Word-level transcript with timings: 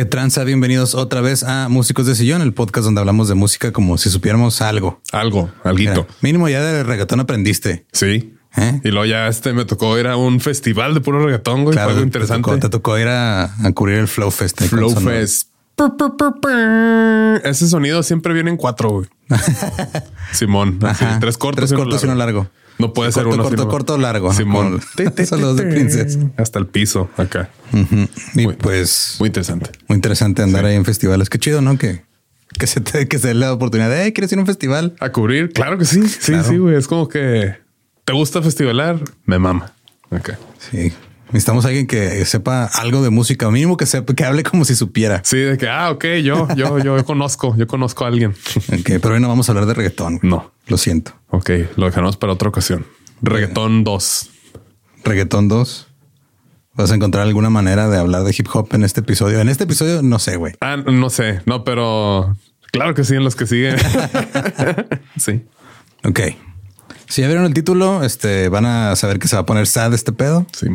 ¿Qué 0.00 0.06
tranza? 0.06 0.44
Bienvenidos 0.44 0.94
otra 0.94 1.20
vez 1.20 1.42
a 1.42 1.68
Músicos 1.68 2.06
de 2.06 2.14
Sillón, 2.14 2.40
el 2.40 2.54
podcast 2.54 2.86
donde 2.86 3.00
hablamos 3.00 3.28
de 3.28 3.34
música 3.34 3.70
como 3.70 3.98
si 3.98 4.08
supiéramos 4.08 4.62
algo. 4.62 5.02
Algo, 5.12 5.52
alguito. 5.62 6.06
Mira, 6.06 6.14
mínimo 6.22 6.48
ya 6.48 6.62
de 6.62 6.82
reggaetón 6.84 7.20
aprendiste. 7.20 7.84
Sí. 7.92 8.34
¿Eh? 8.56 8.80
Y 8.82 8.88
luego 8.92 9.04
ya 9.04 9.28
este 9.28 9.52
me 9.52 9.66
tocó 9.66 9.98
ir 9.98 10.06
a 10.06 10.16
un 10.16 10.40
festival 10.40 10.94
de 10.94 11.02
puro 11.02 11.22
reggaetón, 11.22 11.64
güey. 11.64 11.74
Fue 11.74 11.82
algo 11.82 12.00
interesante. 12.00 12.50
Te 12.50 12.56
tocó, 12.56 12.60
te 12.60 12.68
tocó 12.70 12.98
ir 12.98 13.08
a, 13.08 13.44
a 13.44 13.72
cubrir 13.72 13.98
el 13.98 14.08
Flow 14.08 14.30
Fest. 14.30 14.62
Flow. 14.62 14.88
Fest. 14.98 15.50
Ese 17.44 17.68
sonido 17.68 18.02
siempre 18.02 18.32
viene 18.32 18.48
en 18.48 18.56
cuatro, 18.56 18.88
güey. 18.88 19.06
Simón. 20.32 20.78
así, 20.82 21.04
tres 21.20 21.36
cortos, 21.36 21.68
Tres 21.68 21.78
cortos 21.78 22.02
y 22.02 22.06
uno 22.06 22.14
largo. 22.14 22.48
No 22.80 22.92
puede 22.92 23.12
ser 23.12 23.24
corto, 23.24 23.34
uno. 23.36 23.44
corto, 23.44 23.62
sino- 23.62 23.70
corto, 23.70 23.98
largo. 23.98 24.32
Simón. 24.32 24.80
Los 25.38 25.56
de 25.56 25.62
Princess. 25.64 26.18
Hasta 26.36 26.58
el 26.58 26.66
piso 26.66 27.10
acá. 27.16 27.50
Y 28.34 28.44
Muy- 28.46 28.54
pues 28.56 29.16
Muy 29.20 29.28
interesante. 29.28 29.70
muy 29.88 29.96
interesante 29.96 30.42
andar 30.42 30.64
ahí 30.64 30.74
en 30.76 30.84
festivales. 30.84 31.28
Qué 31.30 31.38
chido, 31.38 31.60
¿no? 31.60 31.78
Que, 31.78 32.02
que 32.58 32.66
se 32.66 32.80
te, 32.80 33.06
que 33.08 33.18
se 33.18 33.28
dé 33.28 33.34
la 33.34 33.52
oportunidad 33.52 33.88
de, 33.90 34.02
"Hey, 34.04 34.12
¿quieres 34.12 34.32
ir 34.32 34.38
a 34.38 34.40
un 34.42 34.46
festival? 34.46 34.94
A 35.00 35.10
cubrir. 35.10 35.52
Claro 35.52 35.78
que 35.78 35.84
sí. 35.84 36.06
Sí, 36.08 36.32
Claro. 36.32 36.48
sí, 36.48 36.56
güey. 36.58 36.76
Es 36.76 36.86
como 36.88 37.08
que 37.08 37.56
te 38.04 38.12
gusta 38.12 38.42
festivalar. 38.42 38.98
Me 39.24 39.38
mama. 39.38 39.72
Ok. 40.10 40.30
Sí. 40.70 40.92
Necesitamos 41.32 41.64
a 41.64 41.68
alguien 41.68 41.86
que 41.86 42.24
sepa 42.24 42.66
algo 42.66 43.02
de 43.02 43.10
música, 43.10 43.50
mínimo 43.50 43.76
que 43.76 43.86
sepa, 43.86 44.14
que 44.14 44.24
hable 44.24 44.42
como 44.42 44.64
si 44.64 44.74
supiera. 44.74 45.22
Sí, 45.24 45.38
de 45.38 45.56
que, 45.58 45.68
ah, 45.68 45.90
ok, 45.90 46.04
yo, 46.22 46.48
yo, 46.56 46.78
yo 46.78 47.04
conozco, 47.04 47.56
yo 47.56 47.66
conozco 47.66 48.04
a 48.04 48.08
alguien. 48.08 48.32
Ok, 48.72 48.90
pero 49.00 49.14
hoy 49.14 49.20
no 49.20 49.28
vamos 49.28 49.48
a 49.48 49.52
hablar 49.52 49.66
de 49.66 49.74
reggaetón. 49.74 50.18
güey. 50.18 50.30
No. 50.30 50.52
Lo 50.66 50.76
siento. 50.76 51.12
Ok, 51.30 51.50
lo 51.76 51.86
dejamos 51.86 52.16
para 52.16 52.32
otra 52.32 52.48
ocasión. 52.48 52.86
Reggaetón 53.22 53.84
2. 53.84 54.30
Reggaetón 55.04 55.48
2. 55.48 55.86
¿Vas 56.74 56.92
a 56.92 56.94
encontrar 56.94 57.26
alguna 57.26 57.50
manera 57.50 57.88
de 57.88 57.98
hablar 57.98 58.22
de 58.22 58.34
hip 58.36 58.46
hop 58.52 58.68
en 58.72 58.84
este 58.84 59.00
episodio? 59.00 59.40
En 59.40 59.48
este 59.48 59.64
episodio 59.64 60.02
no 60.02 60.18
sé, 60.18 60.36
güey. 60.36 60.54
Ah, 60.60 60.76
no 60.76 61.10
sé, 61.10 61.42
no, 61.44 61.64
pero 61.64 62.36
claro 62.72 62.94
que 62.94 63.04
sí, 63.04 63.16
en 63.16 63.24
los 63.24 63.34
que 63.36 63.46
siguen. 63.46 63.76
sí. 65.16 65.44
Ok. 66.04 66.20
Si 67.08 67.22
ya 67.22 67.26
vieron 67.26 67.44
el 67.44 67.54
título, 67.54 68.04
este 68.04 68.48
van 68.48 68.66
a 68.66 68.94
saber 68.94 69.18
que 69.18 69.26
se 69.26 69.34
va 69.36 69.42
a 69.42 69.46
poner 69.46 69.66
sad 69.66 69.92
este 69.92 70.12
pedo. 70.12 70.46
Sí, 70.52 70.66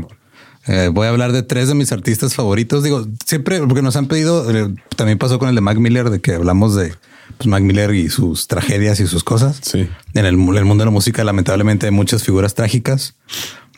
Eh, 0.67 0.89
voy 0.91 1.07
a 1.07 1.09
hablar 1.09 1.31
de 1.31 1.43
tres 1.43 1.67
de 1.67 1.75
mis 1.75 1.91
artistas 1.91 2.33
favoritos. 2.33 2.83
Digo, 2.83 3.05
siempre 3.25 3.59
porque 3.59 3.81
nos 3.81 3.95
han 3.95 4.07
pedido, 4.07 4.49
eh, 4.51 4.73
también 4.95 5.17
pasó 5.17 5.37
con 5.37 5.49
el 5.49 5.55
de 5.55 5.61
Mac 5.61 5.77
Miller, 5.77 6.09
de 6.09 6.21
que 6.21 6.33
hablamos 6.33 6.75
de 6.75 6.93
pues, 7.37 7.47
Mac 7.47 7.61
Miller 7.61 7.93
y 7.93 8.09
sus 8.09 8.47
tragedias 8.47 8.99
y 8.99 9.07
sus 9.07 9.23
cosas. 9.23 9.59
Sí. 9.61 9.87
En 10.13 10.25
el, 10.25 10.37
mundo 10.37 10.55
de 10.55 10.85
la 10.85 10.91
música, 10.91 11.23
lamentablemente 11.23 11.85
hay 11.85 11.91
muchas 11.91 12.23
figuras 12.23 12.55
trágicas 12.55 13.15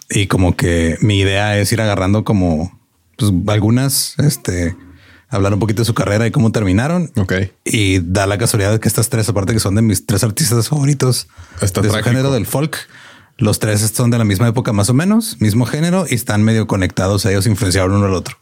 y 0.10 0.28
como 0.28 0.56
que 0.56 0.98
mi 1.02 1.20
idea 1.20 1.58
es 1.58 1.72
ir 1.72 1.82
agarrando 1.82 2.24
como 2.24 2.80
pues, 3.18 3.32
algunas, 3.48 4.16
este, 4.20 4.76
hablar 5.30 5.54
un 5.54 5.60
poquito 5.60 5.82
de 5.82 5.86
su 5.86 5.94
carrera 5.94 6.26
y 6.26 6.32
cómo 6.32 6.52
terminaron. 6.52 7.12
Ok. 7.18 7.34
Y 7.66 8.00
da 8.00 8.28
la 8.28 8.38
casualidad 8.38 8.72
de 8.72 8.80
que 8.80 8.88
estas 8.88 9.10
tres, 9.10 9.28
aparte 9.28 9.54
que 9.54 9.60
son 9.60 9.76
de 9.76 9.82
mis 9.82 10.06
tres 10.06 10.24
artistas 10.24 10.70
favoritos 10.70 11.28
Está 11.62 11.82
de 11.82 11.90
su 11.90 11.96
género 11.96 12.32
del 12.32 12.46
folk, 12.46 12.78
los 13.38 13.60
tres 13.60 13.82
son 13.94 14.10
de 14.10 14.18
la 14.18 14.24
misma 14.24 14.48
época 14.48 14.74
más 14.74 14.90
o 14.90 14.94
menos, 14.94 15.40
mismo 15.40 15.66
género 15.66 16.06
y 16.10 16.16
están 16.16 16.44
medio 16.44 16.68
conectados. 16.68 17.26
Ellos 17.26 17.46
influenciaron 17.48 17.94
uno 17.94 18.08
al 18.08 18.14
otro. 18.14 18.38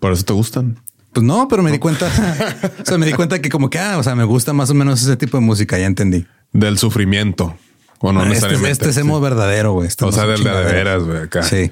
Por 0.00 0.12
eso 0.12 0.24
te 0.24 0.32
gustan. 0.32 0.80
Pues 1.12 1.24
no, 1.24 1.48
pero 1.48 1.62
me 1.62 1.72
di 1.72 1.78
cuenta, 1.78 2.06
o 2.82 2.84
sea, 2.84 2.98
me 2.98 3.06
di 3.06 3.12
cuenta 3.12 3.40
que 3.40 3.48
como 3.48 3.68
que, 3.68 3.78
ah, 3.78 3.98
o 3.98 4.02
sea, 4.02 4.14
me 4.14 4.24
gusta 4.24 4.52
más 4.52 4.70
o 4.70 4.74
menos 4.74 5.02
ese 5.02 5.16
tipo 5.16 5.36
de 5.36 5.42
música. 5.42 5.78
Ya 5.78 5.86
entendí. 5.86 6.26
Del 6.52 6.78
sufrimiento. 6.78 7.56
O 8.00 8.12
no 8.12 8.20
este, 8.20 8.30
necesariamente. 8.30 8.72
este 8.72 8.88
es 8.88 8.94
sí. 8.94 9.00
emo 9.02 9.20
verdadero, 9.20 9.72
güey. 9.72 9.88
Este 9.88 10.04
O 10.04 10.08
no 10.08 10.12
sea, 10.12 10.26
del 10.26 10.42
de, 10.42 10.50
veras, 10.50 11.02
güey, 11.02 11.18
acá. 11.24 11.42
Sí. 11.42 11.70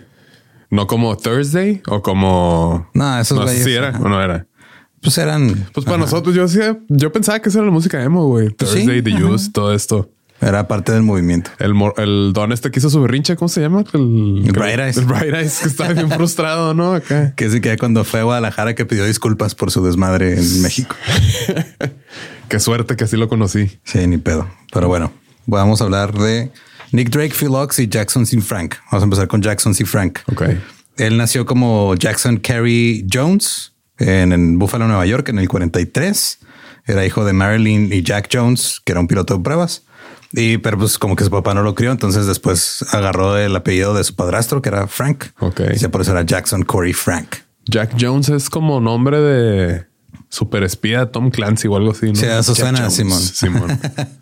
No 0.71 0.87
como 0.87 1.17
Thursday 1.17 1.83
o 1.87 2.03
como. 2.03 2.91
No, 2.95 3.19
esos 3.19 3.39
no 3.39 3.49
sé 3.49 3.65
si 3.65 3.73
era 3.73 3.89
ajá. 3.89 4.01
o 4.01 4.09
no 4.09 4.23
era. 4.23 4.47
Pues 5.01 5.17
eran. 5.19 5.69
Pues 5.73 5.85
para 5.85 5.97
ajá. 5.97 6.05
nosotros, 6.05 6.35
yo 6.35 6.45
yo 6.89 7.13
pensaba 7.13 7.41
que 7.41 7.49
esa 7.49 7.59
era 7.59 7.67
la 7.67 7.73
música 7.73 8.03
emo, 8.03 8.27
güey. 8.27 8.51
Pues 8.51 8.71
sí, 8.71 8.85
Thursday, 8.85 9.03
The 9.03 9.15
ajá. 9.15 9.25
Use, 9.27 9.51
todo 9.51 9.73
esto. 9.73 10.11
Era 10.41 10.69
parte 10.69 10.93
del 10.93 11.03
movimiento. 11.03 11.51
El, 11.59 12.33
don 12.33 12.53
este 12.53 12.71
que 12.71 12.79
hizo 12.79 12.91
su 12.91 13.03
berrinche, 13.03 13.35
¿cómo 13.37 13.49
se 13.49 13.61
llama? 13.61 13.83
El, 13.93 14.43
El 14.47 14.53
Bright 14.53 14.79
Eyes. 14.79 14.97
El 14.97 15.05
Bright 15.05 15.35
Eyes, 15.35 15.59
que 15.61 15.69
estaba 15.69 15.93
bien 15.93 16.11
frustrado, 16.17 16.75
¿no? 16.75 16.95
Acá. 16.95 17.35
Que 17.35 17.49
de 17.49 17.61
que 17.61 17.77
cuando 17.77 18.05
fue 18.05 18.21
a 18.21 18.23
Guadalajara 18.23 18.75
que 18.75 18.85
pidió 18.85 19.05
disculpas 19.05 19.55
por 19.55 19.73
su 19.73 19.85
desmadre 19.85 20.39
en 20.39 20.63
México. 20.63 20.95
Qué 22.49 22.61
suerte 22.61 22.97
que 22.97 23.05
así 23.05 23.17
lo 23.17 23.29
conocí. 23.29 23.81
Sí, 23.85 24.07
ni 24.07 24.17
pedo. 24.17 24.49
Pero 24.73 24.89
bueno, 24.89 25.13
vamos 25.47 25.81
a 25.81 25.85
hablar 25.85 26.13
de 26.17 26.51
Nick 26.93 27.11
Drake, 27.11 27.35
Phil 27.35 27.51
Ox 27.51 27.81
y 27.81 27.89
Jackson 27.89 28.25
C. 28.25 28.41
Frank. 28.41 28.77
Vamos 28.91 29.03
a 29.03 29.05
empezar 29.05 29.29
con 29.29 29.43
Jackson 29.43 29.75
C. 29.75 29.85
Frank. 29.85 30.21
Ok. 30.27 30.43
Él 30.97 31.17
nació 31.17 31.47
como 31.47 31.95
Jackson 31.97 32.39
Carey 32.39 33.07
Jones 33.13 33.73
en, 33.99 34.33
en 34.33 34.59
Buffalo, 34.59 34.87
Nueva 34.87 35.05
York, 35.05 35.29
en 35.29 35.39
el 35.39 35.49
43. 35.49 36.39
Era 36.87 37.05
hijo 37.05 37.25
de 37.25 37.33
Marilyn 37.33 37.93
y 37.93 38.03
Jack 38.03 38.31
Jones, 38.33 38.81
que 38.85 38.93
era 38.93 39.01
un 39.01 39.09
piloto 39.09 39.37
de 39.37 39.43
pruebas. 39.43 39.85
Y 40.33 40.59
pero 40.59 40.77
pues 40.79 40.99
como 40.99 41.17
que 41.17 41.25
su 41.25 41.31
papá 41.31 41.55
no 41.55 41.63
lo 41.63 41.75
crió, 41.75 41.91
entonces 41.91 42.27
después 42.27 42.85
agarró 42.93 43.37
el 43.39 43.55
apellido 43.57 43.95
de 43.95 44.05
su 44.05 44.15
padrastro, 44.15 44.61
que 44.61 44.69
era 44.69 44.87
Frank. 44.87 45.25
Ok. 45.41 45.61
Y 45.81 45.89
por 45.89 46.03
eso 46.03 46.11
era 46.13 46.23
Jackson 46.23 46.63
Corey 46.65 46.93
Frank. 46.93 47.37
Jack 47.65 47.97
Jones 47.99 48.29
es 48.29 48.51
como 48.51 48.81
nombre 48.81 49.21
de 49.21 49.87
super 50.31 50.63
espía 50.63 51.11
Tom 51.11 51.31
Clancy 51.31 51.69
o 51.69 51.77
algo 51.77 51.93
así. 51.93 52.07
¿no? 52.07 52.15
Sí, 52.15 52.27
eso 52.27 52.55
Jack 52.55 52.63
suena, 52.65 52.79
Jones. 52.81 52.95
Simón. 52.95 53.21
Simón. 53.21 53.81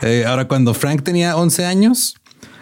Eh, 0.00 0.24
ahora, 0.26 0.46
cuando 0.46 0.72
Frank 0.74 1.02
tenía 1.02 1.36
11 1.36 1.66
años, 1.66 2.14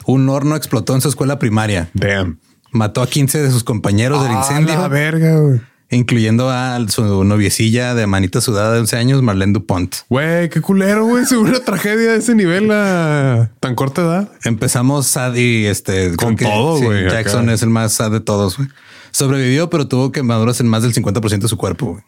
un 0.06 0.28
horno 0.28 0.56
explotó 0.56 0.94
en 0.94 1.00
su 1.02 1.08
escuela 1.08 1.38
primaria. 1.38 1.90
Damn. 1.92 2.40
Mató 2.72 3.02
a 3.02 3.06
15 3.06 3.42
de 3.42 3.50
sus 3.50 3.62
compañeros 3.62 4.22
del 4.22 4.32
Ah, 4.32 4.38
incendio. 4.40 4.74
la 4.80 4.88
verga, 4.88 5.36
güey. 5.38 5.60
Incluyendo 5.90 6.50
a 6.50 6.78
su 6.88 7.24
noviecilla 7.24 7.94
de 7.94 8.06
manita 8.06 8.40
sudada 8.40 8.72
de 8.74 8.80
11 8.80 8.96
años, 8.96 9.22
Marlene 9.22 9.52
Dupont. 9.54 9.94
Güey, 10.08 10.48
qué 10.50 10.60
culero, 10.60 11.06
güey. 11.06 11.24
Seguro 11.26 11.50
una 11.50 11.60
tragedia 11.64 12.12
de 12.12 12.18
ese 12.18 12.34
nivel 12.34 12.70
a 12.70 13.50
tan 13.60 13.74
corta 13.74 14.02
edad. 14.02 14.28
Empezamos 14.44 15.06
sad 15.06 15.34
y 15.34 15.66
este 15.66 16.14
Con 16.16 16.36
todo, 16.36 16.78
sí, 16.78 16.84
güey, 16.84 17.06
acá. 17.06 17.14
Jackson 17.22 17.48
es 17.50 17.62
el 17.62 17.70
más 17.70 17.92
sad 17.94 18.10
de 18.10 18.20
todos. 18.20 18.56
güey. 18.58 18.68
Sobrevivió, 19.10 19.70
pero 19.70 19.88
tuvo 19.88 20.12
quemaduras 20.12 20.60
en 20.60 20.68
más 20.68 20.82
del 20.82 20.92
50% 20.92 21.38
de 21.40 21.48
su 21.48 21.56
cuerpo. 21.56 21.86
güey. 21.92 22.02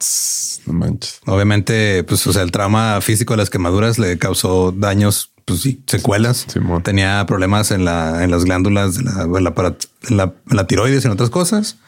No 0.66 0.74
manches. 0.74 1.20
Obviamente, 1.26 2.04
pues, 2.04 2.26
o 2.26 2.32
sea, 2.34 2.42
el 2.42 2.50
trauma 2.52 3.00
físico 3.00 3.32
de 3.32 3.38
las 3.38 3.48
quemaduras 3.48 3.98
le 3.98 4.18
causó 4.18 4.72
daños, 4.76 5.32
pues 5.46 5.62
sí, 5.62 5.82
secuelas. 5.86 6.46
Tenía 6.84 7.24
problemas 7.26 7.70
en 7.70 7.86
la, 7.86 8.22
en 8.22 8.30
las 8.30 8.44
glándulas 8.44 8.96
de 8.96 9.04
la, 9.04 9.22
en 9.22 9.42
la, 9.44 9.54
para- 9.54 9.76
en 10.08 10.16
la, 10.18 10.34
en 10.50 10.56
la 10.56 10.66
tiroides 10.66 11.02
y 11.02 11.06
en 11.06 11.12
otras 11.14 11.30
cosas. 11.30 11.78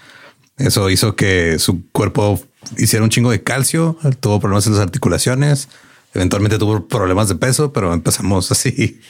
Eso 0.63 0.91
hizo 0.91 1.17
que 1.17 1.59
su 1.59 1.89
cuerpo 1.91 2.41
hiciera 2.77 3.05
un 3.05 3.11
chingo 3.11 3.31
de 3.31 3.43
calcio. 3.43 3.97
Tuvo 4.21 4.41
problemas 4.41 4.67
en 4.67 4.75
las 4.75 4.83
articulaciones. 4.83 5.69
Eventualmente 6.15 6.59
tuvo 6.59 6.87
problemas 6.89 7.29
de 7.29 7.37
peso, 7.37 7.73
pero 7.73 7.93
empezamos 7.93 8.51
así 8.53 9.01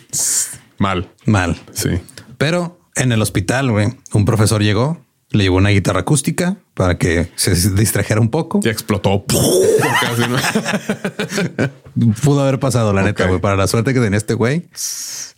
Mal. 0.78 1.10
mal. 1.26 1.60
Sí. 1.72 1.90
Pero 2.38 2.78
en 2.96 3.12
el 3.12 3.22
hospital, 3.22 3.70
güey, 3.70 3.94
un 4.12 4.24
profesor 4.24 4.62
llegó, 4.62 5.00
le 5.30 5.44
llevó 5.44 5.56
una 5.56 5.70
guitarra 5.70 6.00
acústica 6.00 6.56
para 6.74 6.98
que 6.98 7.30
se 7.36 7.54
distrajera 7.70 8.20
un 8.20 8.30
poco. 8.30 8.60
Y 8.62 8.68
explotó. 8.68 9.24
Pudo 12.22 12.42
haber 12.42 12.58
pasado, 12.58 12.92
la 12.92 13.02
neta, 13.02 13.26
güey, 13.26 13.40
para 13.40 13.56
la 13.56 13.66
suerte 13.66 13.94
que 13.94 14.00
tenía 14.00 14.18
este 14.18 14.34
güey. 14.34 14.68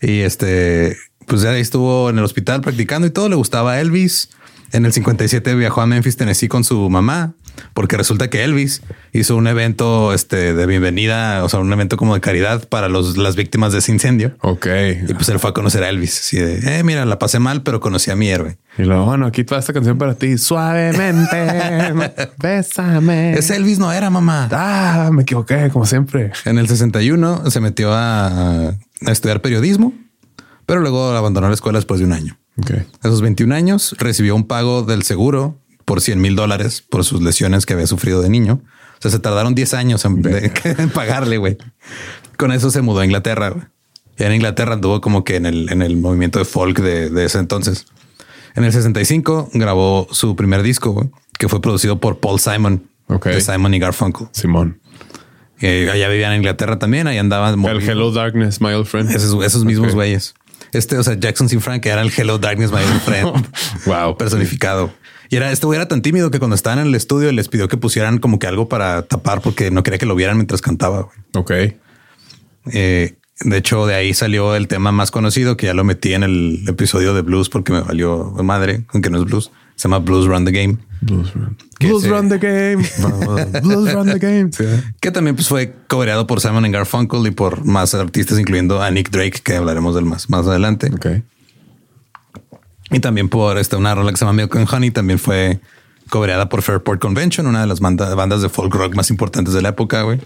Y 0.00 0.20
este, 0.20 0.96
pues 1.26 1.42
ya 1.42 1.50
ahí 1.50 1.60
estuvo 1.60 2.10
en 2.10 2.18
el 2.18 2.24
hospital 2.24 2.60
practicando 2.60 3.06
y 3.06 3.10
todo. 3.10 3.28
Le 3.28 3.36
gustaba 3.36 3.80
Elvis. 3.80 4.30
En 4.74 4.84
el 4.84 4.92
57 4.92 5.54
viajó 5.54 5.82
a 5.82 5.86
Memphis, 5.86 6.16
Tennessee 6.16 6.48
con 6.48 6.64
su 6.64 6.90
mamá, 6.90 7.34
porque 7.74 7.96
resulta 7.96 8.28
que 8.28 8.42
Elvis 8.42 8.82
hizo 9.12 9.36
un 9.36 9.46
evento 9.46 10.12
este, 10.12 10.52
de 10.52 10.66
bienvenida, 10.66 11.44
o 11.44 11.48
sea, 11.48 11.60
un 11.60 11.72
evento 11.72 11.96
como 11.96 12.14
de 12.14 12.20
caridad 12.20 12.68
para 12.68 12.88
los, 12.88 13.16
las 13.16 13.36
víctimas 13.36 13.72
de 13.72 13.78
ese 13.78 13.92
incendio. 13.92 14.34
Ok. 14.40 14.66
Y 15.08 15.14
pues 15.14 15.28
él 15.28 15.38
fue 15.38 15.50
a 15.50 15.52
conocer 15.52 15.84
a 15.84 15.90
Elvis. 15.90 16.18
Así 16.18 16.38
de, 16.38 16.80
eh, 16.80 16.82
mira, 16.82 17.04
la 17.04 17.20
pasé 17.20 17.38
mal, 17.38 17.62
pero 17.62 17.78
conocí 17.78 18.10
a 18.10 18.16
mi 18.16 18.28
héroe. 18.28 18.58
Y 18.76 18.82
luego, 18.82 19.04
bueno, 19.04 19.26
aquí 19.26 19.44
toda 19.44 19.60
esta 19.60 19.72
canción 19.72 19.96
para 19.96 20.16
ti. 20.16 20.38
Suavemente. 20.38 21.92
Bésame. 22.42 23.34
Ese 23.34 23.54
Elvis 23.54 23.78
no 23.78 23.92
era 23.92 24.10
mamá. 24.10 24.48
Ah, 24.50 25.10
me 25.12 25.22
equivoqué, 25.22 25.70
como 25.72 25.86
siempre. 25.86 26.32
En 26.46 26.58
el 26.58 26.66
61 26.66 27.48
se 27.48 27.60
metió 27.60 27.92
a, 27.94 28.70
a 28.70 29.12
estudiar 29.12 29.40
periodismo, 29.40 29.94
pero 30.66 30.80
luego 30.80 31.12
abandonó 31.12 31.46
la 31.46 31.54
escuela 31.54 31.78
después 31.78 32.00
de 32.00 32.06
un 32.06 32.12
año. 32.12 32.36
Ok. 32.58 32.70
A 33.02 33.08
sus 33.08 33.20
21 33.20 33.54
años 33.54 33.94
recibió 33.98 34.34
un 34.36 34.46
pago 34.46 34.82
del 34.82 35.02
seguro 35.02 35.58
por 35.84 36.00
100 36.00 36.20
mil 36.20 36.36
dólares 36.36 36.82
por 36.88 37.04
sus 37.04 37.22
lesiones 37.22 37.66
que 37.66 37.74
había 37.74 37.86
sufrido 37.86 38.22
de 38.22 38.28
niño. 38.30 38.60
O 38.98 39.02
sea, 39.02 39.10
se 39.10 39.18
tardaron 39.18 39.54
10 39.54 39.74
años 39.74 40.04
en, 40.04 40.22
de- 40.22 40.52
en 40.78 40.90
pagarle, 40.90 41.36
güey. 41.38 41.58
Con 42.38 42.52
eso 42.52 42.70
se 42.70 42.80
mudó 42.82 43.00
a 43.00 43.04
Inglaterra. 43.04 43.50
güey. 43.50 43.64
Y 44.18 44.22
en 44.22 44.32
Inglaterra 44.34 44.74
anduvo 44.74 45.00
como 45.00 45.24
que 45.24 45.36
en 45.36 45.46
el, 45.46 45.70
en 45.72 45.82
el 45.82 45.96
movimiento 45.96 46.38
de 46.38 46.44
folk 46.44 46.78
de, 46.80 47.10
de 47.10 47.24
ese 47.24 47.38
entonces. 47.38 47.86
En 48.54 48.62
el 48.64 48.72
65 48.72 49.50
grabó 49.54 50.06
su 50.12 50.36
primer 50.36 50.62
disco, 50.62 50.92
güey, 50.92 51.10
que 51.38 51.48
fue 51.48 51.60
producido 51.60 51.98
por 51.98 52.20
Paul 52.20 52.38
Simon, 52.38 52.84
Ok. 53.08 53.26
de 53.26 53.40
Simon 53.40 53.74
y 53.74 53.80
Garfunkel. 53.80 54.28
Simón. 54.30 54.78
Que 55.58 55.90
allá 55.90 56.08
vivían 56.08 56.32
en 56.32 56.38
Inglaterra 56.38 56.78
también, 56.78 57.06
ahí 57.08 57.18
andaban. 57.18 57.62
El. 57.64 57.82
Hello 57.82 58.12
Darkness, 58.12 58.60
my 58.60 58.68
old 58.72 58.86
friend. 58.86 59.10
Esos, 59.10 59.44
esos 59.44 59.64
mismos 59.64 59.94
güeyes. 59.94 60.34
Este, 60.74 60.98
o 60.98 61.02
sea, 61.02 61.14
Jackson 61.14 61.48
C. 61.48 61.60
Frank 61.60 61.86
era 61.86 62.02
el 62.02 62.12
Hello 62.14 62.38
Darkness, 62.38 62.70
my 62.70 62.78
old 62.78 63.00
friend. 63.02 63.48
Wow. 63.86 64.16
personificado. 64.16 64.92
Y 65.30 65.36
era 65.36 65.50
este 65.50 65.66
güey 65.66 65.76
era 65.76 65.88
tan 65.88 66.02
tímido 66.02 66.30
que 66.30 66.38
cuando 66.38 66.54
estaban 66.54 66.78
en 66.80 66.86
el 66.86 66.94
estudio 66.94 67.32
les 67.32 67.48
pidió 67.48 67.68
que 67.68 67.76
pusieran 67.76 68.18
como 68.18 68.38
que 68.38 68.46
algo 68.46 68.68
para 68.68 69.02
tapar 69.02 69.40
porque 69.40 69.70
no 69.70 69.82
quería 69.82 69.98
que 69.98 70.06
lo 70.06 70.14
vieran 70.14 70.36
mientras 70.36 70.60
cantaba. 70.60 71.08
Ok. 71.34 71.50
Eh, 72.72 73.14
de 73.40 73.56
hecho, 73.56 73.86
de 73.86 73.94
ahí 73.94 74.14
salió 74.14 74.54
el 74.54 74.68
tema 74.68 74.92
más 74.92 75.10
conocido 75.10 75.56
que 75.56 75.66
ya 75.66 75.74
lo 75.74 75.84
metí 75.84 76.14
en 76.14 76.22
el 76.22 76.64
episodio 76.68 77.14
de 77.14 77.22
blues 77.22 77.48
porque 77.48 77.72
me 77.72 77.80
valió 77.80 78.32
madre, 78.42 78.84
aunque 78.92 79.10
no 79.10 79.18
es 79.18 79.24
blues. 79.24 79.50
Se 79.76 79.82
llama 79.88 79.98
Blues 79.98 80.26
Run 80.26 80.44
the 80.44 80.52
Game, 80.52 80.78
Blues 81.00 81.34
Run. 81.34 81.56
Blues 81.80 82.02
se- 82.02 82.08
Run 82.08 82.28
the 82.28 82.38
Game. 82.38 82.76
Blues 83.62 83.92
Run 83.92 84.06
the 84.06 84.18
Game. 84.18 84.50
Sí. 84.52 84.64
que 85.00 85.10
también 85.10 85.34
pues 85.36 85.48
fue 85.48 85.74
coreado 85.88 86.26
por 86.26 86.40
Simon 86.40 86.64
and 86.64 86.72
Garfunkel 86.74 87.26
y 87.26 87.30
por 87.32 87.64
más 87.64 87.94
artistas, 87.94 88.38
incluyendo 88.38 88.80
a 88.82 88.90
Nick 88.90 89.10
Drake, 89.10 89.40
que 89.42 89.56
hablaremos 89.56 89.94
del 89.94 90.04
más 90.04 90.30
más 90.30 90.46
adelante. 90.46 90.90
Y 92.90 93.00
también 93.00 93.28
por 93.28 93.58
esta 93.58 93.76
una 93.76 93.94
rola 93.94 94.10
que 94.10 94.16
se 94.16 94.24
llama 94.24 94.36
Milk 94.42 94.54
and 94.56 94.68
Honey, 94.72 94.90
también 94.90 95.18
fue 95.18 95.60
cobreada 96.10 96.48
por 96.48 96.62
Fairport 96.62 97.00
Convention, 97.00 97.46
una 97.46 97.62
de 97.62 97.66
las 97.66 97.80
banda- 97.80 98.14
bandas 98.14 98.42
de 98.42 98.48
folk 98.48 98.72
rock 98.74 98.94
más 98.94 99.10
importantes 99.10 99.54
de 99.54 99.62
la 99.62 99.70
época, 99.70 100.02
güey. 100.02 100.20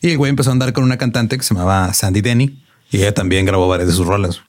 Y 0.00 0.10
el 0.10 0.18
güey 0.18 0.30
empezó 0.30 0.50
a 0.50 0.54
andar 0.54 0.72
con 0.72 0.82
una 0.82 0.96
cantante 0.96 1.36
que 1.36 1.42
se 1.44 1.54
llamaba 1.54 1.92
Sandy 1.92 2.22
Denny 2.22 2.64
y 2.90 2.96
ella 2.98 3.12
también 3.14 3.44
grabó 3.44 3.68
varias 3.68 3.88
de 3.88 3.94
sus 3.94 4.06
rolas. 4.06 4.40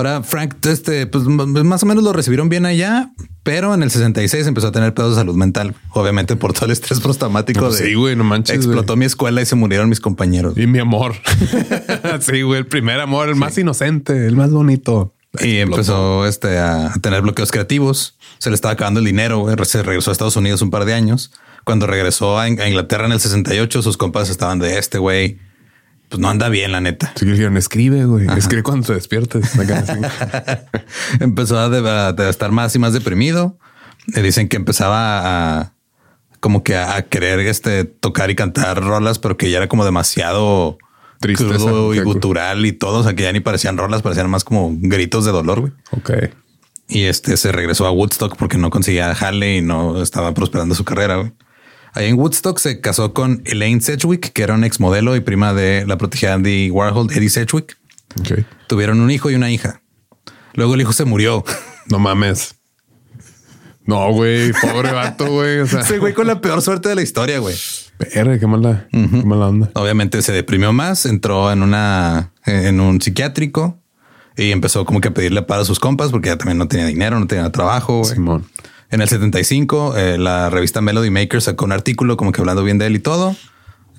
Ahora, 0.00 0.22
Frank, 0.22 0.64
este, 0.64 1.06
pues 1.06 1.24
más 1.26 1.82
o 1.82 1.86
menos 1.86 2.02
lo 2.02 2.14
recibieron 2.14 2.48
bien 2.48 2.64
allá, 2.64 3.10
pero 3.42 3.74
en 3.74 3.82
el 3.82 3.90
66 3.90 4.46
empezó 4.46 4.68
a 4.68 4.72
tener 4.72 4.94
pedos 4.94 5.10
de 5.10 5.20
salud 5.20 5.34
mental, 5.34 5.74
obviamente 5.90 6.36
por 6.36 6.54
todo 6.54 6.64
el 6.64 6.70
estrés 6.70 7.00
postraumático. 7.00 7.60
Pues 7.60 7.80
de, 7.80 7.88
sí, 7.88 7.94
güey, 7.94 8.16
no 8.16 8.24
manches, 8.24 8.56
Explotó 8.56 8.96
mi 8.96 9.04
escuela 9.04 9.42
y 9.42 9.44
se 9.44 9.56
murieron 9.56 9.90
mis 9.90 10.00
compañeros. 10.00 10.56
Y 10.56 10.66
mi 10.66 10.78
amor. 10.78 11.16
sí, 12.20 12.40
güey. 12.40 12.60
El 12.60 12.66
primer 12.66 12.98
amor, 12.98 13.28
el 13.28 13.36
más 13.36 13.58
inocente, 13.58 14.26
el 14.26 14.36
más 14.36 14.50
bonito. 14.50 15.12
Y 15.38 15.58
empezó 15.58 16.26
este, 16.26 16.56
a 16.56 16.94
tener 17.02 17.20
bloqueos 17.20 17.50
creativos. 17.52 18.16
Se 18.38 18.48
le 18.48 18.54
estaba 18.54 18.72
acabando 18.72 19.00
el 19.00 19.06
dinero. 19.06 19.40
güey. 19.40 19.54
Se 19.64 19.82
regresó 19.82 20.10
a 20.10 20.12
Estados 20.12 20.36
Unidos 20.36 20.62
un 20.62 20.70
par 20.70 20.86
de 20.86 20.94
años. 20.94 21.30
Cuando 21.64 21.86
regresó 21.86 22.38
a 22.38 22.48
Inglaterra 22.48 23.04
en 23.04 23.12
el 23.12 23.20
68, 23.20 23.82
sus 23.82 23.98
compas 23.98 24.30
estaban 24.30 24.60
de 24.60 24.78
este 24.78 24.96
güey. 24.96 25.40
Pues 26.10 26.20
no 26.20 26.28
anda 26.28 26.48
bien, 26.50 26.72
la 26.72 26.80
neta. 26.82 27.12
Así 27.16 27.24
que 27.24 27.32
dijeron, 27.32 27.56
escribe, 27.56 28.04
güey. 28.04 28.26
Escribe 28.36 28.62
cuando 28.62 28.86
te 28.86 28.94
despiertes. 28.94 29.52
Empezó 31.20 31.58
a, 31.58 31.68
de- 31.68 31.88
a 31.88 32.28
estar 32.28 32.50
más 32.52 32.74
y 32.74 32.78
más 32.78 32.92
deprimido. 32.92 33.58
Le 34.06 34.22
dicen 34.22 34.48
que 34.48 34.56
empezaba 34.56 35.60
a 35.60 35.72
como 36.40 36.62
que 36.64 36.74
a, 36.74 36.96
a 36.96 37.02
querer 37.02 37.38
este 37.40 37.84
tocar 37.84 38.30
y 38.30 38.34
cantar 38.34 38.82
rolas, 38.82 39.18
pero 39.18 39.36
que 39.36 39.50
ya 39.50 39.58
era 39.58 39.68
como 39.68 39.84
demasiado 39.84 40.78
Tristeza, 41.20 41.50
crudo 41.54 41.94
y 41.94 41.98
gutural 42.00 42.64
y 42.66 42.72
todo. 42.72 43.00
O 43.00 43.02
sea, 43.02 43.14
que 43.14 43.22
ya 43.24 43.32
ni 43.32 43.40
parecían 43.40 43.76
rolas, 43.76 44.00
parecían 44.02 44.30
más 44.30 44.42
como 44.42 44.70
gritos 44.80 45.24
de 45.26 45.32
dolor, 45.32 45.60
güey. 45.60 45.72
ok. 45.92 46.10
Y 46.88 47.04
este 47.04 47.36
se 47.36 47.52
regresó 47.52 47.86
a 47.86 47.92
Woodstock 47.92 48.36
porque 48.36 48.58
no 48.58 48.70
conseguía 48.70 49.14
jale 49.14 49.58
y 49.58 49.62
no 49.62 50.02
estaba 50.02 50.34
prosperando 50.34 50.74
su 50.74 50.84
carrera. 50.84 51.16
güey. 51.16 51.32
Ahí 51.92 52.06
en 52.06 52.18
Woodstock 52.18 52.58
se 52.58 52.80
casó 52.80 53.12
con 53.12 53.42
Elaine 53.44 53.80
Sedgwick, 53.80 54.32
que 54.32 54.42
era 54.42 54.54
una 54.54 54.66
ex 54.66 54.78
modelo 54.80 55.16
y 55.16 55.20
prima 55.20 55.52
de 55.54 55.84
la 55.86 55.98
protegida 55.98 56.34
Andy 56.34 56.70
Warhol, 56.70 57.10
Eddie 57.12 57.30
Sedgwick. 57.30 57.76
Tuvieron 58.68 59.00
un 59.00 59.10
hijo 59.10 59.30
y 59.30 59.34
una 59.34 59.50
hija. 59.50 59.82
Luego 60.54 60.74
el 60.74 60.80
hijo 60.80 60.92
se 60.92 61.04
murió. 61.04 61.44
No 61.86 61.98
mames. 61.98 62.54
No, 63.84 64.12
güey. 64.12 64.52
Pobre 64.52 64.92
vato, 64.92 65.26
güey. 65.26 65.60
O 65.60 65.66
sea, 65.66 65.80
Ese 65.82 65.98
güey 65.98 66.14
con 66.14 66.26
la 66.26 66.40
peor 66.40 66.62
suerte 66.62 66.88
de 66.88 66.94
la 66.94 67.02
historia, 67.02 67.38
güey. 67.38 67.56
qué 68.12 68.46
mala, 68.46 68.86
qué 68.90 69.06
mala 69.24 69.48
onda. 69.48 69.70
Obviamente 69.74 70.22
se 70.22 70.32
deprimió 70.32 70.72
más, 70.72 71.06
entró 71.06 71.50
en 71.50 71.62
una 71.62 72.32
en 72.46 72.80
un 72.80 73.00
psiquiátrico 73.00 73.78
y 74.36 74.52
empezó 74.52 74.84
como 74.84 75.00
que 75.00 75.08
a 75.08 75.14
pedirle 75.14 75.42
para 75.42 75.62
a 75.62 75.64
sus 75.64 75.80
compas 75.80 76.10
porque 76.10 76.28
ya 76.28 76.38
también 76.38 76.58
no 76.58 76.68
tenía 76.68 76.86
dinero, 76.86 77.18
no 77.18 77.26
tenía 77.26 77.50
trabajo. 77.50 77.98
güey. 78.00 78.14
Simón. 78.14 78.46
En 78.90 79.00
el 79.00 79.08
75, 79.08 79.96
eh, 79.96 80.18
la 80.18 80.50
revista 80.50 80.80
Melody 80.80 81.10
Maker 81.10 81.40
sacó 81.40 81.64
un 81.64 81.72
artículo 81.72 82.16
como 82.16 82.32
que 82.32 82.40
hablando 82.40 82.62
bien 82.64 82.78
de 82.78 82.86
él 82.86 82.96
y 82.96 82.98
todo. 82.98 83.28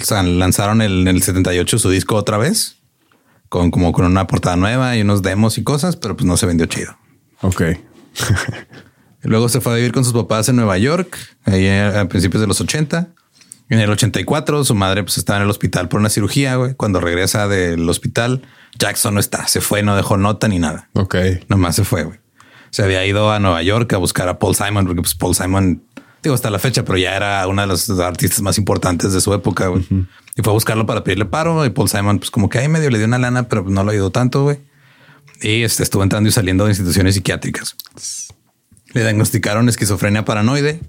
O 0.01 0.03
sea, 0.03 0.21
lanzaron 0.24 0.81
el- 0.81 1.01
en 1.01 1.07
el 1.15 1.21
78 1.21 1.79
su 1.79 1.89
disco 1.89 2.15
otra 2.15 2.38
vez, 2.38 2.77
con 3.50 3.71
como 3.71 3.91
con 3.93 4.05
una 4.05 4.27
portada 4.27 4.55
nueva 4.57 4.95
y 4.98 5.01
unos 5.01 5.21
demos 5.21 5.57
y 5.57 5.63
cosas, 5.63 5.95
pero 5.95 6.15
pues 6.17 6.25
no 6.25 6.36
se 6.38 6.45
vendió 6.45 6.65
chido. 6.65 6.98
Ok. 7.41 7.62
Luego 9.24 9.50
se 9.50 9.62
fue 9.62 9.74
a 9.74 9.75
vivir 9.75 9.91
con 9.91 10.03
sus 10.03 10.13
papás 10.13 10.50
en 10.50 10.55
Nueva 10.55 10.77
York, 10.79 11.15
ahí 11.45 11.67
a 11.67 12.07
principios 12.10 12.41
de 12.41 12.48
los 12.48 12.60
80. 12.60 13.10
En 13.69 13.79
el 13.79 13.89
84, 13.89 14.65
su 14.65 14.75
madre 14.75 15.03
pues 15.03 15.17
estaba 15.17 15.38
en 15.38 15.43
el 15.43 15.50
hospital 15.50 15.88
por 15.88 16.00
una 16.00 16.10
cirugía, 16.10 16.55
güey. 16.55 16.74
Cuando 16.74 17.00
regresa 17.00 17.48
del 17.48 17.88
hospital, 17.88 18.41
Jackson 18.77 19.13
no 19.13 19.19
está, 19.19 19.48
se 19.48 19.62
fue, 19.62 19.83
no 19.83 19.95
dejó 19.95 20.17
nota 20.17 20.48
ni 20.48 20.60
nada. 20.60 20.89
Ok. 20.93 21.15
Nomás 21.48 21.75
se 21.75 21.83
fue, 21.86 22.03
güey. 22.03 22.19
Se 22.71 22.83
había 22.83 23.05
ido 23.05 23.31
a 23.31 23.39
Nueva 23.39 23.61
York 23.63 23.93
a 23.93 23.97
buscar 23.97 24.27
a 24.29 24.39
Paul 24.39 24.55
Simon, 24.55 24.85
porque 24.85 25.01
pues 25.01 25.13
Paul 25.13 25.35
Simon, 25.35 25.83
digo 26.23 26.33
hasta 26.33 26.49
la 26.49 26.57
fecha, 26.57 26.83
pero 26.83 26.97
ya 26.97 27.15
era 27.15 27.45
una 27.47 27.63
de 27.63 27.67
los 27.67 27.89
artistas 27.89 28.41
más 28.41 28.57
importantes 28.57 29.13
de 29.13 29.21
su 29.21 29.33
época, 29.33 29.67
güey. 29.67 29.85
Y 30.35 30.41
fue 30.41 30.51
a 30.51 30.53
buscarlo 30.53 30.85
para 30.85 31.03
pedirle 31.03 31.25
paro. 31.25 31.65
Y 31.65 31.69
Paul 31.69 31.89
Simon, 31.89 32.19
pues 32.19 32.31
como 32.31 32.49
que 32.49 32.59
ahí 32.59 32.67
medio 32.67 32.89
le 32.89 32.97
dio 32.97 33.07
una 33.07 33.19
lana, 33.19 33.43
pero 33.49 33.63
no 33.67 33.83
lo 33.83 33.91
ayudó 33.91 34.09
tanto, 34.11 34.43
güey. 34.43 34.59
Y 35.41 35.63
este, 35.63 35.83
estuvo 35.83 36.03
entrando 36.03 36.29
y 36.29 36.31
saliendo 36.31 36.65
de 36.65 36.71
instituciones 36.71 37.15
psiquiátricas. 37.15 37.75
Le 38.93 39.01
diagnosticaron 39.01 39.67
esquizofrenia 39.69 40.23
paranoide, 40.23 40.79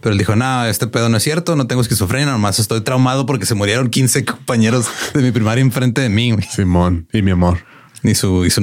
pero 0.00 0.12
él 0.12 0.18
dijo, 0.18 0.36
no, 0.36 0.64
este 0.66 0.86
pedo 0.86 1.08
no 1.08 1.16
es 1.16 1.22
cierto, 1.22 1.56
no 1.56 1.66
tengo 1.66 1.82
esquizofrenia, 1.82 2.30
nomás 2.30 2.58
estoy 2.58 2.80
traumado 2.82 3.26
porque 3.26 3.46
se 3.46 3.54
murieron 3.54 3.90
15 3.90 4.24
compañeros 4.24 4.86
de 5.14 5.22
mi 5.22 5.32
primaria 5.32 5.62
enfrente 5.62 6.00
de 6.00 6.08
mí. 6.08 6.36
Simón 6.50 7.08
y 7.12 7.22
mi 7.22 7.32
amor. 7.32 7.58
Y 8.02 8.14
su, 8.14 8.44
y 8.44 8.50
su 8.50 8.60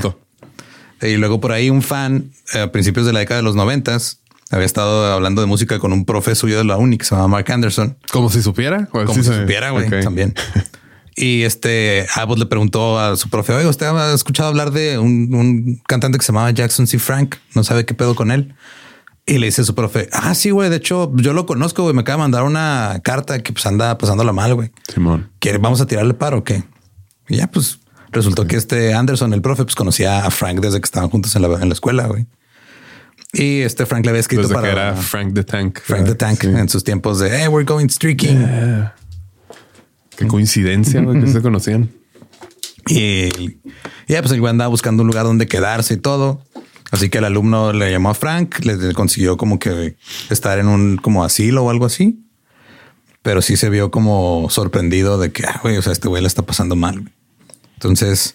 Su. 0.00 0.27
Y 1.02 1.16
luego 1.16 1.40
por 1.40 1.52
ahí 1.52 1.70
un 1.70 1.82
fan 1.82 2.30
eh, 2.54 2.60
a 2.60 2.72
principios 2.72 3.06
de 3.06 3.12
la 3.12 3.20
década 3.20 3.38
de 3.38 3.44
los 3.44 3.54
noventas 3.54 4.20
había 4.50 4.66
estado 4.66 5.12
hablando 5.12 5.42
de 5.42 5.46
música 5.46 5.78
con 5.78 5.92
un 5.92 6.04
profe 6.04 6.34
suyo 6.34 6.56
de 6.56 6.64
la 6.64 6.76
uni 6.76 6.96
que 6.96 7.04
se 7.04 7.14
llama 7.14 7.28
Mark 7.28 7.52
Anderson. 7.52 7.98
Como 8.10 8.30
si 8.30 8.42
supiera. 8.42 8.86
Como 8.86 9.12
sí 9.12 9.22
si 9.22 9.32
supiera, 9.32 9.70
güey, 9.70 9.88
también. 10.02 10.34
Y 11.20 11.42
este 11.42 12.06
Abbott 12.14 12.38
le 12.38 12.46
preguntó 12.46 13.00
a 13.00 13.16
su 13.16 13.28
profe, 13.28 13.52
oye, 13.52 13.66
usted 13.66 13.86
ha 13.86 14.14
escuchado 14.14 14.50
hablar 14.50 14.70
de 14.70 14.98
un, 14.98 15.34
un 15.34 15.82
cantante 15.84 16.16
que 16.16 16.24
se 16.24 16.30
llamaba 16.30 16.52
Jackson 16.52 16.86
C. 16.86 17.00
Frank, 17.00 17.34
no 17.56 17.64
sabe 17.64 17.84
qué 17.84 17.92
pedo 17.92 18.14
con 18.14 18.30
él. 18.30 18.54
Y 19.26 19.38
le 19.38 19.46
dice 19.46 19.62
a 19.62 19.64
su 19.64 19.74
profe, 19.74 20.08
ah, 20.12 20.32
sí, 20.36 20.50
güey, 20.50 20.70
de 20.70 20.76
hecho 20.76 21.12
yo 21.16 21.32
lo 21.32 21.44
conozco, 21.44 21.82
güey, 21.82 21.92
me 21.92 22.02
acaba 22.02 22.18
de 22.18 22.22
mandar 22.22 22.44
una 22.44 23.00
carta 23.02 23.42
que 23.42 23.52
pues 23.52 23.66
anda 23.66 23.98
pasándola 23.98 24.32
mal, 24.32 24.54
güey. 24.54 24.70
Simón. 24.94 25.28
¿Quiere, 25.40 25.58
vamos 25.58 25.80
a 25.80 25.86
tirarle 25.86 26.14
paro 26.14 26.38
o 26.38 26.44
qué? 26.44 26.62
Y 27.28 27.38
ya, 27.38 27.48
pues 27.48 27.80
resultó 28.18 28.46
que 28.46 28.56
este 28.56 28.92
Anderson, 28.94 29.32
el 29.32 29.40
profe, 29.42 29.64
pues 29.64 29.74
conocía 29.74 30.24
a 30.26 30.30
Frank 30.30 30.60
desde 30.60 30.80
que 30.80 30.84
estaban 30.84 31.08
juntos 31.08 31.34
en 31.36 31.42
la, 31.42 31.48
en 31.60 31.68
la 31.68 31.72
escuela, 31.72 32.06
güey. 32.06 32.26
Y 33.32 33.60
este 33.60 33.84
Frank 33.86 34.04
le 34.04 34.10
había 34.10 34.20
escrito 34.20 34.42
Desde 34.42 34.54
para 34.54 34.66
que 34.68 34.72
era 34.72 34.96
Frank 34.96 35.34
the 35.34 35.44
Tank. 35.44 35.80
Frank 35.82 36.06
the 36.06 36.14
Tank 36.14 36.40
Sí. 36.40 36.46
en 36.48 36.68
sus 36.68 36.82
tiempos 36.84 37.18
de, 37.18 37.30
hey, 37.30 37.48
we're 37.48 37.64
going 37.66 37.88
streaking. 37.88 38.38
Qué 40.16 40.26
coincidencia 40.26 41.00
güey, 41.02 41.20
que 41.20 41.26
se 41.28 41.40
conocían. 41.42 41.90
Y, 42.90 43.28
ya, 44.08 44.22
pues 44.22 44.32
el 44.32 44.40
güey 44.40 44.50
andaba 44.50 44.68
buscando 44.68 45.02
un 45.02 45.08
lugar 45.08 45.24
donde 45.24 45.46
quedarse 45.46 45.92
y 45.94 45.96
todo. 45.98 46.40
Así 46.90 47.10
que 47.10 47.18
el 47.18 47.24
alumno 47.24 47.74
le 47.74 47.90
llamó 47.90 48.08
a 48.08 48.14
Frank, 48.14 48.64
le, 48.64 48.76
le 48.78 48.94
consiguió 48.94 49.36
como 49.36 49.58
que 49.58 49.96
estar 50.30 50.58
en 50.58 50.68
un 50.68 50.96
como 50.96 51.22
asilo 51.22 51.64
o 51.64 51.68
algo 51.70 51.84
así. 51.84 52.24
Pero 53.20 53.42
sí 53.42 53.58
se 53.58 53.68
vio 53.68 53.90
como 53.90 54.46
sorprendido 54.48 55.18
de 55.18 55.32
que, 55.32 55.44
ah, 55.44 55.60
güey, 55.62 55.76
o 55.76 55.82
sea, 55.82 55.92
este 55.92 56.08
güey 56.08 56.22
le 56.22 56.28
está 56.28 56.40
pasando 56.46 56.76
mal. 56.76 57.00
güey. 57.00 57.12
Entonces, 57.78 58.34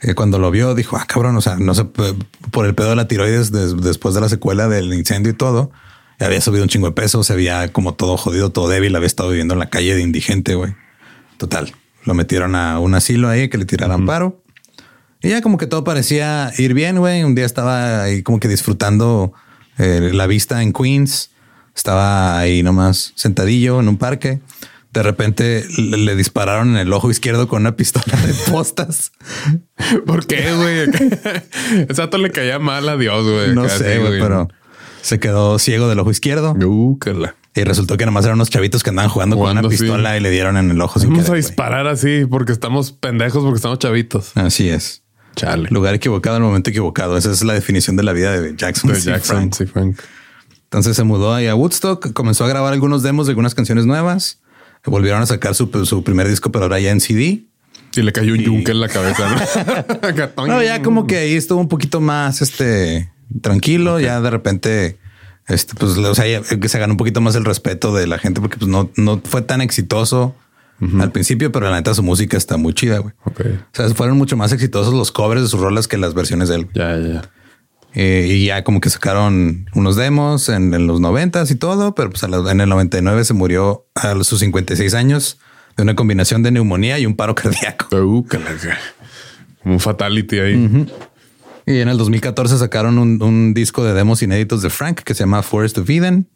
eh, 0.00 0.14
cuando 0.14 0.38
lo 0.38 0.52
vio, 0.52 0.76
dijo, 0.76 0.96
ah, 0.96 1.04
cabrón, 1.08 1.36
o 1.36 1.40
sea, 1.40 1.56
no 1.56 1.74
sé, 1.74 1.84
por 1.84 2.64
el 2.64 2.76
pedo 2.76 2.90
de 2.90 2.96
la 2.96 3.08
tiroides 3.08 3.50
des- 3.50 3.76
después 3.80 4.14
de 4.14 4.20
la 4.20 4.28
secuela 4.28 4.68
del 4.68 4.94
incendio 4.94 5.32
y 5.32 5.34
todo, 5.34 5.72
había 6.20 6.40
subido 6.40 6.62
un 6.62 6.68
chingo 6.68 6.86
de 6.86 6.92
peso, 6.92 7.24
se 7.24 7.34
veía 7.34 7.72
como 7.72 7.94
todo 7.94 8.16
jodido, 8.16 8.50
todo 8.50 8.68
débil, 8.68 8.94
había 8.94 9.08
estado 9.08 9.30
viviendo 9.30 9.54
en 9.54 9.60
la 9.60 9.68
calle 9.68 9.94
de 9.96 10.02
indigente, 10.02 10.54
güey. 10.54 10.74
Total, 11.38 11.72
lo 12.04 12.14
metieron 12.14 12.54
a 12.54 12.78
un 12.78 12.94
asilo 12.94 13.28
ahí 13.28 13.48
que 13.48 13.58
le 13.58 13.64
tiraran 13.64 14.06
paro. 14.06 14.40
Y 15.20 15.30
ya 15.30 15.42
como 15.42 15.58
que 15.58 15.66
todo 15.66 15.82
parecía 15.82 16.52
ir 16.58 16.74
bien, 16.74 16.98
güey. 16.98 17.24
Un 17.24 17.34
día 17.34 17.44
estaba 17.46 18.02
ahí 18.04 18.22
como 18.22 18.38
que 18.38 18.46
disfrutando 18.46 19.32
eh, 19.78 20.10
la 20.14 20.28
vista 20.28 20.62
en 20.62 20.72
Queens. 20.72 21.30
Estaba 21.74 22.38
ahí 22.38 22.62
nomás 22.62 23.12
sentadillo 23.16 23.80
en 23.80 23.88
un 23.88 23.96
parque. 23.96 24.40
De 24.98 25.04
repente 25.04 25.64
le, 25.76 26.16
dispararon 26.16 26.70
en 26.70 26.78
el 26.78 26.92
ojo 26.92 27.08
izquierdo 27.08 27.46
con 27.46 27.60
una 27.60 27.76
pistola 27.76 28.20
de 28.20 28.34
postas. 28.50 29.12
¿Por 30.04 30.26
qué, 30.26 30.52
güey? 30.52 31.86
Vato 31.96 32.18
le 32.18 32.32
caía 32.32 32.58
mal 32.58 32.88
a 32.88 32.96
Dios, 32.96 33.24
güey. 33.24 33.54
No 33.54 33.62
Casi, 33.62 33.78
sé, 33.78 33.98
güey, 34.00 34.20
pero 34.20 34.48
se 35.00 35.20
quedó 35.20 35.60
ciego 35.60 35.88
del 35.88 36.00
ojo 36.00 36.10
izquierdo. 36.10 36.50
Uh, 36.50 36.98
Y 37.54 37.62
resultó 37.62 37.96
que 37.96 38.06
nomás 38.06 38.24
eran 38.24 38.38
unos 38.38 38.50
chavitos 38.50 38.82
que 38.82 38.90
andaban 38.90 39.08
jugando, 39.08 39.36
con 39.38 39.52
una 39.52 39.62
sí. 39.62 39.68
pistola 39.68 40.16
y 40.16 40.20
le 40.20 40.30
dieron 40.30 40.56
en 40.56 40.72
el 40.72 40.80
ojo 40.80 40.98
sin 40.98 41.10
Vamos 41.10 41.26
a 41.26 41.28
querer, 41.28 41.44
disparar 41.44 41.86
así 41.86 42.26
porque 42.28 42.50
estamos 42.50 42.90
pendejos, 42.90 43.44
porque 43.44 43.58
estamos 43.58 43.78
chavitos. 43.78 44.32
Así 44.34 44.68
es. 44.68 45.04
Chale. 45.36 45.68
Lugar 45.70 45.94
equivocado 45.94 46.38
en 46.38 46.42
el 46.42 46.48
momento 46.48 46.70
equivocado. 46.70 47.16
Esa 47.16 47.30
es 47.30 47.44
la 47.44 47.54
definición 47.54 47.94
de 47.94 48.02
la 48.02 48.12
vida 48.12 48.32
de 48.40 48.56
Jackson. 48.56 48.92
De. 48.92 49.00
Jackson, 49.00 49.52
Frank. 49.52 50.00
Entonces 50.64 50.96
se 50.96 51.04
mudó 51.04 51.34
ahí 51.34 51.46
a 51.46 51.54
Woodstock, 51.54 52.12
comenzó 52.14 52.44
a 52.46 52.48
grabar 52.48 52.72
algunos 52.72 53.04
demos 53.04 53.28
de 53.28 53.30
algunas 53.30 53.54
canciones 53.54 53.86
nuevas. 53.86 54.40
Volvieron 54.84 55.22
a 55.22 55.26
sacar 55.26 55.54
su, 55.54 55.68
su 55.84 56.02
primer 56.02 56.28
disco, 56.28 56.50
pero 56.50 56.64
ahora 56.64 56.80
ya 56.80 56.90
en 56.90 57.00
CD. 57.00 57.44
Y 57.96 58.02
le 58.02 58.12
cayó 58.12 58.32
un 58.34 58.38
yunque 58.40 58.72
en 58.72 58.80
la 58.80 58.88
cabeza. 58.88 59.28
¿no? 59.28 60.46
No, 60.46 60.62
ya 60.62 60.82
como 60.82 61.06
que 61.06 61.18
ahí 61.18 61.34
estuvo 61.34 61.60
un 61.60 61.68
poquito 61.68 62.00
más 62.00 62.42
este 62.42 63.10
tranquilo. 63.42 64.00
Ya 64.00 64.20
de 64.20 64.30
repente, 64.30 64.98
este, 65.46 65.74
pues, 65.74 65.96
o 65.96 66.14
sea, 66.14 66.26
ya 66.26 66.42
que 66.42 66.68
se 66.68 66.78
ganó 66.78 66.92
un 66.94 66.96
poquito 66.96 67.20
más 67.20 67.34
el 67.34 67.44
respeto 67.44 67.94
de 67.94 68.06
la 68.06 68.18
gente 68.18 68.40
porque 68.40 68.56
pues 68.58 68.68
no, 68.68 68.90
no 68.96 69.20
fue 69.24 69.42
tan 69.42 69.60
exitoso 69.60 70.34
al 71.00 71.10
principio, 71.10 71.50
pero 71.50 71.68
la 71.68 71.76
neta 71.76 71.92
su 71.92 72.04
música 72.04 72.36
está 72.36 72.56
muy 72.56 72.72
chida, 72.72 72.98
güey. 72.98 73.12
O 73.24 73.32
sea, 73.72 73.88
fueron 73.90 74.16
mucho 74.16 74.36
más 74.36 74.52
exitosos 74.52 74.94
los 74.94 75.10
covers 75.10 75.42
de 75.42 75.48
sus 75.48 75.58
rolas 75.58 75.88
que 75.88 75.98
las 75.98 76.14
versiones 76.14 76.48
de 76.48 76.56
él. 76.56 76.68
Ya, 76.72 76.96
ya, 76.96 77.08
ya. 77.14 77.30
Eh, 77.94 78.26
y 78.30 78.46
ya 78.46 78.64
como 78.64 78.80
que 78.80 78.90
sacaron 78.90 79.66
unos 79.74 79.96
demos 79.96 80.48
en, 80.50 80.74
en 80.74 80.86
los 80.86 81.00
noventas 81.00 81.50
y 81.50 81.54
todo, 81.56 81.94
pero 81.94 82.10
pues 82.10 82.22
la- 82.28 82.50
en 82.52 82.60
el 82.60 82.68
99 82.68 83.24
se 83.24 83.34
murió 83.34 83.86
a 83.94 84.14
los- 84.14 84.26
sus 84.26 84.40
56 84.40 84.94
años 84.94 85.38
de 85.76 85.82
una 85.84 85.94
combinación 85.96 86.42
de 86.42 86.50
neumonía 86.50 86.98
y 86.98 87.06
un 87.06 87.16
paro 87.16 87.34
cardíaco. 87.34 87.86
Uh, 87.96 88.24
Como 89.62 89.74
un 89.74 89.80
fatality 89.80 90.38
ahí. 90.38 90.86
Y 91.66 91.78
en 91.80 91.88
el 91.88 91.98
2014 91.98 92.58
sacaron 92.58 92.98
un, 92.98 93.22
un 93.22 93.52
disco 93.54 93.84
de 93.84 93.92
demos 93.92 94.22
inéditos 94.22 94.62
de 94.62 94.70
Frank 94.70 95.00
que 95.00 95.14
se 95.14 95.20
llama 95.20 95.42
Forest 95.42 95.78
of 95.78 95.90
Eden. 95.90 96.28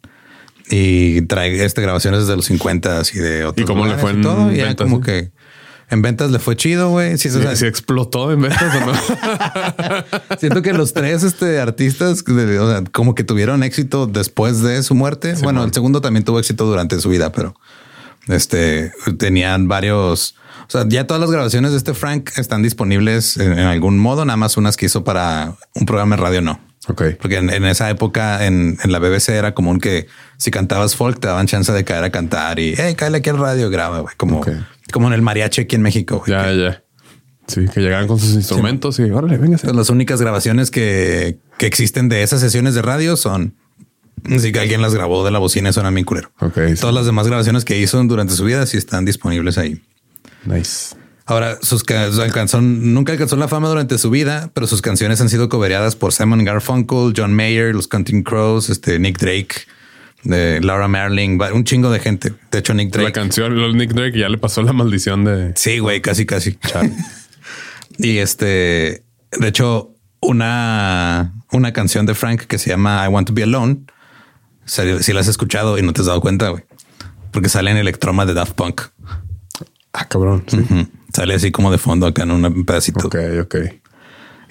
Y 0.69 1.21
trae 1.23 1.63
este 1.63 1.81
grabaciones 1.81 2.21
desde 2.21 2.35
los 2.35 2.45
50 2.45 3.01
y 3.13 3.17
de 3.19 3.45
otros 3.45 3.63
¿Y 3.63 3.67
cómo 3.67 3.85
le 3.85 3.97
fue 3.97 4.11
en 4.11 4.21
todo. 4.21 4.51
Y 4.51 4.57
ya 4.57 4.75
como 4.75 4.97
eh? 4.97 5.01
que 5.01 5.31
en 5.89 6.01
ventas 6.01 6.31
le 6.31 6.39
fue 6.39 6.55
chido, 6.55 6.89
güey. 6.89 7.17
Sí, 7.17 7.29
o 7.29 7.55
Sí, 7.55 7.65
explotó 7.65 8.31
en 8.31 8.41
ventas 8.41 8.75
o 8.75 8.85
no. 8.85 8.93
Siento 10.39 10.61
que 10.61 10.73
los 10.73 10.93
tres 10.93 11.23
este, 11.23 11.59
artistas 11.59 12.23
de- 12.25 12.59
o 12.59 12.69
sea, 12.69 12.83
como 12.91 13.15
que 13.15 13.23
tuvieron 13.23 13.63
éxito 13.63 14.07
después 14.07 14.61
de 14.61 14.81
su 14.83 14.95
muerte. 14.95 15.35
bueno, 15.43 15.63
el 15.63 15.73
segundo 15.73 16.01
también 16.01 16.23
tuvo 16.23 16.39
éxito 16.39 16.65
durante 16.65 16.99
su 16.99 17.09
vida, 17.09 17.31
pero 17.31 17.55
este 18.27 18.91
tenían 19.17 19.67
varios. 19.67 20.35
O 20.67 20.71
sea, 20.71 20.85
ya 20.87 21.05
todas 21.05 21.19
las 21.21 21.29
grabaciones 21.29 21.71
de 21.71 21.77
este 21.77 21.93
Frank 21.93 22.31
están 22.37 22.63
disponibles 22.63 23.37
en, 23.37 23.51
en 23.53 23.65
algún 23.67 23.99
modo, 23.99 24.23
nada 24.25 24.37
más 24.37 24.55
unas 24.57 24.77
que 24.77 24.85
hizo 24.85 25.03
para 25.03 25.55
un 25.75 25.85
programa 25.85 26.15
de 26.15 26.21
radio, 26.21 26.41
no. 26.41 26.59
ok. 26.87 27.03
Porque 27.21 27.37
en, 27.37 27.49
en 27.49 27.65
esa 27.65 27.89
época 27.89 28.45
en, 28.45 28.77
en 28.81 28.91
la 28.91 28.99
BBC 28.99 29.29
era 29.29 29.53
común 29.53 29.79
que 29.79 30.07
si 30.43 30.51
cantabas 30.51 30.95
folk 30.97 31.19
te 31.21 31.27
daban 31.27 31.47
chance 31.47 31.71
de 31.71 31.83
caer 31.85 32.03
a 32.03 32.09
cantar 32.11 32.59
y 32.59 32.73
hey, 32.77 32.95
cállate 32.97 33.17
aquí 33.19 33.29
al 33.29 33.37
radio, 33.37 33.69
graba, 33.69 34.01
güey. 34.01 34.13
Como, 34.17 34.43
como 34.91 35.07
en 35.07 35.13
el 35.13 35.21
mariachi 35.21 35.61
aquí 35.61 35.75
en 35.77 35.81
México. 35.81 36.17
güey, 36.19 36.31
Ya, 36.31 36.43
que- 36.45 36.57
ya. 36.61 36.83
Sí, 37.47 37.65
que 37.73 37.81
llegaban 37.81 38.07
con 38.07 38.19
sus 38.19 38.33
instrumentos 38.35 38.99
y 38.99 39.03
órale, 39.03 39.37
venga. 39.37 39.57
Pues 39.57 39.75
las 39.75 39.89
únicas 39.89 40.19
grabaciones 40.21 40.71
que, 40.71 41.37
que 41.57 41.65
existen 41.65 42.07
de 42.09 42.23
esas 42.23 42.39
sesiones 42.41 42.73
de 42.73 42.81
radio 42.81 43.15
son 43.17 43.55
si 44.39 44.51
que 44.53 44.59
alguien 44.59 44.81
las 44.81 44.93
grabó 44.93 45.23
de 45.25 45.31
la 45.31 45.39
bocina 45.39 45.69
y 45.69 45.73
suenan 45.73 45.93
bien 45.93 46.05
culero. 46.05 46.31
Ok. 46.39 46.57
sí. 46.69 46.75
Todas 46.79 46.95
las 46.95 47.05
demás 47.05 47.27
grabaciones 47.27 47.65
que 47.65 47.77
hizo 47.79 48.01
durante 48.03 48.33
su 48.33 48.43
vida 48.45 48.65
sí 48.65 48.77
están 48.77 49.03
disponibles 49.05 49.57
ahí. 49.57 49.81
Nice. 50.45 50.95
Ahora, 51.25 51.57
sus 51.61 51.83
ca- 51.83 52.11
su 52.11 52.21
alcanzó, 52.21 52.59
nunca 52.61 53.11
alcanzó 53.13 53.35
la 53.37 53.47
fama 53.47 53.67
durante 53.69 53.97
su 53.97 54.09
vida, 54.09 54.49
pero 54.53 54.67
sus 54.67 54.81
canciones 54.81 55.19
han 55.21 55.29
sido 55.29 55.47
cobereadas 55.49 55.95
por 55.95 56.11
Simon 56.13 56.43
Garfunkel, 56.45 57.13
John 57.15 57.33
Mayer, 57.33 57.73
los 57.75 57.87
Counting 57.87 58.23
Crows, 58.23 58.69
este, 58.69 58.99
Nick 58.99 59.19
Drake, 59.19 59.55
de 60.23 60.61
Laura 60.61 60.87
Marling, 60.87 61.37
va- 61.39 61.53
un 61.53 61.63
chingo 61.63 61.89
de 61.91 61.99
gente. 61.99 62.33
De 62.51 62.59
hecho, 62.59 62.73
Nick 62.73 62.95
La 62.95 63.01
Drake. 63.03 63.13
canción, 63.13 63.55
los 63.59 63.75
Nick 63.75 63.91
Drake 63.93 64.17
ya 64.17 64.29
le 64.29 64.37
pasó 64.37 64.61
la 64.61 64.73
maldición 64.73 65.23
de 65.25 65.53
Sí, 65.55 65.79
güey, 65.79 66.01
casi, 66.01 66.25
casi. 66.25 66.57
y 67.97 68.17
este, 68.19 69.03
de 69.37 69.47
hecho, 69.47 69.95
una, 70.21 71.33
una 71.51 71.73
canción 71.73 72.05
de 72.05 72.15
Frank 72.15 72.41
que 72.43 72.57
se 72.57 72.69
llama 72.69 73.03
I 73.05 73.09
Want 73.09 73.27
to 73.27 73.33
Be 73.33 73.43
Alone. 73.43 73.81
Si 74.65 75.11
la 75.13 75.19
has 75.19 75.27
escuchado 75.27 75.77
y 75.77 75.81
no 75.81 75.91
te 75.91 76.01
has 76.01 76.07
dado 76.07 76.21
cuenta, 76.21 76.49
güey, 76.49 76.63
porque 77.31 77.49
sale 77.49 77.71
en 77.71 77.77
Electroma 77.77 78.25
de 78.25 78.33
Daft 78.33 78.53
Punk. 78.53 78.81
Ah, 79.91 80.05
cabrón. 80.07 80.43
Sí. 80.47 80.57
Sale 81.13 81.33
así 81.35 81.51
como 81.51 81.69
de 81.71 81.77
fondo 81.77 82.07
acá 82.07 82.23
en 82.23 82.31
un 82.31 82.65
pedacito. 82.65 83.05
Ok, 83.07 83.15
ok. 83.41 83.55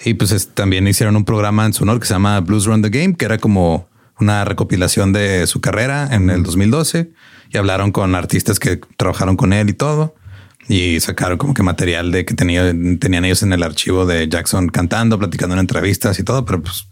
Y 0.05 0.13
pues 0.13 0.31
es- 0.31 0.49
también 0.53 0.87
hicieron 0.87 1.15
un 1.15 1.25
programa 1.25 1.65
en 1.65 1.73
su 1.73 1.83
honor 1.83 1.99
que 1.99 2.05
se 2.05 2.13
llama 2.13 2.39
Blues 2.41 2.65
Run 2.65 2.81
the 2.83 2.89
Game, 2.89 3.15
que 3.15 3.25
era 3.25 3.37
como 3.39 3.89
una 4.23 4.45
recopilación 4.45 5.13
de 5.13 5.45
su 5.47 5.61
carrera 5.61 6.07
en 6.11 6.29
el 6.29 6.43
2012 6.43 7.11
y 7.51 7.57
hablaron 7.57 7.91
con 7.91 8.15
artistas 8.15 8.59
que 8.59 8.79
trabajaron 8.97 9.37
con 9.37 9.53
él 9.53 9.69
y 9.69 9.73
todo. 9.73 10.15
Y 10.69 10.99
sacaron 11.01 11.37
como 11.37 11.53
que 11.53 11.61
material 11.61 12.11
de 12.11 12.23
que 12.25 12.33
tenía, 12.33 12.63
tenían 12.99 13.25
ellos 13.25 13.43
en 13.43 13.51
el 13.51 13.63
archivo 13.63 14.05
de 14.05 14.27
Jackson 14.29 14.69
cantando, 14.69 15.19
platicando 15.19 15.53
en 15.55 15.59
entrevistas 15.59 16.19
y 16.19 16.23
todo, 16.23 16.45
pero 16.45 16.61
pues 16.61 16.87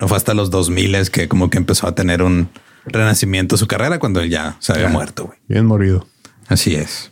no 0.00 0.08
fue 0.08 0.16
hasta 0.16 0.32
los 0.32 0.50
2000 0.50 1.10
que 1.10 1.28
como 1.28 1.50
que 1.50 1.58
empezó 1.58 1.86
a 1.86 1.94
tener 1.94 2.22
un, 2.22 2.48
renacimiento 2.86 3.56
su 3.56 3.66
carrera 3.66 3.98
cuando 3.98 4.20
él 4.20 4.30
ya 4.30 4.56
se 4.60 4.72
había 4.72 4.86
Ya. 4.86 4.92
muerto. 4.92 5.34
Bien 5.48 5.66
morido. 5.66 6.06
Así 6.48 6.74
es. 6.74 7.10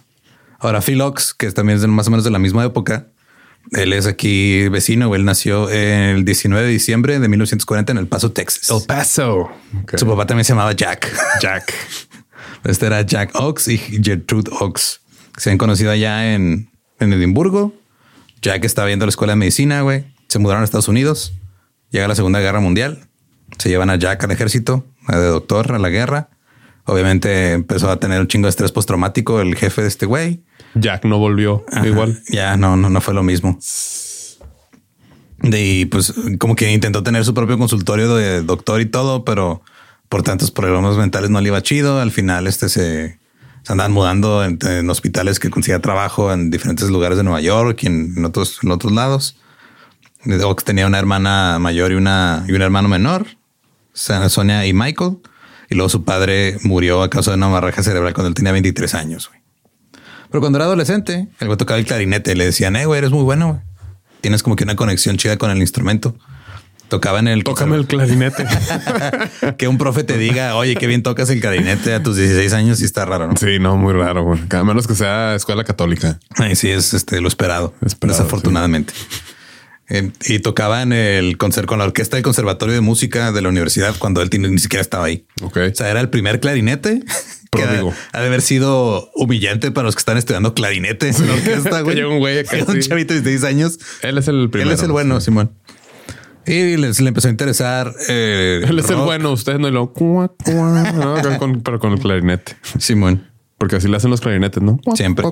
Ahora, 0.59 0.81
Phil 0.81 1.01
Ox, 1.01 1.35
que 1.35 1.51
también 1.53 1.79
es 1.79 1.87
más 1.87 2.09
o 2.09 2.11
menos 2.11 2.25
de 2.25 2.31
la 2.31 2.39
misma 2.39 2.65
época, 2.65 3.09
él 3.73 3.93
es 3.93 4.07
aquí 4.07 4.69
vecino. 4.69 5.15
Él 5.15 5.25
nació 5.25 5.69
el 5.69 6.25
19 6.25 6.67
de 6.67 6.73
diciembre 6.73 7.19
de 7.19 7.29
1940 7.29 7.93
en 7.93 7.99
El 7.99 8.07
Paso, 8.07 8.33
Texas. 8.33 8.71
El 8.71 8.87
Paso. 8.87 9.51
Su 9.97 10.07
papá 10.07 10.27
también 10.27 10.45
se 10.45 10.53
llamaba 10.53 10.73
Jack. 10.73 11.13
Jack. 11.41 11.75
Este 12.65 12.87
era 12.87 13.03
Jack 13.03 13.31
Ox 13.35 13.69
y 13.69 13.79
Gertrude 13.79 14.51
Ox. 14.61 15.01
Se 15.37 15.51
han 15.51 15.59
conocido 15.59 15.93
allá 15.93 16.35
en, 16.35 16.71
en 16.99 17.13
Edimburgo. 17.13 17.73
Jack 18.43 18.65
estaba 18.65 18.87
viendo 18.87 19.07
la 19.07 19.11
escuela 19.11 19.35
de 19.35 19.37
medicina, 19.37 19.83
güey. 19.83 20.05
Se 20.27 20.41
mudaron 20.41 20.63
a 20.63 20.65
Estados 20.65 20.89
Unidos. 20.89 21.35
Llega 21.91 22.09
la 22.09 22.17
Segunda 22.17 22.41
Guerra 22.41 22.61
Mundial. 22.61 23.09
Se 23.59 23.69
llevan 23.69 23.91
a 23.91 23.97
Jack 23.97 24.25
al 24.25 24.33
ejército, 24.33 24.85
a 25.07 25.17
de 25.19 25.27
doctor 25.29 25.73
a 25.73 25.79
la 25.79 25.89
guerra. 25.89 26.31
Obviamente 26.89 27.53
empezó 27.53 27.91
a 27.91 28.01
tener 28.01 28.19
un 28.19 28.29
chingo 28.29 28.47
de 28.47 28.51
estrés 28.51 28.73
postraumático 28.73 29.43
el 29.43 29.55
jefe 29.57 29.83
de 29.83 29.89
este 29.89 30.07
güey. 30.07 30.43
Jack 30.75 31.05
no 31.05 31.19
volvió 31.19 31.65
Ajá. 31.71 31.87
igual. 31.87 32.23
Ya 32.31 32.57
no, 32.57 32.77
no, 32.79 32.89
no 32.89 33.01
fue 33.03 33.13
lo 33.13 33.23
mismo. 33.23 33.59
De, 35.43 35.63
y 35.63 35.85
pues 35.85 36.15
como 36.39 36.57
que 36.57 36.73
intentó 36.73 37.03
tener 37.03 37.27
su 37.27 37.35
propio 37.35 37.59
consultorio 37.59 38.17
de 38.17 38.43
doctor 38.43 38.81
y 38.81 38.87
todo, 38.87 39.23
pero 39.25 39.63
por 40.09 40.23
tantos 40.23 40.51
problemas 40.51 40.97
mentales 40.97 41.29
no 41.29 41.41
le 41.43 41.49
iba 41.49 41.63
chido. 41.63 42.01
Al 42.01 42.11
final 42.11 42.47
este 42.47 42.71
se, 42.71 43.19
se 43.63 43.73
andaban 43.73 43.93
mudando 43.93 44.43
en, 44.43 44.59
en 44.63 44.89
hospitales 44.89 45.39
que 45.39 45.51
conseguía 45.51 45.81
trabajo 45.81 46.33
en 46.33 46.51
diferentes 46.51 46.89
lugares 46.89 47.19
de 47.19 47.25
Nueva 47.25 47.43
York 47.43 47.83
y 47.83 47.87
en, 47.87 48.15
en 48.17 48.25
otros, 48.25 48.61
en 48.63 48.71
otros 48.71 48.93
lados. 48.93 49.37
Ox 50.25 50.65
tenía 50.65 50.87
una 50.87 50.99
hermana 50.99 51.59
mayor 51.61 51.93
y 51.93 51.97
una 51.97 52.45
y 52.49 52.53
un 52.53 52.63
hermano 52.63 52.89
menor, 52.89 53.27
Sonia 53.93 54.67
y 54.67 54.73
Michael. 54.73 55.19
Y 55.71 55.75
luego 55.75 55.89
su 55.89 56.05
padre 56.05 56.57
murió 56.63 57.03
a 57.03 57.11
causa 57.11 57.31
de 57.31 57.37
una 57.37 57.47
hemorragia 57.47 57.83
cerebral 57.83 58.15
cuando 58.15 58.29
él 58.29 58.35
tenía 58.35 58.53
23 58.53 58.95
años. 58.95 59.29
güey. 59.29 59.41
Pero 60.31 60.41
cuando 60.41 60.59
era 60.59 60.67
adolescente, 60.67 61.29
el 61.41 61.47
güey 61.47 61.57
tocaba 61.59 61.79
el 61.79 61.87
clarinete. 61.87 62.35
Le 62.35 62.45
decían, 62.45 62.77
eh, 62.77 62.87
güey, 62.87 62.99
eres 62.99 63.11
muy 63.11 63.23
bueno. 63.23 63.49
güey. 63.49 63.61
Tienes 64.21 64.43
como 64.43 64.57
que 64.57 64.65
una 64.65 64.77
conexión 64.77 65.17
chida 65.17 65.37
con 65.37 65.51
el 65.51 65.59
instrumento. 65.59 66.17
Tocaba 66.89 67.19
en 67.19 67.29
el... 67.29 67.45
Tócame 67.45 67.77
el 67.77 67.87
clarinete. 67.87 68.47
que 69.59 69.69
un 69.69 69.77
profe 69.77 70.05
te 70.05 70.17
diga, 70.17 70.57
oye, 70.57 70.75
qué 70.75 70.87
bien 70.87 71.03
tocas 71.03 71.29
el 71.29 71.41
clarinete 71.41 71.93
a 71.93 72.03
tus 72.03 72.17
16 72.17 72.53
años 72.55 72.81
y 72.81 72.85
está 72.85 73.05
raro, 73.05 73.29
¿no? 73.29 73.37
sí, 73.37 73.59
no, 73.59 73.77
muy 73.77 73.93
raro. 73.93 74.25
güey. 74.25 74.41
A 74.51 74.65
menos 74.65 74.87
que 74.87 74.95
sea 74.95 75.35
escuela 75.35 75.65
católica. 75.65 76.19
Ay, 76.37 76.57
sí, 76.57 76.71
es 76.71 76.95
este, 76.95 77.21
lo 77.21 77.29
esperado, 77.29 77.75
Esperado, 77.85 78.19
desafortunadamente. 78.19 78.95
Eh, 79.91 80.11
y 80.27 80.39
tocaba 80.41 80.83
en 80.83 80.93
el 80.93 81.39
concert 81.39 81.67
con 81.67 81.79
la 81.79 81.85
orquesta 81.87 82.17
del 82.17 82.23
Conservatorio 82.25 82.75
de 82.75 82.81
Música 82.83 83.33
de 83.33 83.41
la 83.41 83.49
universidad 83.49 83.95
cuando 83.99 84.21
él 84.21 84.29
ni 84.39 84.59
siquiera 84.59 84.83
estaba 84.83 85.05
ahí. 85.07 85.25
Ok. 85.43 85.57
O 85.73 85.75
sea, 85.75 85.91
era 85.91 86.01
el 86.01 86.11
primer 86.11 86.41
clarinete. 86.41 87.03
Que 87.51 87.63
ha, 87.63 87.73
de 88.21 88.27
haber 88.27 88.43
sido 88.43 89.11
humillante 89.15 89.71
para 89.71 89.87
los 89.87 89.95
que 89.95 90.01
están 90.01 90.19
estudiando 90.19 90.53
clarinete 90.53 91.09
en 91.09 91.27
la 91.27 91.33
orquesta, 91.39 91.81
güey. 91.81 92.03
Un 92.03 92.19
güey 92.19 92.41
acá, 92.41 92.59
Un 92.69 92.83
sí. 92.83 92.87
chavito 92.91 93.15
de 93.15 93.23
16 93.23 93.45
años. 93.51 93.79
Él 94.03 94.19
es 94.19 94.29
el 94.29 94.51
primero. 94.51 94.69
Él 94.71 94.77
es 94.77 94.83
el 94.83 94.93
bueno, 94.93 95.19
Simón. 95.23 95.51
Y 96.47 96.77
les, 96.77 97.01
le 97.01 97.09
empezó 97.09 97.29
a 97.29 97.31
interesar. 97.31 97.95
eh, 98.11 98.61
Él 98.69 98.79
es 98.79 98.91
el 98.91 98.97
bueno. 98.97 99.33
Ustedes 99.33 99.59
no 99.61 99.71
lo. 99.71 99.95
¿no? 99.97 101.39
Con- 101.39 101.63
pero 101.63 101.79
con 101.79 101.93
el 101.95 102.01
clarinete. 102.01 102.55
Simón. 102.79 103.31
Porque 103.57 103.77
así 103.77 103.89
le 103.89 103.97
hacen 103.97 104.11
los 104.11 104.21
clarinetes, 104.21 104.63
¿no? 104.63 104.79
Siempre. 104.95 105.25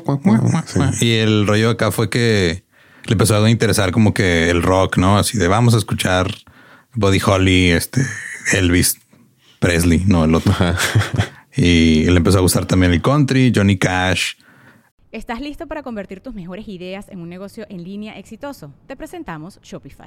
Sí. 0.67 1.07
Y 1.07 1.13
el 1.19 1.47
rollo 1.47 1.69
acá 1.69 1.91
fue 1.93 2.09
que 2.09 2.65
le 3.07 3.13
empezó 3.13 3.43
a 3.43 3.51
interesar 3.51 3.93
como 3.93 4.13
que 4.13 4.51
el 4.51 4.63
rock, 4.63 4.99
¿no? 4.99 5.19
Así 5.19 5.39
de 5.39 5.49
vamos 5.49 5.75
a 5.75 5.79
escuchar 5.79 6.33
Buddy 6.95 7.21
Holly, 7.25 7.71
este 7.71 8.03
Elvis 8.53 8.99
Presley, 9.59 10.05
no 10.07 10.25
el 10.25 10.35
otro. 10.35 10.53
Ajá. 10.53 10.77
Y 11.57 12.05
le 12.05 12.19
empezó 12.19 12.37
a 12.39 12.43
gustar 12.43 12.67
también 12.67 12.93
el 12.93 13.01
country, 13.01 13.51
Johnny 13.55 13.79
Cash. 13.79 14.35
¿Estás 15.11 15.41
listo 15.41 15.67
para 15.67 15.83
convertir 15.83 16.21
tus 16.21 16.35
mejores 16.35 16.69
ideas 16.69 17.09
en 17.09 17.21
un 17.21 17.31
negocio 17.31 17.65
en 17.71 17.83
línea 17.83 18.19
exitoso? 18.19 18.75
Te 18.87 18.95
presentamos 18.95 19.59
Shopify. 19.63 20.07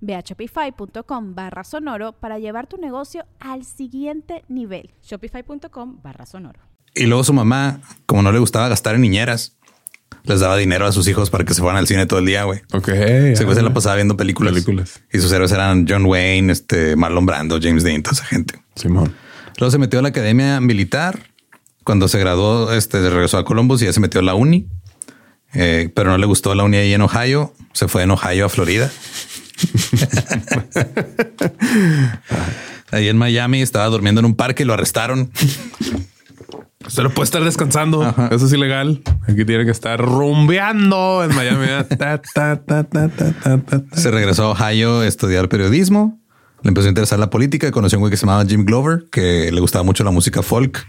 Ve 0.00 0.14
a 0.14 0.20
shopify.com 0.20 1.34
barra 1.34 1.64
sonoro 1.64 2.12
para 2.12 2.38
llevar 2.38 2.66
tu 2.66 2.76
negocio 2.76 3.24
al 3.40 3.64
siguiente 3.64 4.44
nivel. 4.48 4.90
Shopify.com 5.02 6.00
barra 6.02 6.26
sonoro. 6.26 6.60
Y 6.94 7.06
luego 7.06 7.24
su 7.24 7.32
mamá, 7.32 7.80
como 8.06 8.22
no 8.22 8.32
le 8.32 8.38
gustaba 8.38 8.68
gastar 8.68 8.94
en 8.94 9.02
niñeras, 9.02 9.56
les 10.24 10.40
daba 10.40 10.56
dinero 10.56 10.86
a 10.86 10.92
sus 10.92 11.06
hijos 11.08 11.30
para 11.30 11.44
que 11.44 11.54
se 11.54 11.60
fueran 11.60 11.78
al 11.78 11.86
cine 11.86 12.06
todo 12.06 12.18
el 12.18 12.26
día, 12.26 12.44
güey. 12.44 12.60
Ok. 12.72 12.86
Se, 12.86 13.44
güey 13.44 13.54
se 13.54 13.62
la 13.62 13.72
pasaba 13.72 13.96
viendo 13.96 14.16
películas. 14.16 14.52
Películas. 14.52 15.02
Y 15.12 15.18
sus 15.18 15.30
héroes 15.32 15.52
eran 15.52 15.86
John 15.88 16.06
Wayne, 16.06 16.52
este 16.52 16.96
Marlon 16.96 17.26
Brando, 17.26 17.58
James 17.60 17.84
Dean, 17.84 18.02
toda 18.02 18.14
esa 18.14 18.24
gente. 18.24 18.60
Simón. 18.74 19.14
Luego 19.58 19.70
se 19.70 19.78
metió 19.78 19.98
a 19.98 20.02
la 20.02 20.08
academia 20.08 20.60
militar. 20.60 21.30
Cuando 21.84 22.08
se 22.08 22.18
graduó, 22.18 22.72
este 22.72 23.08
regresó 23.08 23.38
a 23.38 23.44
Columbus 23.44 23.80
y 23.82 23.84
ya 23.84 23.92
se 23.92 24.00
metió 24.00 24.20
a 24.20 24.24
la 24.24 24.34
uni. 24.34 24.68
Eh, 25.54 25.90
pero 25.94 26.10
no 26.10 26.18
le 26.18 26.26
gustó 26.26 26.54
la 26.54 26.64
uni 26.64 26.76
ahí 26.78 26.92
en 26.92 27.02
Ohio. 27.02 27.54
Se 27.72 27.86
fue 27.88 28.02
en 28.02 28.10
Ohio 28.10 28.46
a 28.46 28.48
Florida. 28.48 28.90
Ahí 32.90 33.08
en 33.08 33.16
Miami 33.16 33.62
estaba 33.62 33.86
durmiendo 33.86 34.20
en 34.20 34.24
un 34.26 34.34
parque 34.34 34.62
y 34.62 34.66
lo 34.66 34.74
arrestaron. 34.74 35.30
Usted 36.86 37.02
no 37.02 37.10
puede 37.10 37.24
estar 37.24 37.42
descansando. 37.42 38.02
Ajá. 38.02 38.28
Eso 38.30 38.46
es 38.46 38.52
ilegal. 38.52 39.02
Aquí 39.22 39.44
tiene 39.44 39.64
que 39.64 39.72
estar 39.72 40.00
rumbeando 40.00 41.24
en 41.24 41.34
Miami. 41.34 41.66
Ta, 41.98 42.22
ta, 42.22 42.84
ta. 42.84 43.82
Se 43.92 44.10
regresó 44.10 44.44
a 44.44 44.50
Ohio 44.50 45.00
a 45.00 45.06
estudiar 45.06 45.48
periodismo. 45.48 46.20
Le 46.62 46.68
empezó 46.68 46.86
a 46.86 46.90
interesar 46.90 47.18
la 47.18 47.28
política. 47.28 47.70
Conoció 47.72 47.96
a 47.96 47.98
un 47.98 48.02
güey 48.02 48.10
que 48.10 48.16
se 48.16 48.24
llamaba 48.24 48.44
Jim 48.46 48.64
Glover, 48.64 49.06
que 49.10 49.50
le 49.52 49.60
gustaba 49.60 49.82
mucho 49.82 50.04
la 50.04 50.10
música 50.10 50.42
folk. 50.42 50.86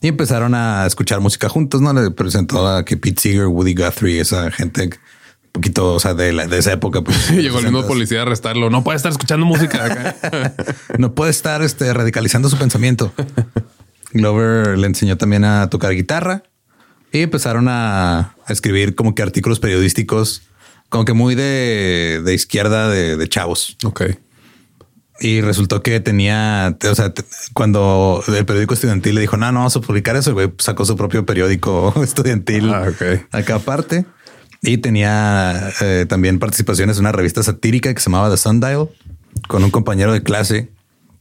Y 0.00 0.08
empezaron 0.08 0.54
a 0.54 0.86
escuchar 0.86 1.20
música 1.20 1.48
juntos, 1.48 1.80
¿no? 1.80 1.92
Le 1.92 2.10
presentó 2.10 2.66
a 2.66 2.84
que 2.84 2.96
Pete 2.96 3.20
Seeger, 3.20 3.46
Woody 3.46 3.74
Guthrie, 3.74 4.20
esa 4.20 4.50
gente 4.50 4.90
poquito, 5.54 5.94
o 5.94 6.00
sea, 6.00 6.14
de, 6.14 6.32
la- 6.32 6.46
de 6.46 6.58
esa 6.58 6.72
época. 6.72 7.00
Pues, 7.02 7.30
Llegó 7.30 7.58
el 7.60 7.64
mismo 7.64 7.82
60s. 7.82 7.86
policía 7.86 8.18
a 8.18 8.22
arrestarlo. 8.22 8.68
No 8.70 8.84
puede 8.84 8.96
estar 8.96 9.12
escuchando 9.12 9.46
música 9.46 9.84
acá. 9.84 10.54
No 10.98 11.14
puede 11.14 11.30
estar 11.30 11.62
este, 11.62 11.92
radicalizando 11.94 12.48
su 12.48 12.58
pensamiento. 12.58 13.12
Glover 14.12 14.78
le 14.78 14.86
enseñó 14.86 15.16
también 15.16 15.44
a 15.44 15.68
tocar 15.70 15.92
guitarra 15.92 16.42
y 17.12 17.20
empezaron 17.22 17.68
a, 17.68 18.18
a 18.46 18.52
escribir 18.52 18.94
como 18.94 19.14
que 19.14 19.22
artículos 19.22 19.58
periodísticos, 19.60 20.42
como 20.88 21.04
que 21.04 21.12
muy 21.14 21.34
de, 21.34 22.20
de 22.24 22.34
izquierda 22.34 22.88
de, 22.88 23.16
de 23.16 23.28
chavos. 23.28 23.76
ok. 23.84 24.02
Y 25.20 25.40
resultó 25.42 25.80
que 25.80 26.00
tenía, 26.00 26.76
o 26.90 26.94
sea, 26.96 27.12
cuando 27.54 28.22
el 28.26 28.44
periódico 28.44 28.74
estudiantil 28.74 29.14
le 29.14 29.20
dijo, 29.20 29.36
no, 29.36 29.46
no 29.52 29.60
vamos 29.60 29.76
a 29.76 29.80
publicar 29.80 30.16
eso, 30.16 30.30
el 30.30 30.34
güey 30.34 30.52
sacó 30.58 30.84
su 30.84 30.96
propio 30.96 31.24
periódico 31.24 31.94
estudiantil 32.02 32.68
Ah, 32.74 32.86
ok. 32.88 33.26
acá 33.30 33.54
aparte. 33.56 34.06
Y 34.66 34.78
tenía 34.78 35.72
eh, 35.82 36.06
también 36.08 36.38
participaciones 36.38 36.96
en 36.96 37.02
una 37.02 37.12
revista 37.12 37.42
satírica 37.42 37.92
que 37.92 38.00
se 38.00 38.08
llamaba 38.08 38.30
The 38.30 38.38
Sundial, 38.38 38.88
con 39.46 39.62
un 39.62 39.70
compañero 39.70 40.12
de 40.12 40.22
clase 40.22 40.70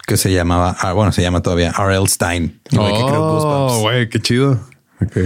que 0.08 0.15
se 0.15 0.34
llamaba, 0.34 0.75
ah, 0.79 0.93
bueno, 0.93 1.12
se 1.12 1.21
llama 1.21 1.41
todavía 1.41 1.73
R.L. 1.77 2.08
Stein. 2.08 2.62
Oh, 2.77 3.79
güey, 3.82 4.08
qué 4.08 4.19
chido. 4.21 4.60
Ok. 5.01 5.17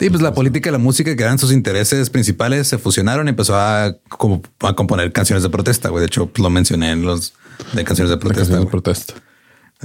Y 0.00 0.10
pues 0.10 0.20
la 0.20 0.34
política 0.34 0.68
y 0.68 0.72
la 0.72 0.78
música, 0.78 1.14
que 1.16 1.22
eran 1.22 1.38
sus 1.38 1.52
intereses 1.52 2.10
principales, 2.10 2.66
se 2.66 2.76
fusionaron 2.76 3.26
y 3.26 3.30
empezó 3.30 3.56
a, 3.56 3.96
como, 4.08 4.42
a 4.60 4.74
componer 4.74 5.12
canciones 5.12 5.42
de 5.42 5.48
protesta. 5.48 5.88
Güey, 5.88 6.00
de 6.00 6.06
hecho, 6.06 6.26
pues, 6.26 6.42
lo 6.42 6.50
mencioné 6.50 6.90
en 6.90 7.02
los 7.02 7.34
de 7.72 7.84
canciones 7.84 8.10
de 8.10 8.18
protesta. 8.18 8.42
canción 8.42 8.64
de 8.64 8.70
protesta. 8.70 9.14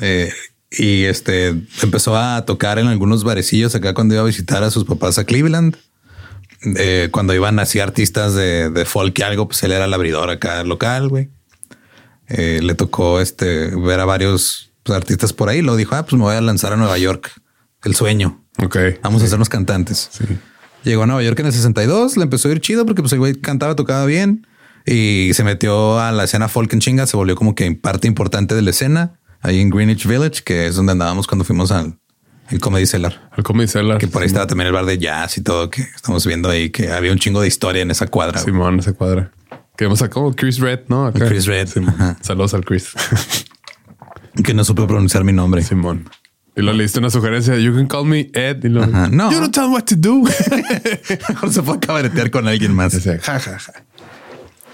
Eh, 0.01 0.32
y 0.71 1.03
este 1.03 1.55
empezó 1.82 2.17
a 2.17 2.45
tocar 2.45 2.79
en 2.79 2.88
algunos 2.88 3.23
barecillos 3.23 3.75
acá 3.75 3.93
cuando 3.93 4.15
iba 4.15 4.23
a 4.23 4.25
visitar 4.25 4.63
a 4.63 4.71
sus 4.71 4.86
papás 4.86 5.17
a 5.19 5.23
Cleveland. 5.23 5.77
Eh, 6.62 7.10
cuando 7.12 7.34
iban 7.34 7.60
así 7.60 7.80
artistas 7.80 8.34
de, 8.36 8.69
de 8.69 8.86
folk 8.86 9.17
y 9.17 9.22
algo, 9.22 9.48
pues 9.48 9.63
él 9.63 9.72
era 9.72 9.86
el 9.86 9.93
abridor 9.93 10.30
acá 10.30 10.63
local, 10.63 11.08
güey. 11.10 11.30
eh, 12.28 12.60
le 12.62 12.76
tocó 12.76 13.19
este 13.22 13.76
ver 13.76 14.00
a 14.00 14.06
varios 14.06 14.72
pues, 14.84 14.95
artistas 14.95 15.34
por 15.34 15.50
ahí. 15.50 15.62
Lo 15.62 15.76
dijo, 15.76 15.95
ah, 15.95 16.04
pues 16.04 16.13
me 16.13 16.24
voy 16.24 16.36
a 16.36 16.41
lanzar 16.41 16.74
a 16.74 16.78
Nueva 16.78 16.98
York. 16.98 17.32
El 17.84 17.95
sueño. 17.95 18.43
Ok. 18.62 18.78
Vamos 19.04 19.22
a 19.22 19.26
hacernos 19.26 19.48
cantantes. 19.50 20.10
Sí. 20.12 20.26
Llegó 20.84 21.04
a 21.04 21.06
Nueva 21.08 21.24
York 21.24 21.39
en 21.39 21.45
el 21.48 21.54
62, 21.54 22.17
le 22.17 22.24
empezó 22.24 22.48
a 22.48 22.52
ir 22.52 22.62
chido 22.62 22.86
porque 22.86 23.02
pues 23.02 23.12
el 23.13 23.19
güey 23.19 23.36
cantaba, 23.36 23.76
tocaba 23.76 24.06
bien 24.06 24.48
y 24.86 25.32
se 25.34 25.43
metió 25.43 26.00
a 26.00 26.12
la 26.12 26.24
escena 26.24 26.48
folk 26.48 26.72
en 26.74 26.80
chinga, 26.80 27.06
se 27.06 27.17
volvió 27.17 27.36
como 27.36 27.54
que 27.54 27.69
parte 27.74 28.08
importante 28.08 28.56
de 28.56 28.62
la 28.62 28.69
escena 28.69 29.19
ahí 29.41 29.60
en 29.60 29.69
Greenwich 29.69 30.06
Village, 30.08 30.41
que 30.43 30.67
es 30.67 30.76
donde 30.76 30.93
andábamos 30.93 31.28
cuando 31.28 31.43
fuimos 31.43 31.72
al 31.72 32.00
el 32.49 32.59
Comedy 32.59 32.85
Cellar. 32.85 33.29
El 33.38 33.43
Comedy 33.43 33.67
Cellar. 33.67 33.97
Que 33.97 34.07
por 34.07 34.21
ahí 34.21 34.27
estaba 34.27 34.47
también 34.47 34.67
el 34.67 34.73
bar 34.73 34.85
de 34.85 34.97
jazz 34.97 35.38
y 35.38 35.41
todo, 35.41 35.69
que 35.69 35.81
estamos 35.81 36.25
viendo 36.25 36.49
ahí 36.49 36.69
que 36.69 36.91
había 36.91 37.12
un 37.12 37.19
chingo 37.19 37.41
de 37.41 37.47
historia 37.47 37.81
en 37.81 37.91
esa 37.91 38.07
cuadra. 38.07 38.39
Simón, 38.39 38.79
esa 38.79 38.93
cuadra. 38.93 39.31
Que 39.77 39.85
hemos 39.85 39.99
sacado 39.99 40.33
Chris 40.35 40.59
Red, 40.59 40.81
¿no? 40.88 41.05
Acá. 41.05 41.27
Chris 41.27 41.45
Red. 41.45 41.69
Saludos 42.21 42.53
al 42.53 42.65
Chris. 42.65 42.89
Que 44.43 44.53
no 44.53 44.63
supe 44.63 44.85
pronunciar 44.85 45.23
mi 45.25 45.33
nombre. 45.33 45.62
Simón. 45.63 46.09
Y 46.55 46.62
lo 46.62 46.71
leíste 46.71 46.99
una 46.99 47.09
sugerencia. 47.09 47.57
You 47.57 47.73
can 47.73 47.88
call 47.88 48.05
me 48.05 48.29
Ed. 48.33 48.63
Y 48.63 48.69
lo, 48.69 48.83
Ajá. 48.83 49.09
No. 49.09 49.31
You 49.31 49.39
don't 49.39 49.53
tell 49.53 49.63
me 49.67 49.73
what 49.73 49.83
to 49.85 49.95
do. 49.97 50.23
Mejor 51.29 51.51
se 51.51 51.62
fue 51.62 51.75
a 51.75 51.79
cabaretear 51.79 52.31
con 52.31 52.47
alguien 52.47 52.73
más. 52.73 52.93
Ja, 53.21 53.39
ja, 53.39 53.59
ja. 53.59 53.73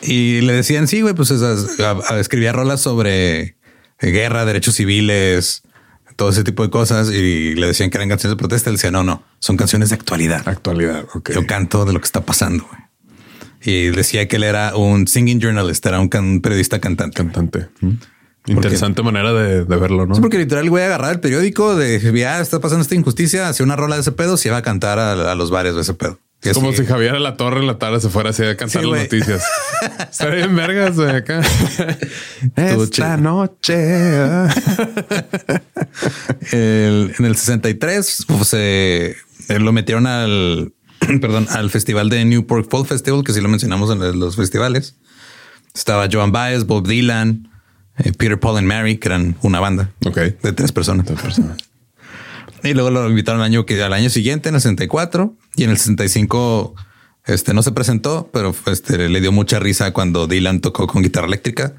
Y 0.02 0.42
le 0.42 0.54
decían, 0.54 0.88
sí, 0.88 1.02
güey, 1.02 1.16
pues 1.16 1.32
esas, 1.32 1.80
a- 1.80 2.14
a- 2.14 2.20
escribía 2.20 2.52
rolas 2.52 2.82
sobre 2.82 3.56
guerra, 4.00 4.46
derechos 4.46 4.76
civiles, 4.76 5.64
todo 6.16 6.30
ese 6.30 6.44
tipo 6.44 6.64
de 6.64 6.70
cosas. 6.70 7.10
Y 7.12 7.56
le 7.56 7.68
decían 7.68 7.90
que 7.90 7.98
eran 7.98 8.10
canciones 8.10 8.36
de 8.36 8.40
protesta. 8.40 8.70
Él 8.70 8.76
decía, 8.78 8.92
no, 8.92 9.04
no, 9.04 9.24
son 9.40 9.58
canciones 9.58 9.90
de 9.90 9.96
actualidad. 9.96 10.48
Actualidad. 10.48 11.06
Ok. 11.14 11.32
Yo 11.34 11.46
canto 11.46 11.86
de 11.86 11.94
lo 11.94 12.00
que 12.00 12.06
está 12.06 12.22
pasando. 12.26 12.66
güey. 12.68 12.82
Y 13.68 13.90
decía 13.96 14.28
que 14.28 14.36
él 14.36 14.44
era 14.44 14.76
un 14.76 15.08
singing 15.08 15.40
journalist, 15.42 15.86
era 15.86 16.00
un, 16.00 16.08
can- 16.08 16.24
un 16.26 16.42
periodista 16.42 16.80
cantante. 16.80 17.16
Cantante. 17.18 17.68
Mm. 17.82 17.90
Interesante 18.48 19.02
manera 19.02 19.34
de, 19.34 19.66
de 19.66 19.76
verlo, 19.78 20.06
¿no? 20.06 20.14
Sí, 20.14 20.22
porque 20.22 20.38
literal 20.38 20.66
el 20.66 20.70
güey 20.70 20.84
agarraba 20.84 21.12
el 21.12 21.20
periódico 21.20 21.76
de 21.76 22.00
ya 22.16 22.40
está 22.40 22.60
pasando 22.60 22.84
esta 22.84 22.94
injusticia, 22.94 23.50
hacía 23.50 23.64
una 23.66 23.76
rola 23.76 23.96
de 23.96 24.02
ese 24.02 24.12
pedo, 24.12 24.38
se 24.38 24.50
iba 24.50 24.58
a 24.58 24.62
cantar 24.62 25.00
a, 25.00 25.32
a 25.32 25.34
los 25.34 25.50
bares 25.50 25.74
de 25.74 25.82
ese 25.82 25.96
pedo. 25.96 26.20
Es 26.52 26.58
como 26.58 26.74
si 26.74 26.86
Javier 26.86 27.16
a 27.16 27.20
la 27.20 27.38
torre 27.38 27.60
en 27.60 27.68
la 27.68 27.78
tarde 27.80 28.00
se 28.02 28.10
fuera 28.10 28.30
así 28.32 28.44
a 28.44 28.56
cantar 28.58 28.84
Sí, 28.84 28.90
las 28.90 29.02
noticias. 29.04 29.44
Está 30.12 30.28
bien 30.30 30.56
vergas 30.56 30.96
de 30.98 31.12
acá. 31.12 31.42
Esta 32.56 33.18
noche. 33.18 33.74
El- 36.52 37.14
en 37.18 37.26
el 37.26 37.36
63 37.36 38.26
pues, 38.28 38.54
eh, 38.54 39.16
eh, 39.50 39.60
lo 39.60 39.72
metieron 39.72 40.08
al, 40.08 40.74
perdón, 41.22 41.48
al 41.50 41.70
festival 41.70 42.10
de 42.10 42.24
Newport 42.26 42.70
Folk 42.70 42.88
Festival, 42.88 43.24
que 43.24 43.34
sí 43.34 43.42
lo 43.42 43.50
mencionamos 43.50 43.92
en 43.92 44.20
los 44.20 44.36
festivales. 44.36 44.96
Estaba 45.74 46.08
Joan 46.12 46.32
Baez, 46.32 46.66
Bob 46.66 46.88
Dylan, 46.88 47.50
eh, 47.98 48.12
Peter, 48.18 48.40
Paul 48.40 48.58
and 48.58 48.68
Mary, 48.68 48.98
que 48.98 49.08
eran 49.10 49.36
una 49.42 49.60
banda 49.60 49.92
Ok. 50.06 50.18
de 50.18 50.54
tres 50.54 50.72
personas. 50.72 51.06
Y 52.66 52.74
luego 52.74 52.90
lo 52.90 53.10
invitaron 53.10 53.42
al 53.42 53.46
año, 53.46 53.66
que, 53.66 53.82
al 53.82 53.94
año 53.94 54.10
siguiente, 54.10 54.50
en 54.50 54.56
el 54.56 54.62
64, 54.62 55.36
y 55.56 55.64
en 55.64 55.70
el 55.70 55.78
65 55.78 56.76
este, 57.26 57.54
no 57.54 57.62
se 57.64 57.72
presentó, 57.72 58.30
pero 58.32 58.56
este, 58.68 59.10
le 59.10 59.22
dio 59.22 59.32
mucha 59.32 59.60
risa 59.60 59.92
cuando 59.92 60.28
Dylan 60.28 60.62
tocó 60.62 60.88
con 60.88 61.02
guitarra 61.02 61.28
eléctrica, 61.28 61.74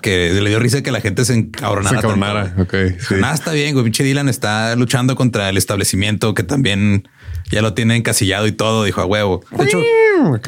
que 0.00 0.32
le 0.32 0.50
dio 0.50 0.58
risa 0.58 0.82
que 0.82 0.92
la 0.92 1.00
gente 1.00 1.24
se 1.24 1.34
encabronara. 1.34 1.90
Se 1.90 1.96
encabronara, 1.96 2.54
ok, 2.58 2.74
sí. 2.98 3.14
Ah, 3.22 3.32
está 3.34 3.52
bien, 3.52 3.72
güey. 3.72 3.84
Pinche 3.84 4.04
Dylan 4.04 4.28
está 4.28 4.76
luchando 4.76 5.16
contra 5.16 5.48
el 5.48 5.56
establecimiento 5.56 6.34
que 6.34 6.42
también 6.42 7.08
ya 7.50 7.62
lo 7.62 7.74
tiene 7.74 7.96
encasillado 7.96 8.46
y 8.46 8.52
todo. 8.52 8.84
Dijo 8.84 9.00
a 9.00 9.06
huevo. 9.06 9.42
De 9.50 9.64
hecho, 9.64 9.82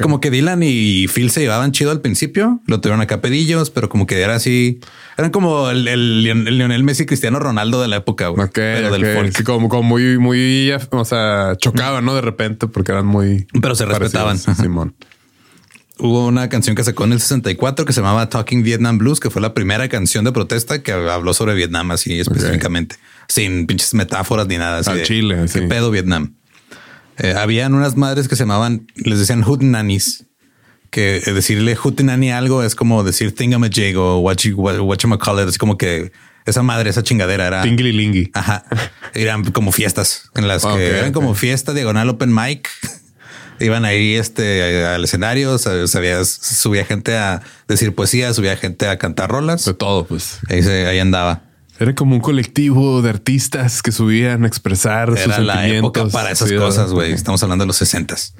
como 0.01 0.19
que 0.19 0.31
Dylan 0.31 0.61
y 0.63 1.07
Phil 1.07 1.29
se 1.31 1.41
llevaban 1.41 1.71
chido 1.71 1.91
al 1.91 2.01
principio. 2.01 2.59
Lo 2.65 2.81
tuvieron 2.81 3.01
acá 3.01 3.21
pedillos, 3.21 3.69
pero 3.69 3.89
como 3.89 4.05
que 4.05 4.19
era 4.19 4.35
así. 4.35 4.79
Eran 5.17 5.31
como 5.31 5.69
el, 5.69 5.87
el, 5.87 6.25
el 6.25 6.57
Lionel 6.57 6.83
Messi 6.83 7.05
Cristiano 7.05 7.39
Ronaldo 7.39 7.81
de 7.81 7.87
la 7.87 7.97
época, 7.97 8.29
güey. 8.29 8.45
Ok, 8.45 8.53
pero 8.53 8.91
del 8.91 9.05
folk. 9.05 9.35
Sí, 9.35 9.43
como, 9.43 9.69
como 9.69 9.83
muy, 9.83 10.17
muy, 10.17 10.71
o 10.91 11.05
sea, 11.05 11.55
chocaban, 11.57 12.05
¿no? 12.05 12.15
De 12.15 12.21
repente 12.21 12.67
porque 12.67 12.91
eran 12.91 13.05
muy... 13.05 13.47
Pero 13.61 13.75
se 13.75 13.85
respetaban. 13.85 14.37
Simón. 14.37 14.95
Hubo 16.01 16.27
una 16.27 16.47
canción 16.47 16.77
que 16.77 16.83
sacó 16.85 17.03
en 17.03 17.11
el 17.11 17.19
64 17.19 17.83
que 17.83 17.91
se 17.91 17.99
llamaba 17.99 18.29
Talking 18.29 18.63
Vietnam 18.63 18.97
Blues, 18.97 19.19
que 19.19 19.29
fue 19.29 19.41
la 19.41 19.53
primera 19.53 19.89
canción 19.89 20.23
de 20.23 20.31
protesta 20.31 20.81
que 20.81 20.93
habló 20.93 21.33
sobre 21.33 21.55
Vietnam 21.55 21.91
así 21.91 22.17
específicamente, 22.17 22.95
sin 23.27 23.67
pinches 23.67 23.93
metáforas 23.93 24.47
ni 24.47 24.57
nada. 24.57 24.79
Así 24.79 24.89
Al 24.91 24.97
de, 24.99 25.03
chile, 25.03 25.37
¿Qué 25.41 25.47
sí. 25.49 25.61
pedo 25.67 25.91
Vietnam? 25.91 26.35
Eh, 27.19 27.33
habían 27.37 27.73
unas 27.73 27.95
madres 27.95 28.27
que 28.27 28.35
se 28.35 28.43
llamaban, 28.43 28.87
les 28.95 29.19
decían 29.19 29.43
hootenannies, 29.43 30.25
que 30.89 31.17
eh, 31.17 31.33
decirle 31.33 31.75
hootenanny 31.75 32.31
algo 32.31 32.63
es 32.63 32.75
como 32.75 33.03
decir 33.03 33.35
thingamajig 33.35 33.97
o 33.97 34.19
whatchamacallit. 34.19 35.47
Es 35.49 35.57
como 35.57 35.77
que 35.77 36.11
esa 36.45 36.63
madre, 36.63 36.89
esa 36.89 37.03
chingadera 37.03 37.45
era... 37.47 37.61
Tingly 37.61 37.91
lingy. 37.91 38.31
Ajá. 38.33 38.63
Eran 39.13 39.43
como 39.51 39.71
fiestas 39.71 40.31
en 40.35 40.47
las 40.47 40.65
que 40.65 40.97
eran 40.97 41.11
como 41.13 41.35
fiesta 41.35 41.73
diagonal 41.73 42.09
open 42.09 42.33
mic. 42.33 42.69
Iban 43.61 43.83
ahí 43.83 44.15
este 44.15 44.85
al 44.85 45.03
escenario, 45.03 45.57
sa- 45.57 45.85
sabía, 45.87 46.23
subía 46.23 46.85
gente 46.85 47.17
a 47.17 47.41
decir 47.67 47.93
poesía, 47.93 48.33
subía 48.33 48.55
gente 48.55 48.87
a 48.87 48.97
cantar 48.97 49.29
rolas. 49.29 49.65
De 49.65 49.73
todo, 49.73 50.05
pues. 50.05 50.37
Ahí, 50.49 50.63
se, 50.63 50.87
ahí 50.87 50.97
andaba. 50.99 51.41
Era 51.79 51.95
como 51.95 52.13
un 52.13 52.21
colectivo 52.21 53.01
de 53.01 53.09
artistas 53.09 53.81
que 53.81 53.93
subían 53.93 54.43
a 54.43 54.47
expresar 54.47 55.09
sus 55.11 55.19
Era 55.21 55.39
la 55.39 55.65
época 55.67 56.05
para 56.07 56.31
esas 56.31 56.49
Sí, 56.49 56.57
cosas, 56.57 56.91
güey. 56.91 57.13
Estamos 57.13 57.41
hablando 57.41 57.63
de 57.63 57.67
los 57.67 57.77
sesentas. 57.77 58.35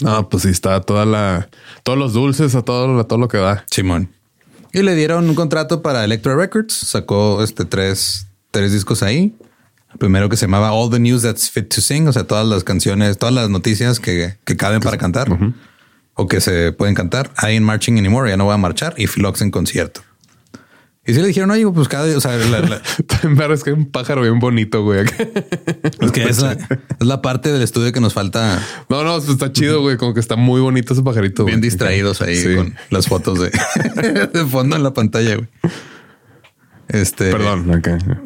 No, 0.00 0.28
pues 0.28 0.42
sí, 0.42 0.48
está 0.48 0.80
toda 0.80 1.06
la, 1.06 1.48
todos 1.84 1.96
los 1.96 2.12
dulces 2.12 2.56
a 2.56 2.62
todo, 2.62 2.98
a 2.98 3.04
todo 3.04 3.18
lo 3.18 3.28
que 3.28 3.38
da. 3.38 3.64
Simón. 3.70 4.10
Y 4.72 4.82
le 4.82 4.96
dieron 4.96 5.28
un 5.28 5.36
contrato 5.36 5.82
para 5.82 6.04
Electra 6.04 6.34
Records. 6.34 6.74
Sacó 6.74 7.42
este 7.44 7.64
tres, 7.64 8.26
tres 8.50 8.72
discos 8.72 9.04
ahí. 9.04 9.36
El 9.92 9.98
primero 9.98 10.28
que 10.28 10.36
se 10.36 10.46
llamaba 10.46 10.72
All 10.72 10.90
the 10.90 10.98
News 10.98 11.22
That's 11.22 11.50
Fit 11.50 11.72
to 11.72 11.80
Sing. 11.80 12.08
O 12.08 12.12
sea, 12.12 12.24
todas 12.24 12.46
las 12.46 12.64
canciones, 12.64 13.18
todas 13.18 13.34
las 13.34 13.48
noticias 13.50 14.00
que, 14.00 14.36
que 14.44 14.56
caben 14.56 14.80
para 14.80 14.98
cantar 14.98 15.28
o 16.14 16.26
que 16.26 16.40
se 16.40 16.72
pueden 16.72 16.96
cantar. 16.96 17.30
I 17.40 17.52
ain't 17.52 17.64
marching 17.64 17.98
anymore. 17.98 18.28
Ya 18.28 18.36
no 18.36 18.46
voy 18.46 18.54
a 18.54 18.58
marchar. 18.58 18.94
Y 18.96 19.06
Philox 19.06 19.42
en 19.42 19.52
concierto. 19.52 20.02
Y 21.08 21.14
sí 21.14 21.20
le 21.22 21.26
dijeron, 21.28 21.50
oye, 21.50 21.66
pues 21.72 21.88
cada 21.88 22.04
o 22.16 22.20
sea, 22.20 22.36
la- 22.36 22.60
la- 22.60 22.82
verás 23.30 23.64
que 23.64 23.70
hay 23.70 23.76
un 23.76 23.86
pájaro 23.86 24.20
bien 24.22 24.38
bonito, 24.38 24.82
güey. 24.84 25.00
es 26.00 26.12
que 26.12 26.22
es 26.24 26.40
la, 26.40 26.52
es 26.52 27.06
la 27.06 27.22
parte 27.22 27.50
del 27.50 27.62
estudio 27.62 27.92
que 27.92 28.00
nos 28.00 28.12
falta 28.12 28.62
No, 28.90 29.02
no, 29.02 29.16
pues 29.16 29.30
está 29.30 29.50
chido, 29.50 29.80
güey. 29.80 29.96
Como 29.96 30.12
que 30.12 30.20
está 30.20 30.36
muy 30.36 30.60
bonito 30.60 30.92
ese 30.92 31.02
pajarito. 31.02 31.44
bien 31.46 31.60
güey. 31.60 31.70
distraídos 31.70 32.20
ahí 32.20 32.36
Sí. 32.36 32.54
con 32.54 32.74
las 32.90 33.06
fotos 33.08 33.40
de, 33.40 33.50
de 34.34 34.44
fondo 34.44 34.76
en 34.76 34.82
la 34.82 34.92
pantalla, 34.92 35.36
güey. 35.36 35.48
Este, 36.88 37.30
Perdón. 37.32 37.66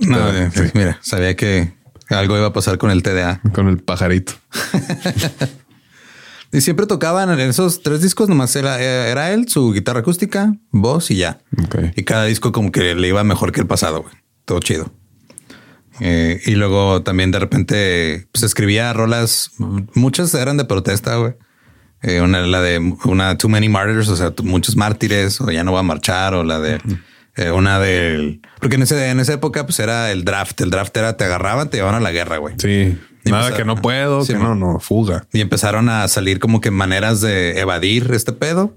No, 0.00 0.28
eh, 0.36 0.50
sí, 0.52 0.62
mira, 0.74 0.98
sabía 1.02 1.36
que 1.36 1.72
algo 2.08 2.36
iba 2.36 2.46
a 2.48 2.52
pasar 2.52 2.78
con 2.78 2.90
el 2.90 3.02
TDA. 3.02 3.40
Con 3.54 3.68
el 3.68 3.78
pajarito. 3.78 4.32
Y 6.52 6.60
siempre 6.60 6.86
tocaban 6.86 7.30
en 7.30 7.40
esos 7.40 7.82
tres 7.82 8.02
discos, 8.02 8.28
nomás 8.28 8.54
era, 8.56 8.78
era 8.78 9.32
él, 9.32 9.48
su 9.48 9.72
guitarra 9.72 10.00
acústica, 10.00 10.54
voz 10.70 11.10
y 11.10 11.16
ya. 11.16 11.40
Y 11.96 12.02
cada 12.04 12.26
disco 12.26 12.52
como 12.52 12.70
que 12.70 12.94
le 12.94 13.08
iba 13.08 13.24
mejor 13.24 13.52
que 13.52 13.60
el 13.60 13.66
pasado, 13.66 14.02
güey. 14.02 14.14
Todo 14.44 14.60
chido. 14.60 14.92
Eh, 16.00 16.40
y 16.44 16.54
luego 16.54 17.02
también 17.02 17.30
de 17.30 17.38
repente 17.38 18.26
pues 18.32 18.42
escribía 18.42 18.92
rolas, 18.92 19.52
muchas 19.94 20.34
eran 20.34 20.58
de 20.58 20.66
protesta, 20.66 21.16
güey. 21.16 21.34
Eh, 22.02 22.20
una, 22.20 22.40
la 22.40 22.60
de 22.60 22.78
una 23.04 23.38
Too 23.38 23.48
Many 23.48 23.68
Martyrs, 23.68 24.08
o 24.08 24.16
sea, 24.16 24.34
muchos 24.42 24.76
mártires, 24.76 25.40
o 25.40 25.50
ya 25.50 25.64
no 25.64 25.72
va 25.72 25.80
a 25.80 25.84
marchar, 25.84 26.34
o 26.34 26.44
la 26.44 26.58
de 26.58 26.80
eh, 27.36 27.50
una 27.50 27.78
del... 27.78 28.42
Porque 28.60 28.76
en, 28.76 28.82
ese, 28.82 29.08
en 29.08 29.20
esa 29.20 29.34
época 29.34 29.64
pues 29.64 29.78
era 29.78 30.10
el 30.10 30.24
draft. 30.24 30.60
El 30.60 30.70
draft 30.70 30.94
era 30.96 31.16
te 31.16 31.24
agarraban, 31.24 31.70
te 31.70 31.78
llevaban 31.78 32.00
a 32.00 32.00
la 32.00 32.10
guerra, 32.10 32.38
güey. 32.38 32.56
Sí. 32.58 32.98
Nada 33.24 33.54
que 33.56 33.64
no 33.64 33.76
puedo, 33.76 34.24
Sí, 34.24 34.32
que 34.32 34.38
no, 34.38 34.54
no, 34.54 34.80
fuga. 34.80 35.26
Y 35.32 35.40
empezaron 35.40 35.88
a 35.88 36.08
salir 36.08 36.38
como 36.40 36.60
que 36.60 36.70
maneras 36.70 37.20
de 37.20 37.60
evadir 37.60 38.10
este 38.12 38.32
pedo. 38.32 38.74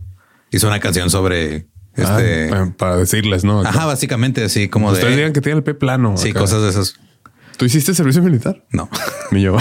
Hizo 0.52 0.68
una 0.68 0.80
canción 0.80 1.10
sobre 1.10 1.68
este. 1.96 2.50
Ah, 2.54 2.66
pa- 2.68 2.74
para 2.78 2.98
decirles, 2.98 3.44
¿no? 3.44 3.62
Ajá, 3.62 3.86
básicamente 3.86 4.44
así 4.44 4.70
como 4.70 4.88
Ustedes 4.90 5.10
de. 5.10 5.16
digan 5.18 5.34
que 5.34 5.42
tiene 5.42 5.58
el 5.58 5.64
pie 5.64 5.74
plano. 5.74 6.16
Sí, 6.18 6.30
acá. 6.30 6.40
cosas 6.42 6.62
de 6.62 6.70
esas. 6.70 6.96
¿Tú 7.58 7.64
hiciste 7.66 7.94
servicio 7.94 8.22
militar? 8.22 8.64
No, 8.72 8.90
Ni 9.32 9.42
yo. 9.42 9.56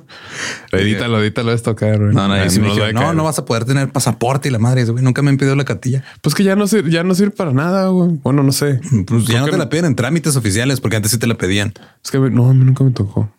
edítalo, 0.72 1.20
edítalo 1.22 1.52
esto 1.52 1.70
acá. 1.70 1.86
güey. 1.96 2.14
no, 2.14 2.28
no, 2.28 2.36
no, 2.36 2.74
caer. 2.92 3.14
no 3.14 3.24
vas 3.24 3.38
a 3.38 3.44
poder 3.44 3.64
tener 3.64 3.90
pasaporte 3.90 4.48
y 4.48 4.52
la 4.52 4.58
madre, 4.58 4.84
güey. 4.84 5.04
Nunca 5.04 5.22
me 5.22 5.30
han 5.30 5.36
pedido 5.36 5.54
la 5.56 5.64
cartilla. 5.64 6.02
Pues 6.22 6.34
que 6.34 6.44
ya 6.44 6.56
no 6.56 6.66
sirve, 6.66 6.90
ya 6.90 7.04
no 7.04 7.14
sirve 7.14 7.32
para 7.32 7.52
nada, 7.52 7.88
güey. 7.88 8.10
Bueno, 8.22 8.42
no 8.42 8.52
sé. 8.52 8.80
Pues 9.06 9.26
ya 9.26 9.40
no 9.40 9.48
te 9.48 9.58
la 9.58 9.68
piden 9.68 9.84
en 9.86 9.96
trámites 9.96 10.36
oficiales 10.36 10.80
porque 10.80 10.96
antes 10.96 11.10
sí 11.12 11.18
te 11.18 11.26
la 11.26 11.34
pedían. 11.36 11.74
Es 12.02 12.10
que 12.10 12.18
no, 12.18 12.48
a 12.48 12.54
mí 12.54 12.64
nunca 12.64 12.84
me 12.84 12.90
tocó. 12.90 13.30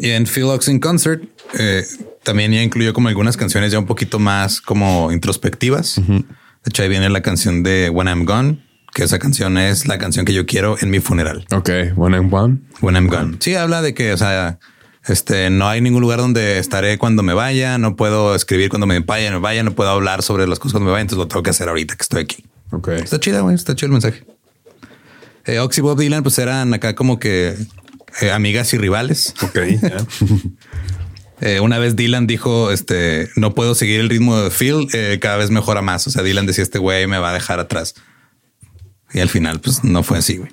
Y 0.00 0.10
en 0.10 0.26
Philox 0.26 0.66
in 0.68 0.80
Concert 0.80 1.22
eh, 1.58 1.84
también 2.22 2.52
ya 2.52 2.62
incluyó 2.62 2.94
como 2.94 3.08
algunas 3.08 3.36
canciones 3.36 3.70
ya 3.70 3.78
un 3.78 3.86
poquito 3.86 4.18
más 4.18 4.62
como 4.62 5.12
introspectivas. 5.12 5.96
De 5.96 6.24
hecho, 6.66 6.82
ahí 6.82 6.88
viene 6.88 7.10
la 7.10 7.20
canción 7.20 7.62
de 7.62 7.90
When 7.90 8.08
I'm 8.08 8.24
Gone, 8.24 8.64
que 8.94 9.04
esa 9.04 9.18
canción 9.18 9.58
es 9.58 9.86
la 9.86 9.98
canción 9.98 10.24
que 10.24 10.32
yo 10.32 10.46
quiero 10.46 10.76
en 10.80 10.90
mi 10.90 11.00
funeral. 11.00 11.46
Ok, 11.52 11.70
one 11.96 12.16
and 12.16 12.32
one. 12.32 12.58
When 12.80 12.94
I'm 12.96 13.08
gone. 13.08 13.36
Sí, 13.40 13.54
habla 13.54 13.82
de 13.82 13.92
que, 13.92 14.14
o 14.14 14.16
sea, 14.16 14.58
este, 15.06 15.50
no 15.50 15.68
hay 15.68 15.82
ningún 15.82 16.00
lugar 16.00 16.18
donde 16.18 16.58
estaré 16.58 16.96
cuando 16.96 17.22
me 17.22 17.34
vaya, 17.34 17.76
no 17.76 17.94
puedo 17.94 18.34
escribir 18.34 18.70
cuando 18.70 18.86
me 18.86 19.00
vaya, 19.00 19.30
me 19.30 19.38
vaya, 19.38 19.62
no 19.62 19.72
puedo 19.74 19.90
hablar 19.90 20.22
sobre 20.22 20.46
las 20.46 20.58
cosas 20.58 20.72
cuando 20.72 20.86
me 20.86 20.92
vaya, 20.92 21.02
entonces 21.02 21.18
lo 21.18 21.28
tengo 21.28 21.42
que 21.42 21.50
hacer 21.50 21.68
ahorita 21.68 21.94
que 21.96 22.02
estoy 22.02 22.22
aquí. 22.22 22.44
Ok. 22.70 22.88
Está 22.88 23.20
chida, 23.20 23.40
güey. 23.40 23.54
Está 23.54 23.74
chido 23.74 23.86
el 23.88 23.92
mensaje. 23.92 24.24
Eh, 25.44 25.58
Oxy 25.58 25.80
y 25.80 25.82
Bob 25.82 25.98
Dylan, 25.98 26.22
pues 26.22 26.38
eran 26.38 26.72
acá 26.74 26.94
como 26.94 27.18
que 27.18 27.56
eh, 28.20 28.30
amigas 28.32 28.72
y 28.74 28.78
rivales. 28.78 29.34
Ok. 29.42 29.58
Eh, 31.42 31.60
una 31.60 31.78
vez 31.78 31.96
Dylan 31.96 32.26
dijo, 32.26 32.70
este, 32.70 33.30
no 33.34 33.54
puedo 33.54 33.74
seguir 33.74 33.98
el 34.00 34.10
ritmo 34.10 34.38
de 34.38 34.50
Phil, 34.50 34.88
eh, 34.92 35.18
cada 35.22 35.38
vez 35.38 35.50
mejora 35.50 35.80
más. 35.80 36.06
O 36.06 36.10
sea, 36.10 36.22
Dylan 36.22 36.44
decía, 36.44 36.62
este 36.62 36.78
güey 36.78 37.06
me 37.06 37.16
va 37.18 37.30
a 37.30 37.32
dejar 37.32 37.58
atrás. 37.60 37.94
Y 39.14 39.20
al 39.20 39.30
final, 39.30 39.58
pues 39.58 39.82
no 39.82 40.02
fue 40.02 40.18
así, 40.18 40.36
güey. 40.36 40.50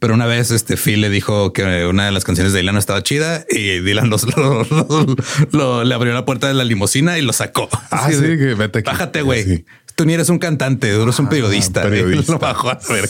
Pero 0.00 0.14
una 0.14 0.26
vez 0.26 0.50
este 0.50 0.76
Phil 0.76 1.00
le 1.02 1.08
dijo 1.08 1.52
que 1.52 1.86
una 1.86 2.06
de 2.06 2.10
las 2.10 2.24
canciones 2.24 2.52
de 2.52 2.58
Dylan 2.58 2.74
no 2.74 2.80
estaba 2.80 3.00
chida 3.04 3.44
y 3.48 3.78
Dylan 3.78 4.10
los- 4.10 4.24
lo- 4.36 4.64
lo- 4.64 5.06
lo- 5.52 5.84
le 5.84 5.94
abrió 5.94 6.12
la 6.12 6.24
puerta 6.24 6.48
de 6.48 6.54
la 6.54 6.64
limusina 6.64 7.16
y 7.16 7.22
lo 7.22 7.32
sacó. 7.32 7.68
Ah, 7.92 8.08
sí, 8.10 8.18
que 8.20 8.54
vete 8.54 8.80
aquí. 8.80 8.90
Bájate, 8.90 9.22
güey. 9.22 9.44
Sí. 9.44 9.64
Tú 9.94 10.04
ni 10.04 10.14
eres 10.14 10.30
un 10.30 10.40
cantante, 10.40 10.92
tú 10.94 11.02
eres 11.02 11.18
un 11.20 11.28
periodista. 11.28 11.82
Ah, 11.82 11.84
periodista. 11.90 12.32
Lo 12.34 12.38
bajó 12.40 12.70
a 12.70 12.78
ver. 12.88 13.08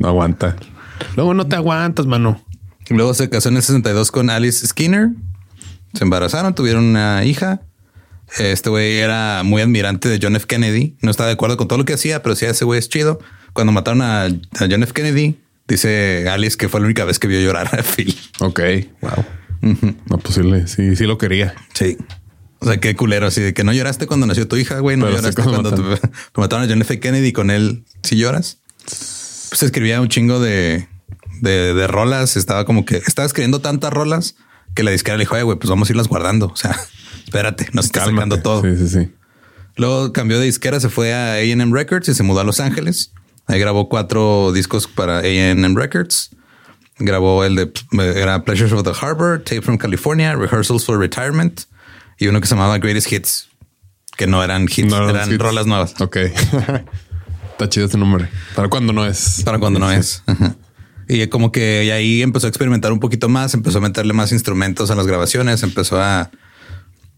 No 0.00 0.08
aguanta. 0.08 0.56
Luego 1.14 1.32
no 1.34 1.46
te 1.46 1.54
aguantas, 1.54 2.06
mano. 2.06 2.44
Luego 2.90 3.14
se 3.14 3.30
casó 3.30 3.48
en 3.48 3.56
el 3.56 3.62
62 3.62 4.10
con 4.10 4.30
Alice 4.30 4.66
Skinner. 4.66 5.10
Se 5.94 6.04
embarazaron, 6.04 6.54
tuvieron 6.54 6.84
una 6.84 7.24
hija. 7.24 7.62
Este 8.38 8.70
güey 8.70 8.98
era 8.98 9.42
muy 9.44 9.62
admirante 9.62 10.08
de 10.08 10.18
John 10.22 10.36
F. 10.36 10.46
Kennedy. 10.46 10.96
No 11.02 11.10
estaba 11.10 11.28
de 11.28 11.34
acuerdo 11.34 11.56
con 11.56 11.68
todo 11.68 11.78
lo 11.78 11.84
que 11.84 11.94
hacía, 11.94 12.22
pero 12.22 12.36
sí, 12.36 12.46
ese 12.46 12.64
güey 12.64 12.78
es 12.78 12.88
chido. 12.88 13.18
Cuando 13.52 13.72
mataron 13.72 14.02
a, 14.02 14.24
a 14.24 14.68
John 14.70 14.82
F. 14.82 14.92
Kennedy, 14.92 15.40
dice 15.66 16.28
Alice 16.28 16.56
que 16.56 16.68
fue 16.68 16.80
la 16.80 16.86
única 16.86 17.04
vez 17.04 17.18
que 17.18 17.28
vio 17.28 17.40
llorar 17.40 17.68
a 17.78 17.82
Phil. 17.82 18.16
Ok. 18.40 18.60
Wow. 19.02 19.24
No, 20.08 20.18
pues 20.18 20.34
sí, 20.34 20.42
sí, 20.66 20.96
sí 20.96 21.04
lo 21.04 21.18
quería. 21.18 21.54
Sí. 21.74 21.96
O 22.60 22.66
sea, 22.66 22.78
qué 22.78 22.94
culero. 22.94 23.26
Así 23.26 23.40
de 23.40 23.54
que 23.54 23.64
no 23.64 23.72
lloraste 23.72 24.06
cuando 24.06 24.26
nació 24.26 24.46
tu 24.48 24.56
hija, 24.56 24.78
güey. 24.80 24.96
No 24.96 25.06
Pero 25.06 25.18
lloraste 25.18 25.42
cuando 25.44 25.98
mataron 26.34 26.66
a 26.66 26.68
John 26.68 26.82
F. 26.82 26.98
Kennedy 27.00 27.28
y 27.28 27.32
con 27.32 27.50
él 27.50 27.84
sí 28.02 28.16
lloras. 28.16 28.58
Pues 28.84 29.62
escribía 29.62 30.00
un 30.00 30.08
chingo 30.08 30.40
de, 30.40 30.88
de, 31.40 31.74
de 31.74 31.86
rolas. 31.86 32.36
Estaba 32.36 32.64
como 32.64 32.84
que 32.84 32.96
estaba 32.96 33.26
escribiendo 33.26 33.60
tantas 33.60 33.92
rolas 33.92 34.36
que 34.74 34.82
la 34.82 34.90
disquera 34.90 35.16
le 35.16 35.22
dijo, 35.22 35.34
"Oye, 35.34 35.42
güey, 35.44 35.58
pues 35.58 35.68
vamos 35.70 35.88
a 35.88 35.92
irlas 35.92 36.08
guardando. 36.08 36.46
O 36.46 36.56
sea, 36.56 36.78
espérate, 37.24 37.68
nos 37.72 37.86
está 37.86 38.04
sacando 38.04 38.40
todo. 38.40 38.62
Sí, 38.62 38.76
sí, 38.76 38.88
sí. 38.88 39.14
Luego 39.76 40.12
cambió 40.12 40.38
de 40.38 40.46
disquera, 40.46 40.78
se 40.80 40.88
fue 40.90 41.14
a 41.14 41.34
AM 41.36 41.72
Records 41.72 42.08
y 42.08 42.14
se 42.14 42.22
mudó 42.22 42.40
a 42.40 42.44
Los 42.44 42.60
Ángeles. 42.60 43.12
Ahí 43.46 43.58
grabó 43.58 43.88
cuatro 43.88 44.52
discos 44.52 44.86
para 44.86 45.18
AM 45.20 45.74
Records. 45.76 46.30
Grabó 46.98 47.44
el 47.44 47.56
de 47.56 47.72
era 48.14 48.44
Pleasures 48.44 48.72
of 48.72 48.82
the 48.82 48.92
Harbor, 49.00 49.42
Tape 49.42 49.62
from 49.62 49.78
California, 49.78 50.36
Rehearsals 50.36 50.84
for 50.84 50.98
Retirement 50.98 51.62
y 52.18 52.26
uno 52.26 52.40
que 52.42 52.46
se 52.46 52.54
llamaba 52.54 52.76
Greatest 52.76 53.10
Hits, 53.10 53.48
que 54.18 54.26
no 54.26 54.44
eran 54.44 54.64
hits, 54.64 54.84
No 54.84 55.08
eran 55.08 55.30
hits. 55.32 55.38
rolas 55.38 55.66
nuevas. 55.66 55.98
Ok. 55.98 56.16
Está 57.52 57.68
chido 57.70 57.86
este 57.86 57.96
nombre. 57.98 58.28
¿Para 58.54 58.68
cuándo 58.68 58.92
no 58.92 59.06
es? 59.06 59.42
Para 59.44 59.58
cuando 59.58 59.78
no 59.78 59.90
es. 59.90 60.22
Ajá. 60.26 60.54
Y 61.12 61.26
como 61.26 61.50
que 61.50 61.90
ahí 61.92 62.22
empezó 62.22 62.46
a 62.46 62.50
experimentar 62.50 62.92
un 62.92 63.00
poquito 63.00 63.28
más, 63.28 63.52
empezó 63.54 63.78
a 63.78 63.80
meterle 63.80 64.12
más 64.12 64.30
instrumentos 64.30 64.92
a 64.92 64.94
las 64.94 65.08
grabaciones, 65.08 65.62
empezó 65.64 66.00
a 66.00 66.30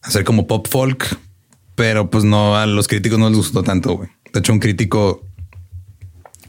hacer 0.01 0.25
como 0.25 0.47
pop 0.47 0.67
folk, 0.69 1.19
pero 1.75 2.09
pues 2.09 2.25
no 2.25 2.57
a 2.57 2.65
los 2.67 2.89
críticos 2.89 3.19
no 3.19 3.29
les 3.29 3.37
gustó 3.37 3.63
tanto. 3.63 3.93
güey. 3.97 4.09
De 4.33 4.41
hecho, 4.41 4.53
un 4.55 4.61
crítico 4.61 5.27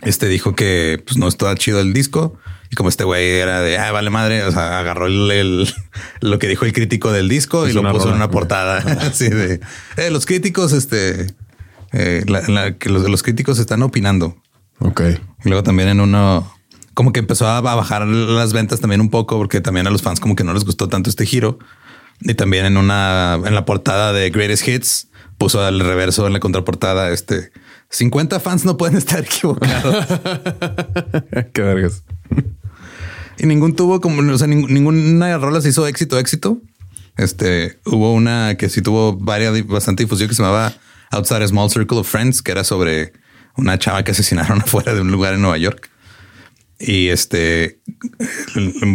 este 0.04 0.28
dijo 0.28 0.56
que 0.56 1.02
pues 1.06 1.18
no 1.18 1.28
estaba 1.28 1.56
chido 1.56 1.80
el 1.80 1.94
disco 1.94 2.38
y 2.72 2.76
como 2.76 2.90
este 2.90 3.04
güey 3.04 3.26
era 3.32 3.62
de 3.62 3.78
ah, 3.78 3.92
vale 3.92 4.10
madre, 4.10 4.44
o 4.44 4.52
sea, 4.52 4.80
agarró 4.80 5.08
el, 5.08 5.30
el- 5.32 5.74
lo 6.22 6.40
que 6.40 6.48
dijo 6.48 6.66
el 6.66 6.74
crítico 6.74 7.12
del 7.12 7.30
disco 7.30 7.68
y 7.68 7.74
lo 7.74 7.82
puso 7.92 8.10
en 8.10 8.16
una 8.16 8.30
portada 8.30 8.78
así 9.02 9.30
de 9.30 9.60
"Eh, 9.98 10.10
los 10.12 10.26
críticos, 10.26 10.72
este, 10.74 11.28
eh, 11.92 12.24
la- 12.28 12.42
la- 12.48 12.78
que 12.78 12.90
los, 12.90 13.10
los 13.10 13.22
críticos 13.24 13.60
están 13.60 13.82
opinando. 13.84 14.38
Ok. 14.80 15.02
Y 15.46 15.50
luego 15.50 15.64
también 15.64 15.90
en 15.90 16.00
uno, 16.02 16.53
como 16.94 17.12
que 17.14 17.20
empezó 17.20 17.48
a 17.48 17.60
bajar 17.62 18.06
las 18.08 18.54
ventas 18.54 18.80
también 18.80 19.02
un 19.02 19.10
poco, 19.10 19.38
porque 19.38 19.62
también 19.62 19.88
a 19.88 19.90
los 19.90 20.02
fans 20.02 20.20
como 20.20 20.36
que 20.36 20.44
no 20.44 20.54
les 20.54 20.64
gustó 20.66 20.90
tanto 20.90 21.10
este 21.10 21.26
giro. 21.26 21.60
Y 22.22 22.36
también 22.36 22.66
en 22.66 22.78
una, 22.78 23.40
en 23.44 23.56
la 23.56 23.66
portada 23.66 24.14
de 24.14 24.30
Greatest 24.30 24.68
Hits, 24.68 25.08
puso 25.38 25.62
al 25.66 25.80
reverso 25.80 26.26
en 26.28 26.34
la 26.34 26.40
contraportada, 26.40 27.12
este, 27.12 27.52
50 27.90 28.40
fans 28.40 28.64
no 28.66 28.78
pueden 28.78 28.96
estar 28.96 29.20
equivocados. 29.24 30.06
Qué 31.54 31.62
vergas. 31.62 32.04
y 33.38 33.46
ningún 33.48 33.76
tuvo 33.76 34.00
como, 34.00 34.22
o 34.34 34.38
sea, 34.38 34.48
ning- 34.48 34.68
ninguna 34.70 35.38
rola 35.38 35.60
se 35.62 35.70
hizo 35.70 35.88
éxito, 35.88 36.18
éxito. 36.20 36.62
Este, 37.18 37.80
hubo 37.86 38.14
una 38.14 38.56
que 38.56 38.70
sí 38.70 38.82
tuvo 38.82 39.14
varias, 39.18 39.66
bastante 39.68 40.04
difusión 40.04 40.30
que 40.30 40.36
se 40.36 40.42
llamaba 40.44 40.74
Outside 41.12 41.44
a 41.44 41.48
Small 41.48 41.70
Circle 41.70 42.00
of 42.00 42.08
Friends, 42.10 42.42
que 42.42 42.52
era 42.52 42.64
sobre 42.64 43.14
una 43.58 43.78
chava 43.78 44.04
que 44.04 44.12
asesinaron 44.12 44.62
afuera 44.64 44.94
de 44.94 45.02
un 45.02 45.12
lugar 45.12 45.34
en 45.34 45.42
Nueva 45.42 45.58
York. 45.58 45.90
Y 46.86 47.08
este, 47.08 47.80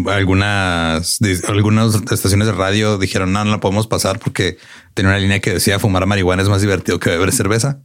algunas, 0.07 1.19
algunas 1.49 1.95
estaciones 2.11 2.47
de 2.47 2.53
radio 2.53 2.99
dijeron 2.99 3.33
no, 3.33 3.45
no 3.45 3.51
la 3.53 3.61
podemos 3.61 3.87
pasar 3.87 4.19
porque 4.19 4.59
tenía 4.95 5.11
una 5.11 5.19
línea 5.19 5.41
que 5.41 5.55
decía 5.55 5.79
fumar 5.79 6.07
marihuana 6.07 6.43
es 6.43 6.49
más 6.49 6.61
divertido 6.61 6.99
que 6.99 7.11
beber 7.11 7.33
cerveza. 7.33 7.81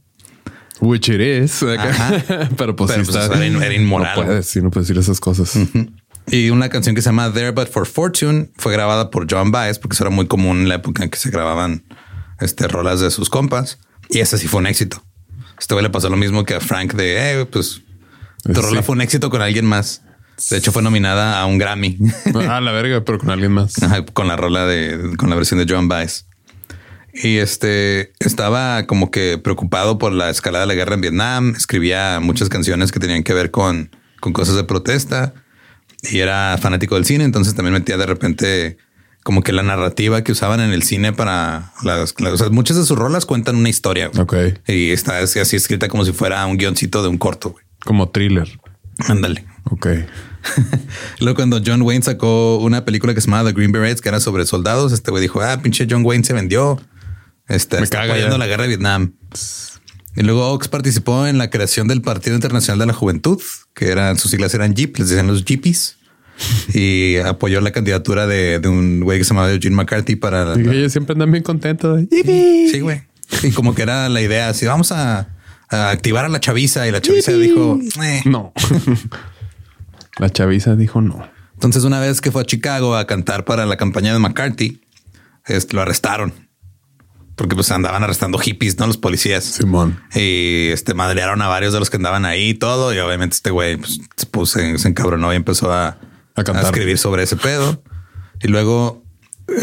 Which 0.80 1.08
it 1.08 1.20
is. 1.20 1.60
Pero 2.56 2.76
pues, 2.76 2.90
Pero, 2.90 3.04
sí 3.04 3.10
pues, 3.12 3.24
está- 3.24 3.36
era 3.36 3.46
in- 3.46 3.62
era 3.62 3.74
inmoral. 3.74 4.16
No 4.18 4.24
puedes, 4.26 4.46
sí, 4.46 4.60
no 4.60 4.70
puedes 4.70 4.88
decir 4.88 5.00
esas 5.00 5.20
cosas. 5.20 5.56
Y 6.26 6.50
una 6.50 6.68
canción 6.68 6.94
que 6.94 7.02
se 7.02 7.08
llama 7.08 7.32
There 7.32 7.52
But 7.52 7.68
for 7.70 7.86
Fortune 7.86 8.50
fue 8.56 8.72
grabada 8.72 9.10
por 9.10 9.26
John 9.30 9.50
Baez, 9.52 9.78
porque 9.78 9.94
eso 9.94 10.04
era 10.04 10.10
muy 10.10 10.26
común 10.26 10.62
en 10.62 10.68
la 10.68 10.76
época 10.76 11.04
en 11.04 11.10
que 11.10 11.18
se 11.18 11.30
grababan 11.30 11.84
este, 12.40 12.66
rolas 12.66 13.00
de 13.00 13.10
sus 13.10 13.30
compas. 13.30 13.78
Y 14.08 14.18
esa 14.18 14.36
sí 14.36 14.48
fue 14.48 14.60
un 14.60 14.66
éxito. 14.66 15.02
Este 15.58 15.74
güey 15.74 15.84
le 15.84 15.90
pasó 15.90 16.10
lo 16.10 16.16
mismo 16.16 16.44
que 16.44 16.54
a 16.54 16.60
Frank 16.60 16.94
de, 16.94 17.40
eh, 17.40 17.46
pues 17.46 17.80
tu 18.44 18.54
Sí. 18.54 18.60
rola 18.60 18.82
fue 18.82 18.94
un 18.94 19.00
éxito 19.00 19.30
con 19.30 19.42
alguien 19.42 19.64
más. 19.66 20.02
De 20.50 20.56
hecho, 20.56 20.72
fue 20.72 20.82
nominada 20.82 21.40
a 21.40 21.46
un 21.46 21.58
Grammy 21.58 21.96
Ah, 22.48 22.60
la 22.60 22.72
verga, 22.72 23.04
pero 23.04 23.18
con 23.18 23.30
alguien 23.30 23.52
más. 23.52 23.80
Ajá, 23.82 24.04
con 24.04 24.26
la 24.26 24.36
rola 24.36 24.66
de, 24.66 25.16
con 25.16 25.30
la 25.30 25.36
versión 25.36 25.64
de 25.64 25.72
John 25.72 25.86
Baez. 25.88 26.26
Y 27.12 27.36
este 27.38 28.12
estaba 28.18 28.86
como 28.86 29.10
que 29.12 29.38
preocupado 29.38 29.98
por 29.98 30.12
la 30.12 30.30
escalada 30.30 30.64
de 30.64 30.68
la 30.68 30.74
guerra 30.74 30.94
en 30.94 31.00
Vietnam. 31.00 31.54
Escribía 31.56 32.18
muchas 32.20 32.48
canciones 32.48 32.90
que 32.90 32.98
tenían 32.98 33.22
que 33.22 33.32
ver 33.34 33.52
con, 33.52 33.90
con 34.20 34.32
cosas 34.32 34.56
de 34.56 34.64
protesta 34.64 35.32
y 36.02 36.18
era 36.18 36.58
fanático 36.60 36.96
del 36.96 37.04
cine. 37.04 37.22
Entonces 37.22 37.54
también 37.54 37.74
metía 37.74 37.96
de 37.96 38.06
repente 38.06 38.78
como 39.22 39.42
que 39.44 39.52
la 39.52 39.62
narrativa 39.62 40.22
que 40.24 40.32
usaban 40.32 40.58
en 40.60 40.72
el 40.72 40.82
cine 40.82 41.12
para 41.12 41.72
las, 41.84 42.14
las- 42.18 42.32
o 42.32 42.36
sea, 42.36 42.48
muchas 42.50 42.76
de 42.76 42.84
sus 42.84 42.98
rolas 42.98 43.24
cuentan 43.26 43.54
una 43.54 43.68
historia. 43.68 44.08
güey. 44.08 44.20
Ok. 44.22 44.34
Y 44.66 44.90
está 44.90 45.18
así, 45.20 45.38
así 45.38 45.54
escrita 45.54 45.86
como 45.86 46.04
si 46.04 46.12
fuera 46.12 46.44
un 46.46 46.56
guioncito 46.58 47.00
de 47.04 47.08
un 47.08 47.16
corto. 47.18 47.50
güey. 47.52 47.63
Como 47.84 48.08
thriller. 48.10 48.48
Ándale. 49.08 49.44
Ok. 49.70 49.86
Luego 51.20 51.36
cuando 51.36 51.60
John 51.64 51.82
Wayne 51.82 52.02
sacó 52.02 52.58
una 52.58 52.84
película 52.84 53.14
que 53.14 53.20
se 53.20 53.26
llamaba 53.28 53.48
The 53.50 53.54
Green 53.54 53.72
Berets, 53.72 54.00
que 54.00 54.08
era 54.08 54.20
sobre 54.20 54.44
soldados, 54.46 54.92
este 54.92 55.10
güey 55.10 55.22
dijo, 55.22 55.40
ah, 55.40 55.60
pinche 55.62 55.86
John 55.88 56.04
Wayne 56.04 56.24
se 56.24 56.32
vendió. 56.34 56.80
Este, 57.48 57.78
Me 57.78 57.84
está 57.84 57.98
caga 57.98 58.12
apoyando 58.12 58.36
ya. 58.36 58.38
la 58.38 58.46
guerra 58.46 58.62
de 58.62 58.68
Vietnam. 58.68 59.12
Y 60.16 60.22
luego 60.22 60.48
Ox 60.52 60.68
participó 60.68 61.26
en 61.26 61.38
la 61.38 61.50
creación 61.50 61.88
del 61.88 62.00
Partido 62.02 62.36
Internacional 62.36 62.78
de 62.78 62.86
la 62.86 62.92
Juventud, 62.92 63.40
que 63.74 63.88
eran 63.88 64.16
sus 64.18 64.30
siglas 64.30 64.54
eran 64.54 64.74
Jeep, 64.74 64.96
les 64.98 65.08
decían 65.08 65.26
los 65.26 65.44
Jeepies. 65.44 65.96
y 66.72 67.16
apoyó 67.18 67.60
la 67.60 67.70
candidatura 67.72 68.26
de, 68.26 68.58
de 68.58 68.68
un 68.68 69.00
güey 69.00 69.18
que 69.18 69.24
se 69.24 69.30
llamaba 69.30 69.52
Eugene 69.52 69.76
McCarthy 69.76 70.16
para 70.16 70.44
la- 70.44 70.60
Y 70.60 70.68
ellos 70.78 70.92
siempre 70.92 71.12
andan 71.14 71.30
bien 71.32 71.42
contentos. 71.44 72.08
de, 72.08 72.68
Sí, 72.70 72.80
güey. 72.80 73.02
Y 73.42 73.50
como 73.52 73.74
que 73.74 73.82
era 73.82 74.08
la 74.08 74.20
idea 74.20 74.48
así, 74.48 74.66
vamos 74.66 74.92
a, 74.92 75.28
a 75.70 75.90
activar 75.90 76.24
a 76.24 76.28
la 76.28 76.40
chaviza 76.40 76.86
y 76.86 76.90
la 76.90 77.00
chaviza 77.00 77.32
dijo, 77.32 77.78
"Eh". 78.02 78.22
No. 78.26 78.52
la 80.18 80.30
chaviza 80.30 80.76
dijo 80.76 81.00
no. 81.00 81.28
Entonces, 81.54 81.84
una 81.84 82.00
vez 82.00 82.20
que 82.20 82.30
fue 82.30 82.42
a 82.42 82.44
Chicago 82.44 82.96
a 82.96 83.06
cantar 83.06 83.44
para 83.44 83.64
la 83.66 83.76
campaña 83.76 84.12
de 84.12 84.18
McCarthy, 84.18 84.80
este, 85.46 85.74
lo 85.76 85.82
arrestaron 85.82 86.32
porque 87.36 87.54
pues 87.56 87.70
andaban 87.72 88.02
arrestando 88.02 88.38
hippies, 88.38 88.78
no 88.78 88.86
los 88.86 88.96
policías. 88.96 89.44
Simón. 89.44 90.00
Y 90.14 90.68
este 90.68 90.94
madrearon 90.94 91.42
a 91.42 91.48
varios 91.48 91.72
de 91.72 91.80
los 91.80 91.90
que 91.90 91.96
andaban 91.96 92.24
ahí 92.24 92.50
y 92.50 92.54
todo. 92.54 92.94
Y 92.94 92.98
obviamente 92.98 93.34
este 93.34 93.50
güey 93.50 93.76
pues, 93.76 94.00
se, 94.16 94.26
se, 94.46 94.78
se 94.78 94.88
encabronó 94.88 95.32
y 95.32 95.36
empezó 95.36 95.72
a, 95.72 95.98
A 96.36 96.44
cantar. 96.44 96.64
escribir 96.64 96.96
sobre 96.98 97.24
ese 97.24 97.36
pedo. 97.36 97.82
Y 98.40 98.48
luego 98.48 99.03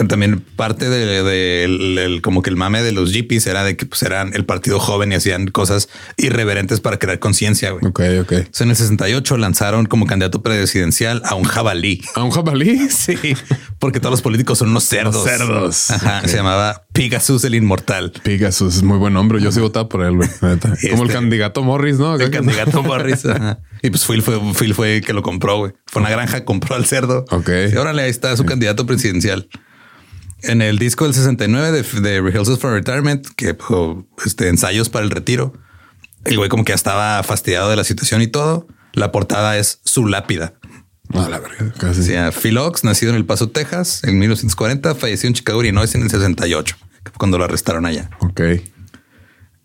también 0.08 0.40
parte 0.56 0.90
de, 0.90 1.24
de- 1.24 1.64
el- 1.64 1.98
el- 1.98 2.22
como 2.22 2.42
que 2.42 2.50
el 2.50 2.56
mame 2.56 2.82
de 2.84 2.92
los 2.92 3.12
hippies 3.12 3.48
era 3.48 3.64
de 3.64 3.76
que 3.78 3.86
pues 3.86 4.04
eran 4.04 4.34
el 4.34 4.46
partido 4.46 4.80
joven 4.80 5.12
y 5.12 5.16
hacían 5.16 5.48
cosas 5.48 5.90
irreverentes 6.18 6.80
para 6.80 6.98
crear 7.00 7.20
conciencia. 7.20 7.74
Ok, 7.74 8.02
ok. 8.22 8.32
Entonces, 8.32 8.62
en 8.62 8.70
el 8.70 8.76
68 8.76 9.38
lanzaron 9.38 9.86
como 9.86 10.06
candidato 10.06 10.42
presidencial 10.42 11.22
a 11.26 11.36
un 11.36 11.44
jabalí. 11.44 12.02
¿A 12.16 12.24
un 12.24 12.32
jabalí? 12.32 12.80
Sí, 12.92 13.16
porque 13.80 14.00
todos 14.00 14.12
los 14.12 14.22
políticos 14.22 14.58
son 14.60 14.70
unos 14.70 14.84
cerdos. 14.84 15.16
Unos 15.16 15.26
cerdos. 15.38 15.92
Ajá. 15.92 16.28
Se 16.28 16.36
llamaba 16.38 16.84
Pegasus 16.94 17.44
el 17.46 17.56
Inmortal. 17.56 18.12
Pegasus 18.24 18.76
es 18.78 18.84
muy 18.84 18.98
buen 18.98 19.14
nombre. 19.14 19.42
Yo 19.42 19.52
sí 19.52 19.60
votaba 19.60 19.90
por 19.90 20.04
él, 20.06 20.18
Como 20.40 20.52
el 20.52 20.60
este- 20.82 21.08
candidato 21.14 21.64
Morris, 21.64 21.98
¿no? 21.98 22.16
El 22.16 22.30
candidato 22.32 22.84
Morris. 22.84 23.26
ajá. 23.26 23.60
Y 23.82 23.90
pues 23.90 24.06
Phil 24.06 24.22
fue, 24.22 24.40
Phil 24.54 24.76
fue 24.76 24.98
el 24.98 25.06
que 25.06 25.14
lo 25.14 25.24
compró, 25.24 25.58
güey. 25.58 25.72
Fue 25.88 26.02
una 26.02 26.12
granja, 26.12 26.46
compró 26.46 26.76
al 26.76 26.86
cerdo. 26.86 27.26
Ok. 27.32 27.50
Y 27.74 27.76
órale, 27.78 28.04
ahí 28.04 28.10
está 28.12 28.36
su 28.38 28.46
candidato 28.46 28.86
presidencial. 28.86 29.48
En 30.44 30.62
el 30.62 30.80
disco 30.80 31.06
del 31.06 31.14
69 31.14 31.72
de, 31.72 32.02
de 32.02 32.22
Rehearsals 32.22 32.60
for 32.60 32.74
Retirement, 32.74 33.28
que 33.36 33.56
oh, 33.70 34.06
este 34.26 34.48
ensayos 34.48 34.90
para 34.90 35.06
el 35.06 35.12
retiro, 35.12 35.54
El 36.26 36.38
güey 36.38 36.50
como 36.50 36.64
que 36.64 36.72
ya 36.72 36.76
estaba 36.76 37.22
fastidiado 37.24 37.70
de 37.70 37.76
la 37.76 37.84
situación 37.84 38.22
y 38.22 38.28
todo. 38.28 38.68
La 38.94 39.12
portada 39.12 39.58
es 39.58 39.82
su 39.86 40.08
lápida. 40.08 40.54
Ah, 41.14 41.28
la 41.30 41.40
verdad, 41.40 41.74
casi. 41.78 42.04
Sí, 42.04 42.14
Phil 42.42 42.58
Ox, 42.58 42.84
nacido 42.84 43.12
en 43.12 43.18
El 43.18 43.26
Paso, 43.26 43.50
Texas, 43.50 44.04
en 44.04 44.18
1940, 44.20 44.96
falleció 44.96 45.28
en 45.28 45.34
Chicago, 45.34 45.62
Illinois 45.62 45.94
en 45.96 46.04
el 46.04 46.10
68, 46.10 46.78
cuando 47.18 47.38
lo 47.38 47.44
arrestaron 47.44 47.86
allá. 47.86 48.10
Ok. 48.20 48.42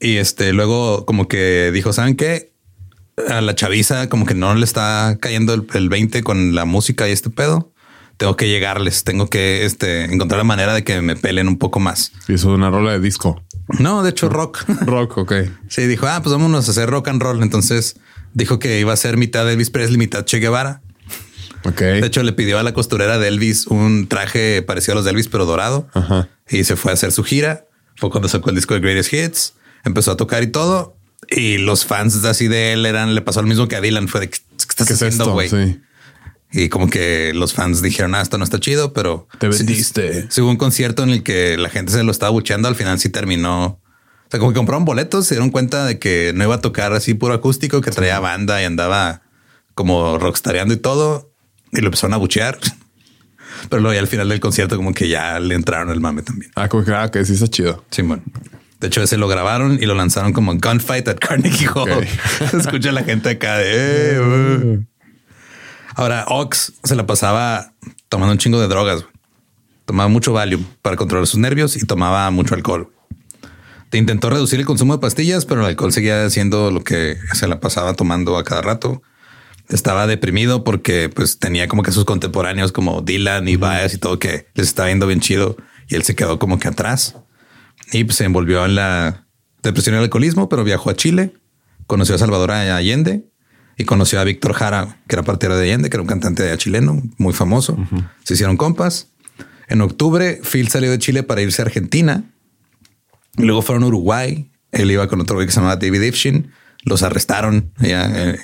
Y 0.00 0.16
este 0.16 0.52
luego 0.52 1.06
como 1.06 1.28
que 1.28 1.70
dijo, 1.72 1.92
¿saben 1.92 2.16
qué? 2.16 2.52
A 3.28 3.40
la 3.40 3.54
chaviza 3.54 4.08
como 4.08 4.26
que 4.26 4.34
no 4.34 4.54
le 4.54 4.64
está 4.64 5.16
cayendo 5.20 5.54
el, 5.54 5.66
el 5.74 5.88
20 5.88 6.22
con 6.22 6.54
la 6.54 6.64
música 6.64 7.08
y 7.08 7.12
este 7.12 7.30
pedo. 7.30 7.72
Tengo 8.16 8.36
que 8.36 8.48
llegarles, 8.48 9.04
tengo 9.04 9.28
que 9.28 9.64
este, 9.66 10.04
encontrar 10.04 10.38
la 10.38 10.44
manera 10.44 10.74
de 10.74 10.84
que 10.84 11.02
me 11.02 11.16
pelen 11.16 11.48
un 11.48 11.58
poco 11.58 11.80
más. 11.80 12.12
Hizo 12.28 12.50
una 12.50 12.70
rola 12.70 12.92
de 12.92 13.00
disco. 13.00 13.42
No, 13.78 14.02
de 14.02 14.10
hecho 14.10 14.28
rock. 14.28 14.64
Rock, 14.86 15.18
ok. 15.18 15.32
Sí, 15.68 15.86
dijo, 15.86 16.06
ah, 16.06 16.20
pues 16.22 16.32
vámonos 16.32 16.68
a 16.68 16.70
hacer 16.70 16.88
rock 16.88 17.08
and 17.08 17.20
roll. 17.20 17.42
Entonces 17.42 17.96
dijo 18.32 18.58
que 18.58 18.80
iba 18.80 18.92
a 18.92 18.96
ser 18.96 19.16
mitad 19.16 19.50
Elvis 19.50 19.70
Presley, 19.70 19.98
mitad 19.98 20.24
Che 20.24 20.38
Guevara. 20.38 20.82
Ok. 21.64 21.80
De 21.80 22.06
hecho, 22.06 22.22
le 22.22 22.32
pidió 22.32 22.58
a 22.58 22.62
la 22.62 22.72
costurera 22.72 23.18
de 23.18 23.28
Elvis 23.28 23.66
un 23.66 24.06
traje 24.06 24.62
parecido 24.62 24.92
a 24.92 24.94
los 24.96 25.04
de 25.04 25.10
Elvis, 25.10 25.28
pero 25.28 25.46
dorado. 25.46 25.88
Ajá. 25.94 26.28
Y 26.48 26.64
se 26.64 26.76
fue 26.76 26.92
a 26.92 26.94
hacer 26.94 27.12
su 27.12 27.24
gira. 27.24 27.66
Fue 27.96 28.10
cuando 28.10 28.28
sacó 28.28 28.50
el 28.50 28.56
disco 28.56 28.74
de 28.74 28.80
Greatest 28.80 29.12
Hits. 29.12 29.54
Empezó 29.84 30.12
a 30.12 30.16
tocar 30.16 30.42
y 30.42 30.46
todo. 30.46 30.96
Y 31.28 31.58
los 31.58 31.84
fans 31.84 32.24
así 32.24 32.46
de 32.46 32.72
él 32.72 32.86
eran, 32.86 33.14
le 33.14 33.20
pasó 33.20 33.42
lo 33.42 33.48
mismo 33.48 33.66
que 33.66 33.76
a 33.76 33.80
Dylan. 33.80 34.06
Fue 34.06 34.20
de 34.20 34.30
¿qué 34.30 34.38
estás 34.58 34.86
¿Qué 34.86 34.94
es 34.94 35.02
haciendo, 35.02 35.32
güey? 35.32 35.48
Sí. 35.48 35.80
Y 36.58 36.68
como 36.70 36.88
que 36.88 37.32
los 37.34 37.52
fans 37.52 37.82
dijeron, 37.82 38.14
ah, 38.14 38.22
esto 38.22 38.38
no 38.38 38.44
está 38.44 38.58
chido, 38.58 38.92
pero 38.94 39.28
Te 39.38 39.52
sí- 39.52 39.58
vendiste. 39.58 40.26
sí 40.30 40.40
hubo 40.40 40.48
un 40.50 40.56
concierto 40.56 41.02
en 41.02 41.10
el 41.10 41.22
que 41.22 41.58
la 41.58 41.68
gente 41.68 41.92
se 41.92 42.02
lo 42.02 42.10
estaba 42.10 42.30
bucheando. 42.30 42.66
Al 42.68 42.76
final 42.76 42.98
sí 42.98 43.10
terminó. 43.10 43.64
O 43.66 43.80
sea, 44.30 44.40
como 44.40 44.52
que 44.52 44.56
compraron 44.56 44.84
boletos, 44.86 45.26
se 45.26 45.34
dieron 45.34 45.50
cuenta 45.50 45.84
de 45.84 45.98
que 45.98 46.32
no 46.34 46.44
iba 46.44 46.54
a 46.56 46.60
tocar 46.60 46.92
así 46.94 47.14
puro 47.14 47.34
acústico, 47.34 47.80
que 47.82 47.90
traía 47.90 48.18
banda 48.20 48.60
y 48.62 48.64
andaba 48.64 49.22
como 49.74 50.18
rockstareando 50.18 50.72
y 50.72 50.78
todo. 50.78 51.30
Y 51.72 51.80
lo 51.80 51.86
empezaron 51.88 52.14
a 52.14 52.16
buchear. 52.16 52.58
Pero 53.68 53.80
luego 53.82 53.94
ya 53.94 54.00
al 54.00 54.06
final 54.08 54.28
del 54.28 54.40
concierto 54.40 54.76
como 54.76 54.94
que 54.94 55.08
ya 55.08 55.38
le 55.40 55.54
entraron 55.54 55.90
el 55.90 56.00
mame 56.00 56.22
también. 56.22 56.50
Ah, 56.56 56.68
como 56.68 56.84
que, 56.84 56.92
ah, 56.94 57.10
que 57.10 57.24
sí 57.24 57.34
está 57.34 57.48
chido. 57.48 57.84
Simón. 57.90 58.22
De 58.80 58.88
hecho, 58.88 59.02
ese 59.02 59.16
lo 59.16 59.28
grabaron 59.28 59.78
y 59.80 59.86
lo 59.86 59.94
lanzaron 59.94 60.32
como 60.32 60.52
Gunfight 60.54 61.08
at 61.08 61.16
Carnegie 61.18 61.66
Hall. 61.68 61.90
Ok. 61.90 62.04
Se 62.50 62.56
escucha 62.58 62.92
la 62.92 63.04
gente 63.04 63.30
acá 63.30 63.56
de... 63.58 63.66
"Eh, 64.16 64.18
uh". 64.20 64.84
Ahora, 65.96 66.26
Ox 66.28 66.74
se 66.84 66.94
la 66.94 67.06
pasaba 67.06 67.72
tomando 68.10 68.32
un 68.32 68.38
chingo 68.38 68.60
de 68.60 68.68
drogas. 68.68 69.00
güey. 69.00 69.14
Tomaba 69.86 70.10
mucho 70.10 70.34
Valium 70.34 70.62
para 70.82 70.94
controlar 70.94 71.26
sus 71.26 71.40
nervios 71.40 71.74
y 71.74 71.86
tomaba 71.86 72.30
mucho 72.30 72.54
alcohol. 72.54 72.92
Te 73.88 73.96
intentó 73.96 74.28
reducir 74.28 74.60
el 74.60 74.66
consumo 74.66 74.92
de 74.92 75.00
pastillas, 75.00 75.46
pero 75.46 75.62
el 75.62 75.68
alcohol 75.68 75.92
seguía 75.92 76.28
siendo 76.28 76.70
lo 76.70 76.84
que 76.84 77.16
se 77.32 77.48
la 77.48 77.60
pasaba 77.60 77.94
tomando 77.94 78.36
a 78.36 78.44
cada 78.44 78.60
rato. 78.60 79.02
Estaba 79.70 80.06
deprimido 80.06 80.64
porque 80.64 81.08
pues 81.08 81.38
tenía 81.38 81.66
como 81.66 81.82
que 81.82 81.92
sus 81.92 82.04
contemporáneos 82.04 82.72
como 82.72 83.00
Dylan 83.00 83.48
y 83.48 83.56
Baez 83.56 83.94
y 83.94 83.98
todo 83.98 84.18
que 84.18 84.48
les 84.54 84.68
estaba 84.68 84.90
yendo 84.90 85.06
bien 85.06 85.20
chido 85.20 85.56
y 85.88 85.94
él 85.94 86.02
se 86.02 86.14
quedó 86.14 86.38
como 86.38 86.58
que 86.58 86.68
atrás. 86.68 87.16
Y 87.90 88.04
pues 88.04 88.18
se 88.18 88.24
envolvió 88.24 88.66
en 88.66 88.74
la 88.74 89.26
depresión 89.62 89.94
y 89.94 89.98
el 89.98 90.04
alcoholismo, 90.04 90.50
pero 90.50 90.62
viajó 90.62 90.90
a 90.90 90.94
Chile, 90.94 91.32
conoció 91.86 92.16
a 92.16 92.18
Salvador 92.18 92.50
Allende 92.50 93.24
y 93.76 93.84
conoció 93.84 94.20
a 94.20 94.24
Víctor 94.24 94.54
Jara, 94.54 94.98
que 95.06 95.16
era 95.16 95.22
partidario 95.22 95.58
de 95.58 95.64
Allende, 95.64 95.90
que 95.90 95.96
era 95.96 96.02
un 96.02 96.08
cantante 96.08 96.56
chileno 96.58 97.02
muy 97.18 97.32
famoso. 97.32 97.76
Se 98.24 98.34
hicieron 98.34 98.56
compas. 98.56 99.08
En 99.68 99.80
octubre, 99.80 100.40
Phil 100.50 100.68
salió 100.68 100.90
de 100.90 100.98
Chile 100.98 101.22
para 101.22 101.42
irse 101.42 101.60
a 101.60 101.64
Argentina. 101.66 102.24
Y 103.36 103.42
luego 103.42 103.62
fueron 103.62 103.82
a 103.84 103.86
Uruguay. 103.88 104.50
Él 104.72 104.90
iba 104.90 105.06
con 105.08 105.20
otro 105.20 105.36
güey 105.36 105.46
que 105.46 105.52
se 105.52 105.56
llamaba 105.60 105.76
David 105.76 106.00
Ifshin. 106.02 106.52
Los 106.84 107.02
arrestaron 107.02 107.72
allá, 107.78 108.30
eh, 108.32 108.38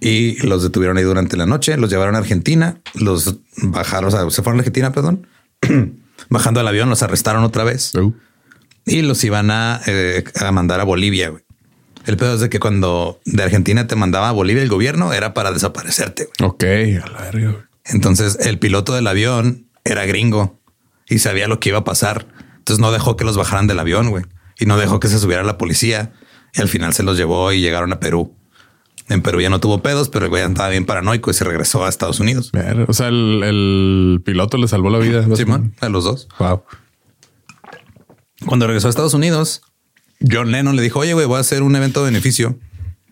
y 0.00 0.46
los 0.46 0.62
detuvieron 0.62 0.96
ahí 0.96 1.04
durante 1.04 1.36
la 1.36 1.44
noche. 1.46 1.76
Los 1.76 1.90
llevaron 1.90 2.14
a 2.14 2.18
Argentina. 2.18 2.80
Los 2.94 3.36
bajaron, 3.62 4.08
o 4.08 4.10
sea, 4.10 4.30
se 4.30 4.42
fueron 4.42 4.58
a 4.58 4.60
Argentina, 4.60 4.92
perdón. 4.92 5.26
Bajando 6.30 6.60
al 6.60 6.68
avión, 6.68 6.88
los 6.88 7.02
arrestaron 7.02 7.44
otra 7.44 7.64
vez 7.64 7.92
Uh, 7.94 8.14
y 8.86 9.02
los 9.02 9.22
iban 9.24 9.50
a, 9.50 9.80
eh, 9.86 10.24
a 10.40 10.52
mandar 10.52 10.80
a 10.80 10.84
Bolivia. 10.84 11.28
güey. 11.30 11.43
El 12.06 12.16
pedo 12.16 12.34
es 12.34 12.40
de 12.40 12.50
que 12.50 12.60
cuando 12.60 13.20
de 13.24 13.42
Argentina 13.42 13.86
te 13.86 13.96
mandaba 13.96 14.28
a 14.28 14.32
Bolivia 14.32 14.62
el 14.62 14.68
gobierno 14.68 15.12
era 15.12 15.32
para 15.34 15.52
desaparecerte. 15.52 16.28
güey. 16.38 16.50
ok, 16.50 17.04
a 17.04 17.10
la 17.10 17.18
verga. 17.22 17.50
güey. 17.50 17.62
Entonces 17.86 18.38
el 18.40 18.58
piloto 18.58 18.94
del 18.94 19.06
avión 19.06 19.66
era 19.84 20.06
gringo 20.06 20.58
y 21.08 21.18
sabía 21.18 21.48
lo 21.48 21.60
que 21.60 21.70
iba 21.70 21.78
a 21.78 21.84
pasar. 21.84 22.26
Entonces 22.58 22.80
no 22.80 22.92
dejó 22.92 23.16
que 23.16 23.24
los 23.24 23.36
bajaran 23.36 23.66
del 23.66 23.78
avión, 23.78 24.10
güey. 24.10 24.24
Y 24.58 24.66
no 24.66 24.78
dejó 24.78 25.00
que 25.00 25.08
se 25.08 25.18
subiera 25.18 25.42
la 25.42 25.58
policía. 25.58 26.12
Y 26.54 26.60
al 26.60 26.68
final 26.68 26.94
se 26.94 27.02
los 27.02 27.16
llevó 27.18 27.52
y 27.52 27.60
llegaron 27.60 27.92
a 27.92 28.00
Perú. 28.00 28.34
En 29.08 29.20
Perú 29.20 29.40
ya 29.40 29.50
no 29.50 29.60
tuvo 29.60 29.82
pedos, 29.82 30.08
pero 30.08 30.24
el 30.24 30.30
güey 30.30 30.42
andaba 30.42 30.70
bien 30.70 30.86
paranoico 30.86 31.30
y 31.30 31.34
se 31.34 31.44
regresó 31.44 31.84
a 31.84 31.88
Estados 31.90 32.20
Unidos. 32.20 32.52
O 32.88 32.92
sea, 32.94 33.08
el, 33.08 33.42
el 33.44 34.22
piloto 34.24 34.56
le 34.56 34.66
salvó 34.68 34.88
la 34.88 34.98
vida. 34.98 35.26
Simón, 35.36 35.74
a 35.80 35.88
los 35.90 36.04
dos. 36.04 36.28
Wow. 36.38 36.62
Cuando 38.46 38.66
regresó 38.66 38.86
a 38.86 38.90
Estados 38.90 39.12
Unidos, 39.14 39.62
John 40.30 40.50
Lennon 40.52 40.76
le 40.76 40.82
dijo, 40.82 41.00
oye, 41.00 41.14
güey, 41.14 41.26
voy 41.26 41.36
a 41.36 41.40
hacer 41.40 41.62
un 41.62 41.76
evento 41.76 42.00
de 42.04 42.10
beneficio 42.10 42.58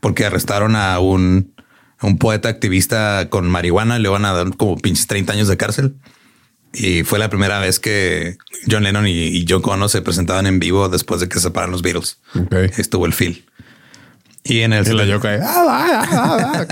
porque 0.00 0.24
arrestaron 0.24 0.76
a 0.76 0.98
un, 0.98 1.54
a 1.98 2.06
un 2.06 2.18
poeta 2.18 2.48
activista 2.48 3.28
con 3.30 3.48
marihuana. 3.50 3.98
Le 3.98 4.08
van 4.08 4.24
a 4.24 4.32
dar 4.32 4.56
como 4.56 4.76
pinches 4.76 5.06
30 5.06 5.32
años 5.32 5.48
de 5.48 5.56
cárcel. 5.56 5.96
Y 6.74 7.04
fue 7.04 7.18
la 7.18 7.28
primera 7.28 7.58
vez 7.58 7.78
que 7.78 8.38
John 8.70 8.82
Lennon 8.82 9.06
y, 9.06 9.10
y 9.12 9.44
John 9.48 9.60
Connor 9.60 9.90
se 9.90 10.00
presentaban 10.00 10.46
en 10.46 10.58
vivo 10.58 10.88
después 10.88 11.20
de 11.20 11.28
que 11.28 11.34
se 11.34 11.42
separaron 11.42 11.72
los 11.72 11.82
Beatles. 11.82 12.18
Estuvo 12.78 13.04
el 13.06 13.12
Phil. 13.12 13.44
Y 14.44 14.60
en 14.60 14.72
el 14.72 14.86
Y 14.86 14.92
la 14.94 15.04
yoka. 15.04 15.38
ah, 15.42 16.66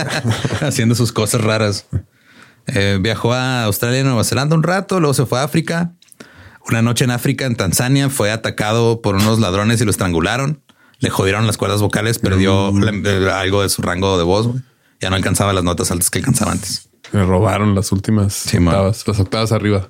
haciendo 0.62 0.94
sus 0.94 1.12
cosas 1.12 1.42
raras. 1.42 1.86
Eh, 2.66 2.98
viajó 3.00 3.32
a 3.32 3.64
Australia 3.64 4.00
y 4.00 4.04
Nueva 4.04 4.24
Zelanda 4.24 4.56
un 4.56 4.62
rato, 4.62 5.00
luego 5.00 5.14
se 5.14 5.26
fue 5.26 5.38
a 5.38 5.44
África. 5.44 5.92
Una 6.68 6.82
noche 6.82 7.04
en 7.04 7.10
África, 7.10 7.46
en 7.46 7.56
Tanzania, 7.56 8.10
fue 8.10 8.30
atacado 8.30 9.00
por 9.00 9.14
unos 9.16 9.38
ladrones 9.38 9.80
y 9.80 9.84
lo 9.84 9.90
estrangularon. 9.90 10.62
Le 10.98 11.10
jodieron 11.10 11.46
las 11.46 11.56
cuerdas 11.56 11.80
vocales, 11.80 12.18
perdió 12.18 12.68
eh, 12.68 13.30
algo 13.32 13.62
de 13.62 13.68
su 13.70 13.82
rango 13.82 14.18
de 14.18 14.24
voz. 14.24 14.50
Ya 15.00 15.08
no 15.10 15.16
alcanzaba 15.16 15.52
las 15.52 15.64
notas 15.64 15.90
altas 15.90 16.10
que 16.10 16.18
alcanzaba 16.18 16.52
antes. 16.52 16.90
Le 17.12 17.24
robaron 17.24 17.74
las 17.74 17.90
últimas 17.92 18.34
Sí, 18.34 18.58
octavas, 18.58 19.06
las 19.08 19.18
octavas 19.18 19.52
arriba. 19.52 19.88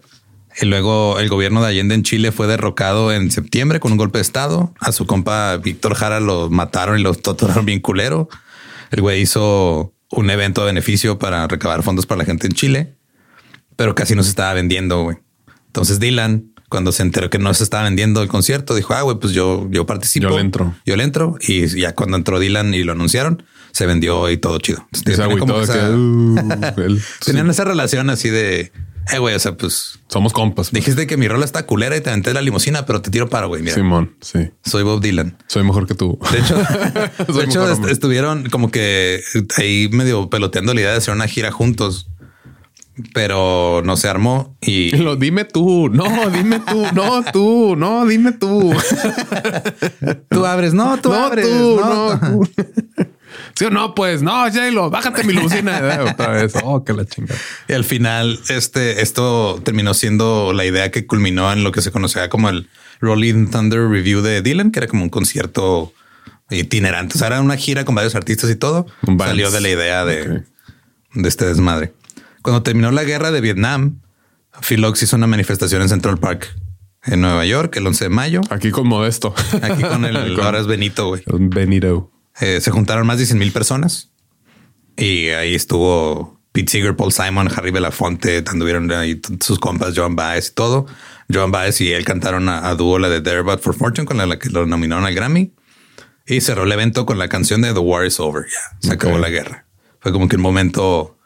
Y 0.60 0.66
luego 0.66 1.18
el 1.18 1.28
gobierno 1.28 1.60
de 1.62 1.68
Allende 1.68 1.94
en 1.94 2.02
Chile 2.02 2.32
fue 2.32 2.46
derrocado 2.46 3.12
en 3.12 3.30
septiembre 3.30 3.80
con 3.80 3.92
un 3.92 3.98
golpe 3.98 4.18
de 4.18 4.22
estado. 4.22 4.72
A 4.80 4.92
su 4.92 5.06
compa 5.06 5.56
Víctor 5.56 5.94
Jara 5.94 6.20
lo 6.20 6.48
mataron 6.50 6.98
y 6.98 7.02
lo 7.02 7.14
torturaron 7.14 7.64
bien 7.66 7.80
culero. 7.80 8.28
El 8.90 9.00
güey 9.00 9.20
hizo 9.20 9.92
un 10.10 10.30
evento 10.30 10.60
de 10.62 10.68
beneficio 10.68 11.18
para 11.18 11.46
recabar 11.46 11.82
fondos 11.82 12.06
para 12.06 12.18
la 12.20 12.24
gente 12.24 12.46
en 12.46 12.52
Chile, 12.52 12.96
pero 13.76 13.94
casi 13.94 14.14
no 14.14 14.22
se 14.22 14.30
estaba 14.30 14.54
vendiendo. 14.54 15.02
güey. 15.04 15.18
Entonces 15.66 16.00
Dylan, 16.00 16.52
cuando 16.70 16.92
se 16.92 17.02
enteró 17.02 17.28
que 17.28 17.38
no 17.38 17.52
se 17.52 17.64
estaba 17.64 17.82
vendiendo 17.84 18.22
el 18.22 18.28
concierto, 18.28 18.74
dijo, 18.74 18.94
ah, 18.94 19.02
güey, 19.02 19.18
pues 19.18 19.34
yo, 19.34 19.68
yo 19.70 19.84
participo. 19.84 20.28
Yo 20.30 20.34
le 20.36 20.40
entro. 20.40 20.74
Yo 20.86 20.96
le 20.96 21.04
entro. 21.04 21.36
Y 21.46 21.66
ya 21.78 21.94
cuando 21.94 22.16
entró 22.16 22.38
Dylan 22.40 22.72
y 22.72 22.82
lo 22.84 22.92
anunciaron, 22.92 23.42
se 23.72 23.84
vendió 23.86 24.30
y 24.30 24.38
todo 24.38 24.58
chido. 24.58 24.88
Como 25.38 25.60
esa- 25.60 25.74
que, 25.74 25.90
uh, 25.94 26.36
tenían 27.24 27.50
esa 27.50 27.64
relación 27.64 28.08
así 28.10 28.30
de, 28.30 28.72
eh, 29.12 29.18
güey, 29.18 29.34
o 29.34 29.38
sea, 29.38 29.56
pues 29.56 29.98
somos 30.08 30.32
compas. 30.32 30.70
pues. 30.70 30.72
Dijiste 30.84 31.06
que 31.06 31.16
mi 31.16 31.28
rola 31.28 31.44
está 31.44 31.66
culera 31.66 31.96
y 31.96 32.00
te 32.00 32.10
aventé 32.10 32.32
la 32.32 32.40
limusina, 32.42 32.86
pero 32.86 33.02
te 33.02 33.10
tiro 33.10 33.28
para, 33.28 33.46
güey. 33.46 33.62
Mira, 33.62 33.74
Simón, 33.74 34.14
sí. 34.20 34.50
soy 34.64 34.82
Bob 34.82 35.00
Dylan. 35.00 35.36
Soy 35.48 35.64
mejor 35.64 35.86
que 35.86 35.94
tú. 35.94 36.18
De 36.32 36.38
hecho, 36.38 36.54
de 37.32 37.44
hecho 37.44 37.60
mejor 37.60 37.62
est- 37.70 37.74
hombre. 37.76 37.92
estuvieron 37.92 38.48
como 38.50 38.70
que 38.70 39.20
ahí 39.56 39.88
medio 39.92 40.30
peloteando 40.30 40.74
la 40.74 40.80
idea 40.80 40.90
de 40.92 40.98
hacer 40.98 41.14
una 41.14 41.26
gira 41.28 41.50
juntos, 41.50 42.08
pero 43.14 43.82
no 43.84 43.96
se 43.96 44.08
armó 44.08 44.56
y 44.60 44.90
Lo, 44.96 45.16
dime 45.16 45.44
tú, 45.44 45.88
no, 45.88 46.30
dime 46.30 46.60
tú, 46.60 46.86
no, 46.94 47.22
tú, 47.32 47.76
no, 47.76 48.06
dime 48.06 48.32
tú. 48.32 48.72
tú 50.28 50.46
abres, 50.46 50.74
no, 50.74 50.98
tú 51.00 51.10
no, 51.10 51.14
abres, 51.14 51.46
tú, 51.46 51.80
no. 51.80 52.14
no, 52.14 52.20
tú. 52.20 52.50
Sí 53.54 53.64
o 53.64 53.70
no, 53.70 53.94
pues 53.94 54.22
no, 54.22 54.32
J-Lo, 54.44 54.90
bájate 54.90 55.24
mi 55.24 55.32
limusina 55.32 55.78
Eh, 55.78 56.10
otra 56.10 56.28
vez. 56.28 56.52
Oh, 56.62 56.84
que 56.84 56.92
la 56.92 57.04
chingada. 57.04 57.38
Y 57.68 57.72
al 57.72 57.84
final, 57.84 58.40
este, 58.48 59.02
esto 59.02 59.60
terminó 59.64 59.94
siendo 59.94 60.52
la 60.52 60.64
idea 60.64 60.90
que 60.90 61.06
culminó 61.06 61.52
en 61.52 61.62
lo 61.62 61.72
que 61.72 61.82
se 61.82 61.90
conocía 61.90 62.28
como 62.28 62.48
el 62.48 62.68
Rolling 63.00 63.48
Thunder 63.50 63.88
Review 63.88 64.22
de 64.22 64.42
Dylan, 64.42 64.70
que 64.70 64.80
era 64.80 64.88
como 64.88 65.04
un 65.04 65.10
concierto 65.10 65.92
itinerante. 66.50 67.16
O 67.16 67.18
sea, 67.18 67.28
era 67.28 67.40
una 67.40 67.56
gira 67.56 67.84
con 67.84 67.94
varios 67.94 68.14
artistas 68.14 68.50
y 68.50 68.56
todo. 68.56 68.86
Salió 69.18 69.50
de 69.50 69.60
la 69.60 69.68
idea 69.68 70.04
de, 70.04 70.42
de 71.14 71.28
este 71.28 71.46
desmadre. 71.46 71.92
Cuando 72.42 72.62
terminó 72.62 72.90
la 72.90 73.04
guerra 73.04 73.30
de 73.30 73.40
Vietnam, 73.40 74.00
Phil 74.66 74.84
Ox 74.84 75.02
hizo 75.02 75.16
una 75.16 75.26
manifestación 75.26 75.82
en 75.82 75.88
Central 75.88 76.18
Park, 76.18 76.54
en 77.04 77.20
Nueva 77.20 77.44
York, 77.46 77.76
el 77.76 77.86
11 77.86 78.04
de 78.04 78.10
mayo. 78.10 78.40
Aquí 78.50 78.70
con 78.70 78.86
Modesto. 78.86 79.34
Aquí 79.62 79.82
con 79.82 80.04
el, 80.04 80.34
Con 80.34 80.44
ahora 80.44 80.60
es 80.60 80.66
Benito, 80.66 81.08
güey. 81.08 81.22
Benito. 81.26 82.10
Eh, 82.40 82.60
se 82.60 82.70
juntaron 82.70 83.06
más 83.06 83.18
de 83.18 83.26
100 83.26 83.38
mil 83.38 83.52
personas 83.52 84.10
y 84.96 85.28
ahí 85.28 85.54
estuvo 85.54 86.40
Pete 86.52 86.70
Seeger, 86.72 86.96
Paul 86.96 87.12
Simon, 87.12 87.48
Harry 87.54 87.70
Belafonte, 87.70 88.42
anduvieron 88.46 88.90
ahí 88.92 89.20
sus 89.40 89.58
compas, 89.58 89.94
Joan 89.96 90.16
Baez 90.16 90.48
y 90.48 90.54
todo. 90.54 90.86
Joan 91.32 91.50
Baez 91.50 91.80
y 91.80 91.92
él 91.92 92.04
cantaron 92.04 92.48
a, 92.48 92.68
a 92.68 92.74
dúo 92.74 92.98
la 92.98 93.08
de 93.08 93.20
There 93.20 93.42
But 93.42 93.60
for 93.60 93.74
Fortune 93.74 94.06
con 94.06 94.16
la, 94.16 94.26
la 94.26 94.38
que 94.38 94.50
lo 94.50 94.66
nominaron 94.66 95.04
al 95.04 95.14
Grammy. 95.14 95.52
Y 96.26 96.40
cerró 96.40 96.64
el 96.64 96.72
evento 96.72 97.06
con 97.06 97.18
la 97.18 97.28
canción 97.28 97.62
de 97.62 97.72
The 97.72 97.80
War 97.80 98.06
is 98.06 98.20
Over. 98.20 98.44
Ya 98.46 98.78
se 98.80 98.92
acabó 98.92 99.18
la 99.18 99.30
guerra. 99.30 99.66
Fue 100.00 100.12
como 100.12 100.28
que 100.28 100.36
un 100.36 100.42
momento 100.42 101.18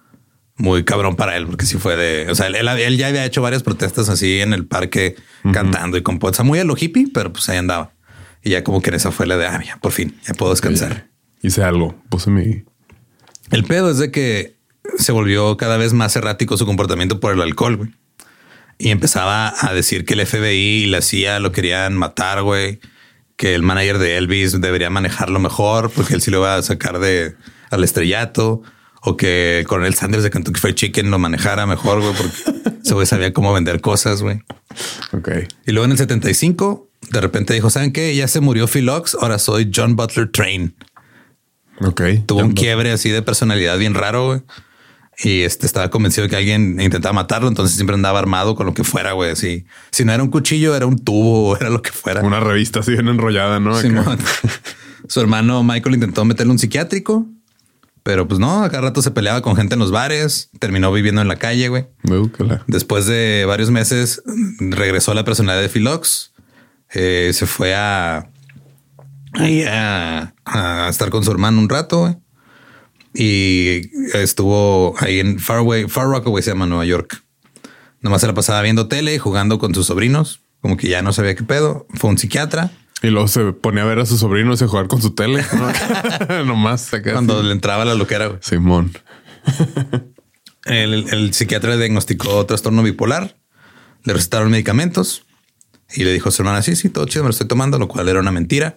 muy 0.56 0.84
cabrón 0.84 1.16
para 1.16 1.36
él, 1.36 1.46
porque 1.46 1.66
sí 1.66 1.78
fue 1.78 1.96
de, 1.96 2.30
o 2.30 2.34
sea, 2.34 2.46
él, 2.46 2.56
él 2.56 2.96
ya 2.96 3.08
había 3.08 3.24
hecho 3.24 3.42
varias 3.42 3.62
protestas 3.62 4.08
así 4.08 4.40
en 4.40 4.52
el 4.52 4.66
parque 4.66 5.16
cantando 5.52 5.96
y 5.96 6.02
con 6.02 6.18
pots, 6.18 6.42
muy 6.44 6.58
a 6.58 6.64
lo 6.64 6.76
hippie, 6.78 7.08
pero 7.12 7.32
pues 7.32 7.48
ahí 7.48 7.58
andaba. 7.58 7.92
Y 8.42 8.50
ya 8.50 8.62
como 8.62 8.80
que 8.80 8.90
en 8.90 8.96
esa 8.96 9.10
fue 9.10 9.26
la 9.26 9.36
de, 9.36 9.46
ah, 9.46 9.62
ya, 9.64 9.78
por 9.78 9.92
fin, 9.92 10.16
ya 10.26 10.34
puedo 10.34 10.52
descansar. 10.52 11.08
Hice 11.42 11.62
algo. 11.62 11.94
Puse 12.08 12.30
mi. 12.30 12.64
El 13.50 13.64
pedo 13.64 13.90
es 13.90 13.98
de 13.98 14.10
que 14.10 14.56
se 14.98 15.12
volvió 15.12 15.56
cada 15.56 15.76
vez 15.76 15.92
más 15.92 16.14
errático 16.16 16.56
su 16.56 16.66
comportamiento 16.66 17.20
por 17.20 17.32
el 17.32 17.40
alcohol, 17.40 17.76
güey. 17.76 17.90
Y 18.78 18.90
empezaba 18.90 19.54
a 19.60 19.72
decir 19.72 20.04
que 20.04 20.14
el 20.14 20.26
FBI 20.26 20.84
y 20.84 20.86
la 20.86 21.00
CIA 21.00 21.38
lo 21.40 21.52
querían 21.52 21.96
matar, 21.96 22.42
güey. 22.42 22.80
Que 23.36 23.54
el 23.54 23.62
manager 23.62 23.98
de 23.98 24.16
Elvis 24.16 24.60
debería 24.60 24.90
manejarlo 24.90 25.38
mejor 25.38 25.90
porque 25.90 26.14
él 26.14 26.22
sí 26.22 26.30
lo 26.30 26.40
va 26.40 26.56
a 26.56 26.62
sacar 26.62 26.98
de 26.98 27.36
al 27.70 27.84
estrellato. 27.84 28.62
O 29.06 29.16
que 29.16 29.60
el 29.60 29.66
coronel 29.66 29.94
Sanders 29.94 30.22
de 30.22 30.30
Kentucky 30.30 30.58
Fried 30.60 30.74
Chicken 30.74 31.10
lo 31.10 31.18
manejara 31.18 31.66
mejor, 31.66 32.00
güey, 32.00 32.14
porque 32.14 32.78
ese 32.82 32.94
güey 32.94 33.06
sabía 33.06 33.32
cómo 33.32 33.52
vender 33.52 33.80
cosas, 33.80 34.22
güey. 34.22 34.40
Ok. 35.12 35.28
Y 35.66 35.72
luego 35.72 35.84
en 35.84 35.92
el 35.92 35.98
75, 35.98 36.88
de 37.10 37.20
repente 37.20 37.52
dijo, 37.54 37.70
¿saben 37.70 37.92
qué? 37.92 38.14
Ya 38.16 38.28
se 38.28 38.40
murió 38.40 38.66
Phil 38.66 38.88
Ox, 38.88 39.16
ahora 39.20 39.38
soy 39.38 39.70
John 39.74 39.94
Butler 39.96 40.30
Train. 40.30 40.74
Ok. 41.80 42.02
Tuvo 42.26 42.40
un 42.40 42.52
quiebre 42.52 42.92
así 42.92 43.10
de 43.10 43.22
personalidad 43.22 43.78
bien 43.78 43.94
raro, 43.94 44.26
güey. 44.26 44.42
Y 45.18 45.42
este 45.42 45.66
estaba 45.66 45.90
convencido 45.90 46.24
de 46.24 46.30
que 46.30 46.36
alguien 46.36 46.80
intentaba 46.80 47.12
matarlo, 47.12 47.48
entonces 47.48 47.76
siempre 47.76 47.94
andaba 47.94 48.18
armado 48.18 48.56
con 48.56 48.66
lo 48.66 48.74
que 48.74 48.82
fuera, 48.82 49.12
güey. 49.12 49.30
Así, 49.30 49.64
si 49.90 50.04
no 50.04 50.12
era 50.12 50.22
un 50.22 50.30
cuchillo, 50.30 50.74
era 50.74 50.86
un 50.86 50.98
tubo, 50.98 51.56
era 51.60 51.70
lo 51.70 51.82
que 51.82 51.92
fuera. 51.92 52.22
Una 52.22 52.40
revista 52.40 52.80
así 52.80 52.92
bien 52.92 53.08
enrollada, 53.08 53.60
¿no? 53.60 53.78
Simón. 53.80 54.18
Su 55.08 55.20
hermano 55.20 55.62
Michael 55.62 55.96
intentó 55.96 56.24
meterle 56.24 56.52
un 56.52 56.58
psiquiátrico, 56.58 57.28
pero 58.04 58.28
pues 58.28 58.38
no, 58.38 58.60
cada 58.70 58.82
rato 58.82 59.02
se 59.02 59.10
peleaba 59.10 59.42
con 59.42 59.56
gente 59.56 59.74
en 59.74 59.80
los 59.80 59.90
bares, 59.90 60.50
terminó 60.60 60.92
viviendo 60.92 61.20
en 61.22 61.26
la 61.28 61.36
calle, 61.36 61.68
güey. 61.68 61.86
Después 62.68 63.06
de 63.06 63.44
varios 63.46 63.70
meses, 63.72 64.22
regresó 64.60 65.10
a 65.10 65.14
la 65.16 65.24
personalidad 65.24 65.62
de 65.62 65.68
Philox. 65.68 66.32
Eh, 66.92 67.32
se 67.34 67.46
fue 67.46 67.74
a, 67.74 68.30
a, 69.68 70.32
a 70.44 70.88
estar 70.88 71.10
con 71.10 71.24
su 71.24 71.30
hermano 71.32 71.58
un 71.58 71.68
rato. 71.68 72.00
güey. 72.02 72.16
Y 73.14 73.90
estuvo 74.16 74.94
ahí 74.98 75.20
en 75.20 75.38
Farway, 75.38 75.88
Far 75.88 76.06
Rockaway 76.06 76.42
se 76.42 76.50
llama 76.50 76.66
Nueva 76.66 76.84
York. 76.84 77.22
Nomás 78.00 78.20
se 78.20 78.26
la 78.26 78.34
pasaba 78.34 78.60
viendo 78.62 78.86
tele 78.88 79.14
y 79.14 79.18
jugando 79.18 79.58
con 79.58 79.74
sus 79.74 79.86
sobrinos. 79.86 80.42
Como 80.60 80.76
que 80.76 80.88
ya 80.88 81.00
no 81.02 81.12
sabía 81.12 81.34
qué 81.34 81.42
pedo. 81.42 81.86
Fue 81.94 82.10
un 82.10 82.18
psiquiatra. 82.18 82.70
Y 83.04 83.10
luego 83.10 83.28
se 83.28 83.52
ponía 83.52 83.82
a 83.82 83.86
ver 83.86 83.98
a 83.98 84.06
sus 84.06 84.20
sobrinos 84.20 84.62
y 84.62 84.64
a 84.64 84.68
jugar 84.68 84.88
con 84.88 85.02
su 85.02 85.14
tele. 85.14 85.44
¿no? 85.52 86.44
Nomás. 86.44 86.90
Cuando 87.02 87.38
así. 87.38 87.46
le 87.46 87.52
entraba 87.52 87.84
la 87.84 87.94
loquera. 87.94 88.28
güey. 88.28 88.38
Simón. 88.42 88.92
El, 90.64 91.12
el 91.12 91.34
psiquiatra 91.34 91.72
le 91.72 91.76
diagnosticó 91.76 92.46
trastorno 92.46 92.82
bipolar, 92.82 93.36
le 94.04 94.14
recetaron 94.14 94.50
medicamentos 94.50 95.26
y 95.92 96.04
le 96.04 96.12
dijo 96.14 96.30
a 96.30 96.32
su 96.32 96.40
hermana, 96.40 96.62
sí, 96.62 96.76
sí, 96.76 96.88
todo 96.88 97.04
chido, 97.04 97.24
me 97.24 97.28
lo 97.28 97.32
estoy 97.32 97.46
tomando, 97.46 97.78
lo 97.78 97.88
cual 97.88 98.08
era 98.08 98.20
una 98.20 98.30
mentira. 98.32 98.74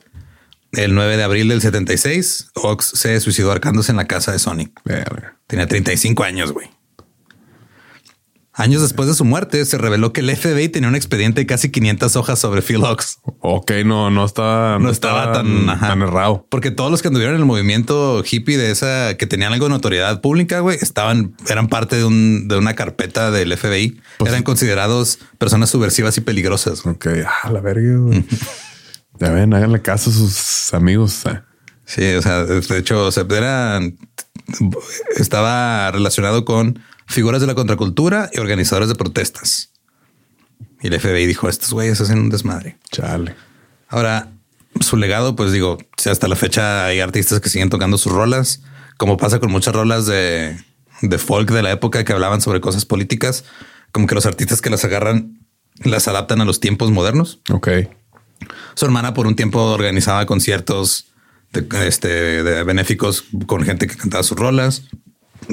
El 0.73 0.93
9 0.93 1.15
de 1.15 1.23
abril 1.23 1.47
del 1.47 1.61
76, 1.61 2.51
Ox 2.55 2.91
se 2.95 3.17
suicidó 3.21 3.53
arcándose 3.53 3.93
en 3.93 3.95
la 3.95 4.05
casa 4.07 4.33
de 4.33 4.39
Sonic. 4.39 4.77
Verga. 4.83 5.39
Tenía 5.47 5.67
35 5.67 6.23
años, 6.25 6.51
güey. 6.51 6.69
Años 8.59 8.81
después 8.81 9.07
de 9.07 9.13
su 9.13 9.23
muerte, 9.23 9.63
se 9.65 9.77
reveló 9.77 10.11
que 10.13 10.21
el 10.21 10.35
FBI 10.35 10.69
tenía 10.69 10.89
un 10.89 10.95
expediente 10.95 11.41
de 11.41 11.45
casi 11.45 11.69
500 11.69 12.15
hojas 12.15 12.39
sobre 12.39 12.63
Phil 12.63 12.83
Ox. 12.83 13.19
Ok, 13.41 13.71
no, 13.85 14.09
no 14.09 14.25
estaba, 14.25 14.79
No 14.79 14.89
estaba 14.89 15.31
tan, 15.31 15.69
ajá. 15.69 15.89
tan 15.89 16.01
errado. 16.01 16.45
Porque 16.49 16.71
todos 16.71 16.89
los 16.89 17.03
que 17.03 17.09
anduvieron 17.09 17.35
en 17.35 17.41
el 17.41 17.45
movimiento 17.45 18.23
hippie 18.29 18.57
de 18.57 18.71
esa 18.71 19.15
que 19.15 19.27
tenían 19.27 19.53
algo 19.53 19.67
de 19.67 19.69
notoriedad 19.69 20.21
pública, 20.21 20.61
güey, 20.61 20.79
estaban, 20.81 21.35
eran 21.47 21.67
parte 21.67 21.97
de, 21.97 22.05
un, 22.05 22.47
de 22.47 22.57
una 22.57 22.73
carpeta 22.73 23.29
del 23.29 23.55
FBI. 23.55 24.01
Pues- 24.17 24.31
eran 24.31 24.41
considerados 24.41 25.19
personas 25.37 25.69
subversivas 25.69 26.17
y 26.17 26.21
peligrosas. 26.21 26.81
güey. 26.81 26.95
Ok, 26.95 27.07
ah, 27.43 27.51
la 27.51 27.61
verga. 27.61 27.95
güey. 27.97 28.25
ya 29.19 29.29
ven, 29.29 29.53
háganle 29.53 29.83
caso 29.83 30.09
a 30.09 30.13
sus 30.13 30.73
amigos. 30.73 31.25
eh. 31.27 31.41
Sí, 31.85 32.03
o 32.15 32.21
sea, 32.23 32.43
de 32.43 32.77
hecho, 32.79 33.05
o 33.05 33.11
sea, 33.11 33.23
eran, 33.29 33.97
estaba 35.15 35.91
relacionado 35.91 36.43
con 36.45 36.79
figuras 37.07 37.41
de 37.41 37.47
la 37.47 37.55
contracultura 37.55 38.29
y 38.33 38.39
organizadores 38.39 38.89
de 38.89 38.95
protestas. 38.95 39.71
Y 40.81 40.87
el 40.87 40.99
FBI 40.99 41.25
dijo, 41.25 41.49
estos 41.49 41.73
güeyes 41.73 41.99
hacen 42.01 42.19
un 42.19 42.29
desmadre. 42.29 42.77
Chale. 42.91 43.35
Ahora, 43.87 44.31
su 44.79 44.97
legado, 44.97 45.35
pues 45.35 45.51
digo, 45.51 45.77
si 45.97 46.09
hasta 46.09 46.27
la 46.27 46.35
fecha 46.35 46.85
hay 46.85 46.99
artistas 46.99 47.39
que 47.39 47.49
siguen 47.49 47.69
tocando 47.69 47.97
sus 47.97 48.11
rolas, 48.11 48.61
como 48.97 49.17
pasa 49.17 49.39
con 49.39 49.51
muchas 49.51 49.73
rolas 49.73 50.05
de, 50.05 50.57
de 51.01 51.17
folk 51.17 51.51
de 51.51 51.63
la 51.63 51.71
época 51.71 52.03
que 52.03 52.13
hablaban 52.13 52.41
sobre 52.41 52.61
cosas 52.61 52.85
políticas, 52.85 53.45
como 53.91 54.05
que 54.05 54.15
los 54.15 54.25
artistas 54.25 54.61
que 54.61 54.69
las 54.69 54.83
agarran 54.85 55.39
las 55.83 56.07
adaptan 56.07 56.41
a 56.41 56.45
los 56.45 56.59
tiempos 56.59 56.91
modernos. 56.91 57.39
Ok. 57.51 57.69
Su 58.75 58.85
hermana 58.85 59.13
por 59.13 59.27
un 59.27 59.35
tiempo 59.35 59.61
organizaba 59.61 60.25
conciertos 60.25 61.07
de, 61.53 61.67
este, 61.87 62.43
de 62.43 62.63
benéficos 62.63 63.25
con 63.45 63.63
gente 63.63 63.87
que 63.87 63.95
cantaba 63.95 64.23
sus 64.23 64.37
rolas. 64.37 64.83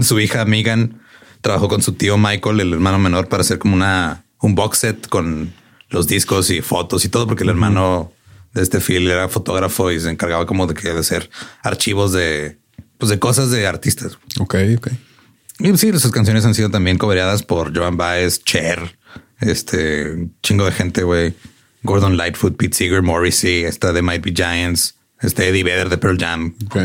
Su 0.00 0.18
hija 0.20 0.44
Megan 0.44 1.02
trabajó 1.45 1.68
con 1.68 1.82
su 1.82 1.92
tío 1.92 2.16
Michael, 2.16 2.59
el 2.61 2.72
hermano 2.72 2.99
menor, 2.99 3.28
para 3.28 3.42
hacer 3.42 3.59
como 3.59 3.74
una 3.74 4.24
un 4.40 4.55
box 4.55 4.78
set 4.78 5.09
con 5.09 5.53
los 5.90 6.07
discos 6.07 6.51
y 6.51 6.62
fotos 6.62 7.05
y 7.05 7.11
todo, 7.11 7.26
porque 7.26 7.45
el 7.45 7.51
hermano 7.51 8.12
de 8.55 8.62
este 8.62 8.80
Phil 8.80 9.09
era 9.09 9.28
fotógrafo 9.28 9.92
y 9.92 10.01
se 10.01 10.11
encargaba 10.11 10.47
como 10.47 10.66
de, 10.66 10.74
que, 10.74 10.88
de 10.88 10.99
hacer 10.99 11.28
archivos 11.62 12.12
de, 12.12 12.57
pues 12.97 13.11
de 13.11 13.18
cosas 13.18 13.51
de 13.51 13.66
artistas. 13.66 14.18
Ok, 14.40 14.57
ok. 14.78 14.88
Y 15.61 15.76
sí, 15.76 15.92
sus 15.99 16.11
canciones 16.11 16.47
han 16.47 16.55
sido 16.55 16.70
también 16.70 16.97
cobereadas 16.97 17.42
por 17.42 17.76
Joan 17.76 17.99
Baez, 17.99 18.42
Cher, 18.42 18.99
este 19.40 20.12
un 20.12 20.34
chingo 20.42 20.64
de 20.64 20.72
gente, 20.72 21.03
güey. 21.03 21.34
Gordon 21.82 22.16
Lightfoot, 22.16 22.57
Pete 22.57 22.74
Seeger, 22.74 23.03
Morrissey, 23.03 23.64
esta 23.64 23.92
de 23.92 24.01
Might 24.01 24.24
Be 24.24 24.32
Giants, 24.34 24.95
este 25.20 25.49
Eddie 25.49 25.62
Vedder 25.62 25.90
de 25.90 25.99
Pearl 25.99 26.16
Jam. 26.18 26.55
Ok. 26.64 26.76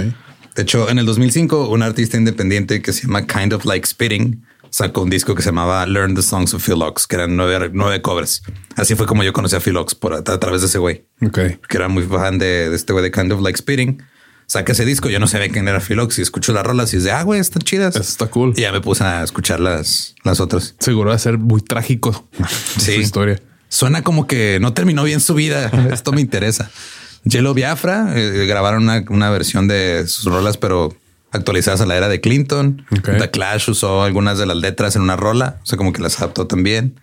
De 0.56 0.64
hecho, 0.64 0.90
en 0.90 1.00
el 1.00 1.06
2005, 1.06 1.70
un 1.70 1.82
artista 1.82 2.18
independiente 2.18 2.82
que 2.82 2.92
se 2.92 3.04
llama 3.04 3.26
Kind 3.26 3.54
of 3.54 3.64
Like 3.64 3.88
Spitting 3.88 4.44
sacó 4.70 5.02
un 5.02 5.10
disco 5.10 5.36
que 5.36 5.42
se 5.42 5.50
llamaba 5.50 5.86
Learn 5.86 6.16
the 6.16 6.22
Songs 6.22 6.54
of 6.54 6.64
Phil 6.66 6.82
Ox, 6.82 7.08
que 7.08 7.16
eran 7.16 7.36
nueve, 7.36 7.70
nueve 7.74 8.02
covers. 8.02 8.42
Así 8.76 8.96
fue 8.96 9.06
como 9.06 9.24
yo 9.24 9.34
conocí 9.34 9.56
a 9.56 9.60
Phil 9.60 9.78
Ox 9.78 9.96
por 9.96 10.14
a, 10.14 10.18
a 10.18 10.40
través 10.40 10.62
de 10.62 10.68
ese 10.68 10.78
güey, 10.78 11.06
Ok. 11.22 11.38
que 11.68 11.78
era 11.78 11.88
muy 11.88 12.04
fan 12.04 12.38
de, 12.40 12.70
de 12.70 12.76
este 12.76 12.94
güey 12.94 13.04
de 13.04 13.12
Kind 13.12 13.32
of 13.32 13.42
Like 13.42 13.58
Spitting. 13.58 14.02
Saca 14.48 14.72
ese 14.72 14.84
disco, 14.84 15.10
yo 15.10 15.20
no 15.20 15.28
sabía 15.28 15.50
quién 15.50 15.68
era 15.68 15.80
Phil 15.80 16.00
Ox 16.00 16.18
y 16.18 16.24
escucho 16.24 16.54
las 16.54 16.66
rolas 16.66 16.92
y 16.96 16.98
de, 16.98 17.12
ah, 17.12 17.22
güey, 17.22 17.40
están 17.40 17.62
chidas. 17.62 17.96
Eso 17.96 18.10
está 18.10 18.26
cool. 18.28 18.54
Y 18.58 18.62
ya 18.62 18.72
me 18.72 18.82
puse 18.82 19.04
a 19.04 19.24
escuchar 19.24 19.60
las, 19.60 20.16
las 20.24 20.40
otras. 20.40 20.74
Seguro 20.80 21.10
va 21.10 21.16
a 21.16 21.20
ser 21.20 21.38
muy 21.38 21.62
trágico 21.62 22.28
Sí. 22.78 22.96
su 22.96 23.00
historia. 23.02 23.40
Suena 23.68 24.02
como 24.02 24.26
que 24.26 24.58
no 24.60 24.74
terminó 24.74 25.04
bien 25.04 25.20
su 25.20 25.36
vida. 25.36 25.68
Esto 25.92 26.12
me 26.12 26.22
interesa. 26.22 26.72
Yellow 27.26 27.54
Biafra 27.54 28.14
eh, 28.16 28.46
grabaron 28.48 28.84
una, 28.84 29.04
una 29.10 29.30
versión 29.30 29.68
de 29.68 30.08
sus 30.08 30.26
rolas, 30.26 30.58
pero 30.58 30.96
actualizadas 31.32 31.82
a 31.82 31.86
la 31.86 31.96
era 31.98 32.08
de 32.10 32.22
Clinton. 32.22 32.86
The 33.04 33.30
Clash 33.32 33.70
usó 33.70 34.04
algunas 34.04 34.38
de 34.40 34.46
las 34.46 34.58
letras 34.58 34.96
en 34.96 35.02
una 35.04 35.16
rola, 35.16 35.60
o 35.64 35.66
sea, 35.66 35.78
como 35.78 35.94
que 35.94 36.02
las 36.02 36.18
adaptó 36.20 36.48
también. 36.48 37.00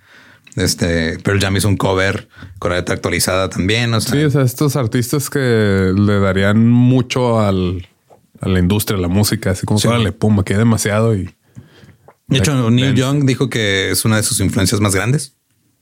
Este 0.56 1.18
Pearl 1.18 1.38
Jam 1.40 1.54
hizo 1.56 1.68
un 1.68 1.76
cover 1.76 2.28
con 2.58 2.70
la 2.70 2.78
letra 2.78 2.94
actualizada 2.94 3.50
también. 3.50 3.92
O 3.92 4.00
sea, 4.00 4.12
Sí, 4.12 4.24
o 4.24 4.30
sea, 4.30 4.42
estos 4.42 4.74
artistas 4.76 5.28
que 5.28 5.92
le 5.94 6.18
darían 6.18 6.66
mucho 6.66 7.40
al, 7.40 7.86
a 8.40 8.48
la 8.48 8.58
industria, 8.58 8.98
a 8.98 9.02
la 9.02 9.08
música, 9.08 9.50
así 9.50 9.66
como 9.66 9.78
Sí. 9.78 9.88
que 9.88 9.98
le 9.98 10.12
pum, 10.12 10.42
que 10.42 10.56
demasiado 10.56 11.14
y 11.14 11.30
de 12.28 12.38
hecho, 12.38 12.70
Neil. 12.70 12.94
Young 12.94 13.24
dijo 13.24 13.48
que 13.48 13.90
es 13.92 14.04
una 14.04 14.16
de 14.16 14.22
sus 14.24 14.40
influencias 14.40 14.80
más 14.80 14.94
grandes. 14.94 15.36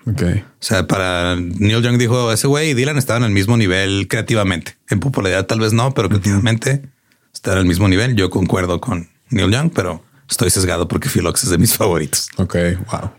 ok. 0.07 0.23
O 0.23 0.43
sea, 0.61 0.87
para 0.87 1.37
Neil 1.37 1.81
Young 1.83 1.97
dijo 1.97 2.31
ese 2.33 2.47
güey 2.49 2.71
y 2.71 2.75
Dylan 2.75 2.99
estaban 2.99 3.23
al 3.23 3.31
mismo 3.31 3.57
nivel 3.57 4.09
creativamente. 4.09 4.77
En 4.91 5.01
popularidad 5.01 5.47
tal 5.47 5.61
vez 5.61 5.73
no, 5.73 5.95
pero 5.95 6.09
creativamente 6.11 6.83
están 7.35 7.59
al 7.59 7.67
mismo 7.67 7.89
nivel. 7.89 8.15
Yo 8.17 8.31
concuerdo 8.31 8.81
con 8.81 9.11
Neil 9.31 9.51
Young, 9.51 9.71
pero 9.75 10.03
estoy 10.31 10.51
sesgado 10.51 10.89
porque 10.89 11.09
Phil 11.11 11.27
Ox 11.27 11.45
es 11.45 11.51
de 11.51 11.59
mis 11.59 11.75
favoritos. 11.77 12.29
Ok, 12.37 12.57
wow. 12.91 13.11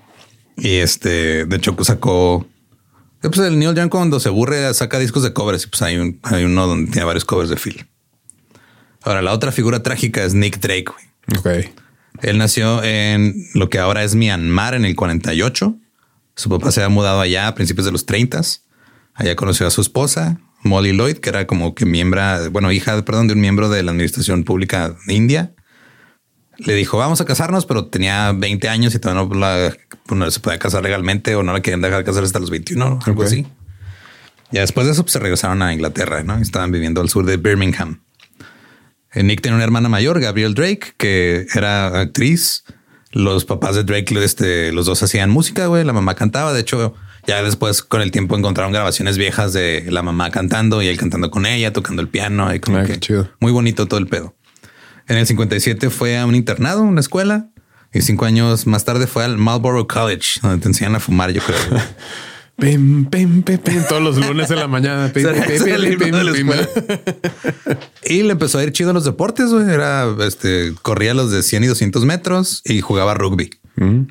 Y 0.57 0.75
este, 0.77 1.45
de 1.45 1.55
hecho, 1.57 1.75
sacó. 1.83 2.47
eh, 3.21 3.29
Pues 3.29 3.39
el 3.39 3.59
Neil 3.59 3.75
Young 3.75 3.89
cuando 3.89 4.19
se 4.19 4.29
aburre 4.29 4.73
saca 4.73 4.97
discos 4.99 5.23
de 5.23 5.33
covers 5.33 5.65
y 5.65 5.67
pues 5.67 5.81
hay, 5.81 5.97
un, 5.97 6.19
hay 6.23 6.43
uno 6.45 6.65
donde 6.67 6.91
tiene 6.91 7.05
varios 7.05 7.25
covers 7.25 7.49
de 7.49 7.57
Phil. 7.57 7.85
Ahora, 9.03 9.21
la 9.21 9.33
otra 9.33 9.51
figura 9.51 9.83
trágica 9.83 10.23
es 10.23 10.33
Nick 10.33 10.59
Drake. 10.59 10.85
güey. 10.85 11.05
Ok. 11.61 11.71
Él 12.21 12.37
nació 12.37 12.81
en 12.83 13.35
lo 13.53 13.69
que 13.69 13.77
ahora 13.77 14.03
es 14.03 14.15
Myanmar 14.15 14.73
en 14.73 14.85
el 14.85 14.95
48. 14.95 15.75
Su 16.35 16.49
papá 16.49 16.71
se 16.71 16.81
había 16.81 16.89
mudado 16.93 17.19
allá 17.19 17.47
a 17.47 17.53
principios 17.55 17.85
de 17.85 17.91
los 17.91 18.05
30. 18.05 18.41
Allá 19.13 19.35
conoció 19.35 19.67
a 19.67 19.69
su 19.71 19.81
esposa, 19.81 20.39
Molly 20.65 20.91
Lloyd, 20.93 21.17
que 21.17 21.29
era 21.29 21.47
como 21.47 21.73
que 21.75 21.85
miembro, 21.85 22.21
bueno, 22.51 22.71
hija, 22.71 23.03
perdón, 23.05 23.27
de 23.27 23.33
un 23.33 23.39
miembro 23.39 23.69
de 23.69 23.83
la 23.83 23.91
administración 23.91 24.43
pública 24.43 24.95
de 25.07 25.13
India. 25.13 25.53
Le 26.57 26.73
dijo, 26.73 26.97
vamos 26.97 27.21
a 27.21 27.25
casarnos, 27.25 27.65
pero 27.65 27.85
tenía 27.87 28.31
20 28.31 28.67
años 28.69 28.95
y 28.95 28.99
todavía 28.99 29.23
no, 29.23 29.33
la- 29.39 29.75
no 30.09 30.31
se 30.31 30.39
podía 30.39 30.57
casar 30.57 30.83
legalmente 30.83 31.35
o 31.35 31.43
no 31.43 31.53
la 31.53 31.61
querían 31.61 31.81
dejar 31.81 32.03
casar 32.03 32.23
hasta 32.23 32.39
los 32.39 32.49
21, 32.49 32.99
algo 33.05 33.23
así. 33.23 33.45
Ya 34.51 34.61
después 34.61 34.87
de 34.87 34.93
eso 34.93 35.03
pues, 35.03 35.13
se 35.13 35.19
regresaron 35.19 35.61
a 35.61 35.73
Inglaterra, 35.73 36.23
¿no? 36.23 36.37
Estaban 36.37 36.71
viviendo 36.71 37.01
al 37.01 37.09
sur 37.09 37.25
de 37.25 37.37
Birmingham. 37.37 38.01
Eh, 39.13 39.23
Nick 39.23 39.41
tenía 39.41 39.55
una 39.55 39.63
hermana 39.65 39.89
mayor, 39.89 40.19
Gabriel 40.19 40.53
Drake, 40.53 40.93
que 40.97 41.45
era 41.53 41.99
actriz. 42.01 42.63
Los 43.11 43.45
papás 43.45 43.75
de 43.75 43.83
Drake, 43.83 44.13
este, 44.23 44.71
los 44.71 44.85
dos 44.85 45.01
hacían 45.03 45.29
música, 45.29 45.67
güey. 45.67 45.83
La 45.83 45.93
mamá 45.93 46.15
cantaba. 46.15 46.53
De 46.53 46.59
hecho, 46.61 46.93
ya 47.27 47.41
después 47.43 47.81
con 47.81 48.01
el 48.01 48.11
tiempo 48.11 48.37
encontraron 48.37 48.71
grabaciones 48.71 49.17
viejas 49.17 49.53
de 49.53 49.85
la 49.89 50.03
mamá 50.03 50.29
cantando 50.31 50.81
y 50.81 50.87
él 50.87 50.97
cantando 50.97 51.31
con 51.31 51.45
ella, 51.45 51.73
tocando 51.73 52.01
el 52.01 52.07
piano 52.07 52.53
y 52.53 52.59
como 52.59 52.77
Ah, 52.77 52.85
que 52.85 52.99
chido. 52.99 53.29
muy 53.39 53.51
bonito 53.51 53.87
todo 53.87 53.99
el 53.99 54.07
pedo. 54.07 54.35
En 55.07 55.17
el 55.17 55.27
57 55.27 55.89
fue 55.89 56.17
a 56.17 56.25
un 56.25 56.35
internado, 56.35 56.81
una 56.81 56.99
escuela, 56.99 57.49
y 57.93 58.01
cinco 58.01 58.25
años 58.25 58.67
más 58.67 58.85
tarde 58.85 59.07
fue 59.07 59.23
al 59.23 59.37
Marlborough 59.37 59.87
College, 59.87 60.39
donde 60.41 60.61
te 60.61 60.67
enseñan 60.67 60.95
a 60.95 60.99
fumar, 60.99 61.31
yo 61.31 61.41
creo. 61.41 61.59
Pim, 62.57 63.03
pim, 63.07 63.41
pim, 63.43 63.57
pim, 63.57 63.83
todos 63.89 64.01
los 64.01 64.15
lunes 64.17 64.49
en 64.49 64.59
la 64.59 64.69
mañana. 64.69 65.11
Y 68.05 68.23
le 68.23 68.31
empezó 68.31 68.59
a 68.59 68.63
ir 68.63 68.71
chido 68.71 68.91
en 68.91 68.93
los 68.93 69.03
deportes, 69.03 69.49
güey. 69.51 69.69
Era, 69.69 70.07
este, 70.25 70.73
corría 70.81 71.13
los 71.13 71.31
de 71.31 71.43
100 71.43 71.65
y 71.65 71.67
200 71.67 72.05
metros 72.05 72.61
y 72.63 72.79
jugaba 72.79 73.13
rugby. 73.13 73.49
Mm. 73.75 74.03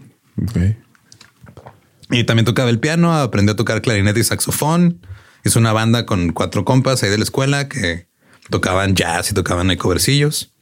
Y 2.11 2.24
también 2.24 2.44
tocaba 2.44 2.70
el 2.70 2.78
piano, 2.80 3.14
aprendió 3.14 3.52
a 3.55 3.57
tocar 3.57 3.80
clarinete 3.82 4.20
y 4.20 4.24
saxofón. 4.24 5.00
Hizo 5.44 5.59
una 5.59 5.72
banda 5.72 6.07
con 6.07 6.32
cuatro 6.32 6.64
compas 6.64 7.02
ahí 7.02 7.11
de 7.11 7.18
la 7.18 7.24
escuela 7.24 7.68
que 7.68 8.09
tocaban 8.50 8.94
jazz 8.94 9.30
y 9.30 9.34
tocaban 9.34 9.70
ahí 9.70 9.76
covercillos. 9.76 10.52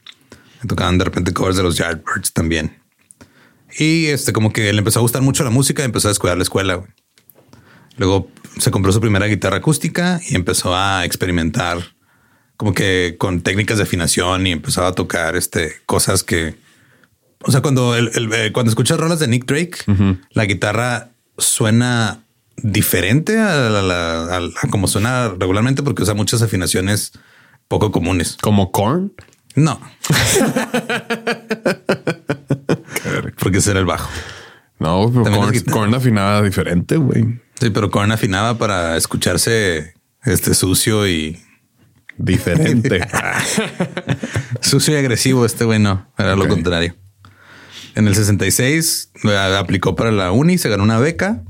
Tocaban 0.67 0.97
de 0.97 1.05
repente 1.05 1.33
covers 1.33 1.57
de 1.57 1.63
los 1.63 1.75
Yardbirds 1.77 2.31
también. 2.33 2.79
Y 3.77 4.05
este, 4.07 4.31
como 4.33 4.53
que 4.53 4.71
le 4.71 4.79
empezó 4.79 4.99
a 4.99 5.01
gustar 5.01 5.21
mucho 5.21 5.43
la 5.43 5.49
música 5.49 5.81
y 5.81 5.85
empezó 5.85 6.07
a 6.07 6.11
descuidar 6.11 6.37
la 6.37 6.43
escuela. 6.43 6.75
güey. 6.75 6.89
Luego 7.97 8.29
se 8.59 8.71
compró 8.71 8.91
su 8.91 9.01
primera 9.01 9.25
guitarra 9.27 9.57
acústica 9.57 10.19
y 10.29 10.35
empezó 10.35 10.75
a 10.75 11.05
experimentar 11.05 11.79
como 12.55 12.73
que 12.73 13.15
con 13.17 13.41
técnicas 13.41 13.77
de 13.77 13.83
afinación 13.83 14.47
y 14.47 14.51
empezó 14.51 14.85
a 14.85 14.93
tocar 14.93 15.35
este 15.35 15.73
cosas 15.85 16.23
que, 16.23 16.55
o 17.41 17.51
sea, 17.51 17.61
cuando 17.61 17.95
el, 17.95 18.11
el- 18.15 18.31
eh, 18.33 18.51
cuando 18.53 18.69
escuchas 18.69 18.99
rolas 18.99 19.19
de 19.19 19.27
Nick 19.27 19.45
Drake, 19.45 19.77
la 20.31 20.45
guitarra 20.45 21.09
suena 21.37 22.23
diferente 22.57 23.39
a, 23.39 23.69
la- 23.69 23.81
la- 23.81 24.37
a- 24.37 24.49
a 24.61 24.67
como 24.69 24.87
suena 24.87 25.29
regularmente 25.37 25.83
porque 25.83 26.03
usa 26.03 26.13
muchas 26.13 26.41
afinaciones 26.41 27.11
poco 27.67 27.91
comunes. 27.91 28.37
Como 28.41 28.71
corn. 28.71 29.13
No, 29.55 29.79
porque 33.39 33.57
ese 33.59 33.71
era 33.71 33.79
el 33.79 33.85
bajo. 33.85 34.09
No, 34.79 35.09
pero 35.23 35.35
corn, 35.35 35.59
corn 35.71 35.93
afinada 35.95 36.41
diferente, 36.41 36.97
güey. 36.97 37.39
Sí, 37.59 37.69
pero 37.69 37.89
Korn 37.91 38.11
afinaba 38.11 38.57
para 38.57 38.97
escucharse 38.97 39.93
este 40.23 40.53
sucio 40.53 41.07
y 41.07 41.39
Diferente. 42.17 43.05
sucio 44.61 44.95
y 44.95 44.97
agresivo. 44.97 45.45
Este 45.45 45.63
güey 45.65 45.79
no, 45.79 46.11
era 46.17 46.35
lo 46.35 46.47
contrario. 46.47 46.95
En 47.95 48.07
el 48.07 48.15
66 48.15 49.11
eh, 49.23 49.37
aplicó 49.57 49.95
para 49.95 50.11
la 50.11 50.31
uni, 50.31 50.57
se 50.57 50.69
ganó 50.69 50.83
una 50.83 50.99
beca, 50.99 51.43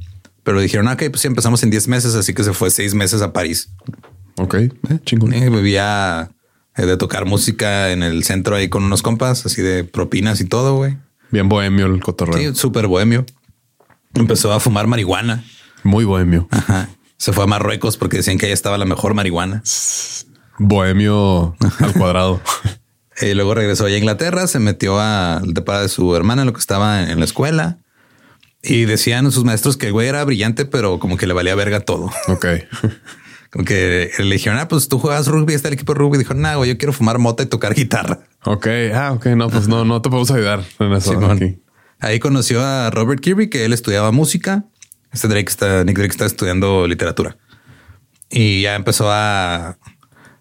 pero 0.43 0.59
dijeron, 0.59 0.87
ok, 0.87 1.03
pues 1.09 1.21
sí, 1.21 1.27
empezamos 1.27 1.63
en 1.63 1.69
10 1.69 1.87
meses, 1.87 2.15
así 2.15 2.33
que 2.33 2.43
se 2.43 2.53
fue 2.53 2.69
seis 2.69 2.93
meses 2.93 3.21
a 3.21 3.33
París. 3.33 3.69
ok, 4.37 4.55
eh, 4.55 4.71
chingón. 5.05 5.33
Eh, 5.33 5.49
vivía 5.49 6.29
eh, 6.75 6.85
de 6.85 6.97
tocar 6.97 7.25
música 7.25 7.91
en 7.91 8.03
el 8.03 8.23
centro 8.23 8.55
ahí 8.55 8.67
con 8.67 8.83
unos 8.83 9.01
compas, 9.01 9.45
así 9.45 9.61
de 9.61 9.83
propinas 9.83 10.41
y 10.41 10.45
todo, 10.45 10.75
güey. 10.75 10.97
Bien 11.31 11.47
bohemio 11.47 11.85
el 11.85 12.01
cotorreo. 12.01 12.37
Sí, 12.37 12.59
súper 12.59 12.87
bohemio. 12.87 13.25
Empezó 14.13 14.51
a 14.51 14.59
fumar 14.59 14.87
marihuana. 14.87 15.43
Muy 15.83 16.05
bohemio. 16.05 16.47
Ajá. 16.51 16.89
Se 17.17 17.31
fue 17.31 17.45
a 17.45 17.47
Marruecos 17.47 17.97
porque 17.97 18.17
decían 18.17 18.37
que 18.37 18.47
ahí 18.47 18.51
estaba 18.51 18.77
la 18.77 18.85
mejor 18.85 19.13
marihuana. 19.13 19.63
Bohemio 20.59 21.55
al 21.79 21.93
cuadrado. 21.93 22.41
Y 23.21 23.33
luego 23.33 23.53
regresó 23.53 23.85
allá 23.85 23.95
a 23.95 23.99
Inglaterra, 23.99 24.47
se 24.47 24.59
metió 24.59 24.99
al 24.99 25.53
depa 25.53 25.81
de 25.81 25.89
su 25.89 26.15
hermana, 26.15 26.45
lo 26.45 26.53
que 26.53 26.59
estaba 26.59 27.03
en, 27.03 27.19
la 27.19 27.25
escuela. 27.25 27.77
Y 28.61 28.85
decían 28.85 29.29
sus 29.31 29.43
maestros 29.43 29.77
que 29.77 29.87
el 29.87 29.93
güey 29.93 30.07
era 30.07 30.23
brillante, 30.23 30.65
pero 30.65 30.99
como 30.99 31.17
que 31.17 31.27
le 31.27 31.33
valía 31.33 31.53
verga 31.55 31.81
todo. 31.81 32.11
ok. 32.27 32.45
Como 33.51 33.65
que 33.65 34.09
le 34.17 34.35
dijeron, 34.35 34.57
ah, 34.57 34.67
pues 34.67 34.87
tú 34.87 34.97
juegas 34.97 35.27
rugby, 35.27 35.53
está 35.53 35.67
el 35.67 35.75
equipo 35.75 35.93
de 35.93 35.99
rugby. 35.99 36.17
Dijo, 36.17 36.33
no, 36.33 36.57
güey, 36.57 36.71
yo 36.71 36.77
quiero 36.77 36.93
fumar 36.93 37.19
mota 37.19 37.43
y 37.43 37.45
tocar 37.45 37.75
guitarra. 37.75 38.21
Ok. 38.45 38.67
Ah, 38.93 39.11
ok. 39.11 39.27
No, 39.27 39.49
pues 39.49 39.67
no, 39.67 39.85
no 39.85 40.01
te 40.01 40.09
podemos 40.09 40.31
ayudar 40.31 40.63
en 40.79 40.93
eso. 40.93 41.19
Aquí. 41.29 41.59
Ahí 41.99 42.19
conoció 42.19 42.63
a 42.63 42.89
Robert 42.89 43.21
Kirby, 43.21 43.49
que 43.49 43.65
él 43.65 43.73
estudiaba 43.73 44.11
música. 44.11 44.65
Este 45.11 45.27
Drake 45.27 45.49
está, 45.49 45.83
Nick 45.83 45.97
Drake 45.97 46.11
está 46.11 46.25
estudiando 46.25 46.87
literatura. 46.87 47.37
Y 48.29 48.63
ya 48.63 48.75
empezó 48.75 49.11
a... 49.11 49.77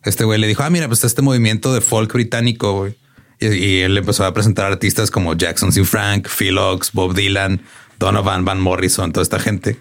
Este 0.05 0.25
güey 0.25 0.39
le 0.41 0.47
dijo, 0.47 0.63
ah, 0.63 0.71
mira, 0.71 0.89
pues 0.89 0.99
está 0.99 1.07
este 1.07 1.23
movimiento 1.23 1.73
de 1.73 1.81
folk 1.81 2.13
británico, 2.13 2.73
güey. 2.79 2.97
Y, 3.41 3.47
y 3.47 3.81
él 3.81 3.97
empezó 3.97 4.25
a 4.25 4.35
presentar 4.35 4.67
artistas 4.67 5.11
como 5.11 5.35
Jackson 5.35 5.73
C. 5.73 5.85
Frank, 5.85 6.29
Phil 6.29 6.59
Oaks, 6.59 6.93
Bob 6.93 7.15
Dylan, 7.15 7.61
Donovan, 7.99 8.45
Van 8.45 8.61
Morrison, 8.61 9.13
toda 9.13 9.23
esta 9.23 9.39
gente. 9.39 9.79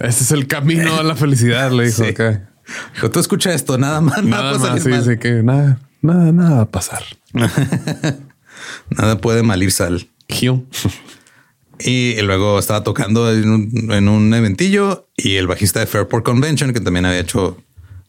Este 0.00 0.24
es 0.24 0.30
el 0.32 0.46
camino 0.46 0.96
a 0.98 1.02
la 1.02 1.16
felicidad, 1.16 1.70
le 1.72 1.86
dijo 1.86 2.04
Sí. 2.04 2.14
Dijo, 2.94 3.10
tú 3.10 3.20
escucha 3.20 3.52
esto, 3.52 3.76
nada 3.76 4.00
más, 4.00 4.24
nada, 4.24 4.52
Nada 4.52 4.58
más, 4.58 4.82
sí, 4.82 4.90
salir 4.90 4.96
mal. 4.96 5.04
sí, 5.04 5.18
que 5.18 5.30
nada, 5.42 5.80
nada, 6.00 6.32
nada 6.32 6.56
va 6.56 6.62
a 6.62 6.70
pasar. 6.70 7.02
Nada 8.90 9.18
puede 9.18 9.42
mal 9.42 9.62
ir 9.62 9.72
sal. 9.72 10.08
Y 11.80 12.20
luego 12.22 12.60
estaba 12.60 12.84
tocando 12.84 13.30
en 13.32 13.50
un, 13.50 13.92
en 13.92 14.08
un 14.08 14.32
eventillo 14.32 15.08
y 15.16 15.34
el 15.34 15.48
bajista 15.48 15.80
de 15.80 15.86
Fairport 15.86 16.24
Convention, 16.24 16.72
que 16.72 16.80
también 16.80 17.04
había 17.04 17.18
hecho 17.18 17.60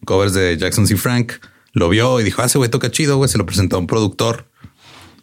covers 0.05 0.33
de 0.33 0.55
Jackson 0.55 0.85
C. 0.85 0.95
Frank, 0.97 1.33
lo 1.75 1.87
vio 1.89 2.19
y 2.19 2.23
dijo, 2.23 2.41
ah, 2.41 2.45
ese 2.45 2.57
güey 2.57 2.69
toca 2.71 2.89
chido, 2.89 3.17
güey. 3.17 3.29
Se 3.29 3.37
lo 3.37 3.45
presentó 3.45 3.75
a 3.75 3.79
un 3.79 3.85
productor, 3.87 4.49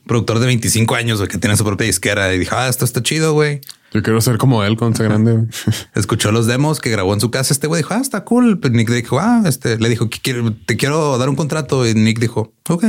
productor 0.06 0.38
de 0.38 0.46
25 0.46 0.94
años, 0.94 1.18
güey, 1.18 1.28
que 1.28 1.38
tiene 1.38 1.56
su 1.56 1.64
propia 1.64 1.86
disquera 1.86 2.32
y 2.32 2.38
dijo, 2.38 2.54
ah, 2.56 2.68
esto 2.68 2.84
está 2.84 3.02
chido, 3.02 3.32
güey. 3.32 3.60
Yo 3.92 4.02
quiero 4.02 4.20
ser 4.22 4.38
como 4.38 4.62
él 4.64 4.76
con 4.76 4.92
ese 4.94 5.04
grande. 5.04 5.48
Escuchó 5.94 6.32
los 6.32 6.46
demos 6.46 6.80
que 6.80 6.88
grabó 6.90 7.12
en 7.12 7.20
su 7.20 7.30
casa. 7.30 7.52
Este 7.52 7.66
güey 7.66 7.82
dijo, 7.82 7.92
ah, 7.94 8.00
está 8.00 8.24
cool. 8.24 8.58
Pero 8.60 8.74
Nick 8.74 8.88
dijo, 8.90 9.18
ah, 9.20 9.42
este 9.44 9.78
le 9.78 9.88
dijo 9.88 10.08
te 10.66 10.76
quiero 10.76 11.18
dar 11.18 11.28
un 11.28 11.36
contrato. 11.36 11.86
Y 11.86 11.92
Nick 11.94 12.18
dijo, 12.18 12.54
ok, 12.68 12.84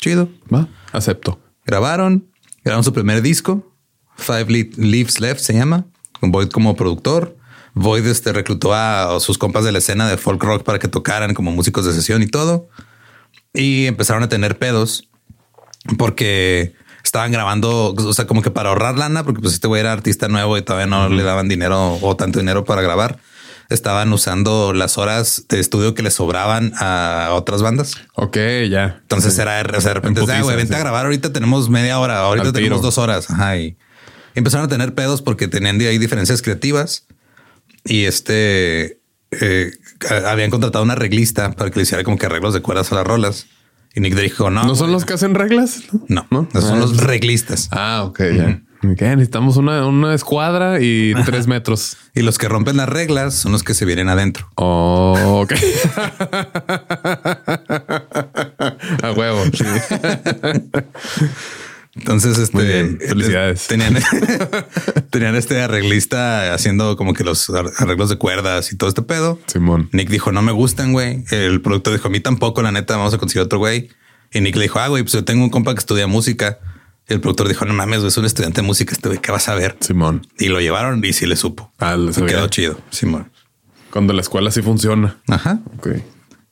chido. 0.00 0.28
Va, 0.52 0.68
acepto. 0.92 1.38
Grabaron, 1.66 2.26
grabaron 2.64 2.84
su 2.84 2.92
primer 2.92 3.22
disco, 3.22 3.72
Five 4.16 4.46
Le- 4.48 4.70
Leaves 4.76 5.20
Left 5.20 5.40
se 5.40 5.54
llama, 5.54 5.86
con 6.20 6.30
Boyd 6.30 6.48
como 6.48 6.76
productor. 6.76 7.36
Boyd 7.74 8.06
este, 8.06 8.32
reclutó 8.32 8.72
a 8.72 9.18
sus 9.20 9.36
compas 9.36 9.64
de 9.64 9.72
la 9.72 9.78
escena 9.78 10.08
de 10.08 10.16
folk 10.16 10.42
rock 10.42 10.62
para 10.62 10.78
que 10.78 10.88
tocaran 10.88 11.34
como 11.34 11.50
músicos 11.50 11.84
de 11.84 11.92
sesión 11.92 12.22
y 12.22 12.26
todo. 12.26 12.68
Y 13.52 13.86
empezaron 13.86 14.22
a 14.22 14.28
tener 14.28 14.58
pedos 14.58 15.08
porque 15.98 16.74
estaban 17.02 17.32
grabando, 17.32 17.94
o 17.94 18.12
sea, 18.14 18.26
como 18.26 18.42
que 18.42 18.50
para 18.50 18.70
ahorrar 18.70 18.96
lana, 18.96 19.24
porque 19.24 19.40
pues 19.40 19.54
este 19.54 19.68
güey 19.68 19.80
era 19.80 19.92
artista 19.92 20.28
nuevo 20.28 20.56
y 20.56 20.62
todavía 20.62 20.86
no 20.86 21.08
le 21.08 21.22
daban 21.22 21.48
dinero 21.48 21.98
o 22.00 22.16
tanto 22.16 22.38
dinero 22.38 22.64
para 22.64 22.80
grabar. 22.80 23.18
Estaban 23.70 24.12
usando 24.12 24.72
las 24.72 24.98
horas 24.98 25.46
de 25.48 25.58
estudio 25.58 25.94
que 25.94 26.02
le 26.02 26.10
sobraban 26.10 26.72
a 26.78 27.30
otras 27.32 27.62
bandas. 27.62 27.94
Ok, 28.14 28.36
ya. 28.70 28.98
Entonces 29.02 29.38
era, 29.38 29.62
o 29.62 29.80
sea, 29.80 29.90
de 29.90 29.94
repente, 29.94 30.20
de, 30.20 30.26
"Ah, 30.26 30.42
güey, 30.42 30.42
putiza, 30.42 30.56
vente 30.56 30.74
sí. 30.74 30.76
a 30.76 30.78
grabar. 30.78 31.06
Ahorita 31.06 31.32
tenemos 31.32 31.70
media 31.70 31.98
hora, 31.98 32.20
ahorita 32.20 32.52
tenemos 32.52 32.82
dos 32.82 32.98
horas. 32.98 33.30
Ajá. 33.30 33.56
Y 33.56 33.76
empezaron 34.34 34.66
a 34.66 34.68
tener 34.68 34.94
pedos 34.94 35.22
porque 35.22 35.48
tenían 35.48 35.78
de 35.78 35.88
ahí 35.88 35.98
diferencias 35.98 36.42
creativas 36.42 37.06
y 37.84 38.04
este 38.04 39.00
eh, 39.30 39.72
habían 40.26 40.50
contratado 40.50 40.84
una 40.84 40.94
arreglista 40.94 41.52
para 41.52 41.70
que 41.70 41.76
le 41.76 41.82
hiciera 41.82 42.04
como 42.04 42.18
que 42.18 42.26
arreglos 42.26 42.54
de 42.54 42.62
cuerdas 42.62 42.90
a 42.92 42.96
las 42.96 43.06
rolas. 43.06 43.46
Y 43.96 44.00
Nick 44.00 44.14
dijo, 44.16 44.50
no, 44.50 44.64
¿No 44.64 44.74
son 44.74 44.90
los 44.90 45.04
que 45.04 45.12
hacen 45.14 45.34
reglas? 45.34 45.82
no, 46.08 46.26
¿No? 46.30 46.48
son 46.52 46.78
Ah, 46.78 46.80
los 46.80 46.96
reglistas. 46.96 47.68
Ah, 47.70 48.02
ok. 48.04 48.20
Necesitamos 48.82 49.56
una, 49.56 49.86
una 49.86 50.14
escuadra 50.14 50.78
y 50.80 51.14
tres 51.24 51.46
metros. 51.46 51.96
Y 52.14 52.20
los 52.20 52.36
que 52.36 52.48
rompen 52.48 52.76
las 52.76 52.88
reglas 52.88 53.34
son 53.34 53.52
los 53.52 53.62
que 53.62 53.72
se 53.72 53.86
vienen 53.86 54.08
adentro. 54.10 54.50
Oh, 54.56 55.40
ok. 55.42 55.54
A 59.02 59.12
huevo. 59.16 59.42
Entonces, 61.96 62.38
este 62.38 62.56
Muy 62.56 62.66
bien, 62.66 62.98
felicidades. 63.00 63.66
Tenían, 63.68 63.96
tenían 65.10 65.36
este 65.36 65.60
arreglista 65.60 66.52
haciendo 66.54 66.96
como 66.96 67.14
que 67.14 67.24
los 67.24 67.48
ar- 67.50 67.70
arreglos 67.78 68.08
de 68.08 68.16
cuerdas 68.16 68.72
y 68.72 68.76
todo 68.76 68.88
este 68.88 69.02
pedo. 69.02 69.38
Simón. 69.46 69.88
Nick 69.92 70.08
dijo, 70.10 70.32
no 70.32 70.42
me 70.42 70.52
gustan, 70.52 70.92
güey. 70.92 71.24
El 71.30 71.60
productor 71.60 71.92
dijo, 71.94 72.08
a 72.08 72.10
mí 72.10 72.20
tampoco, 72.20 72.62
la 72.62 72.72
neta, 72.72 72.96
vamos 72.96 73.14
a 73.14 73.18
conseguir 73.18 73.42
otro 73.42 73.58
güey. 73.58 73.90
Y 74.32 74.40
Nick 74.40 74.56
le 74.56 74.62
dijo, 74.62 74.80
ah, 74.80 74.88
güey, 74.88 75.02
pues 75.04 75.12
yo 75.12 75.24
tengo 75.24 75.44
un 75.44 75.50
compa 75.50 75.72
que 75.74 75.78
estudia 75.78 76.06
música. 76.06 76.58
Y 77.08 77.12
el 77.12 77.20
productor 77.20 77.46
dijo, 77.48 77.64
no 77.66 77.74
mames, 77.74 78.02
es 78.02 78.16
un 78.16 78.24
estudiante 78.24 78.62
de 78.62 78.66
música, 78.66 78.92
este 78.92 79.08
güey, 79.08 79.20
¿qué 79.20 79.30
vas 79.30 79.48
a 79.48 79.54
ver? 79.54 79.76
Simón. 79.80 80.26
Y 80.38 80.48
lo 80.48 80.60
llevaron 80.60 81.04
y 81.04 81.12
sí 81.12 81.26
le 81.26 81.36
supo. 81.36 81.70
Ah, 81.78 81.96
le 81.96 82.12
quedó 82.12 82.48
chido, 82.48 82.80
Simón. 82.90 83.30
Cuando 83.90 84.12
la 84.12 84.22
escuela 84.22 84.50
sí 84.50 84.62
funciona. 84.62 85.18
Ajá. 85.28 85.60
Ok. 85.76 85.88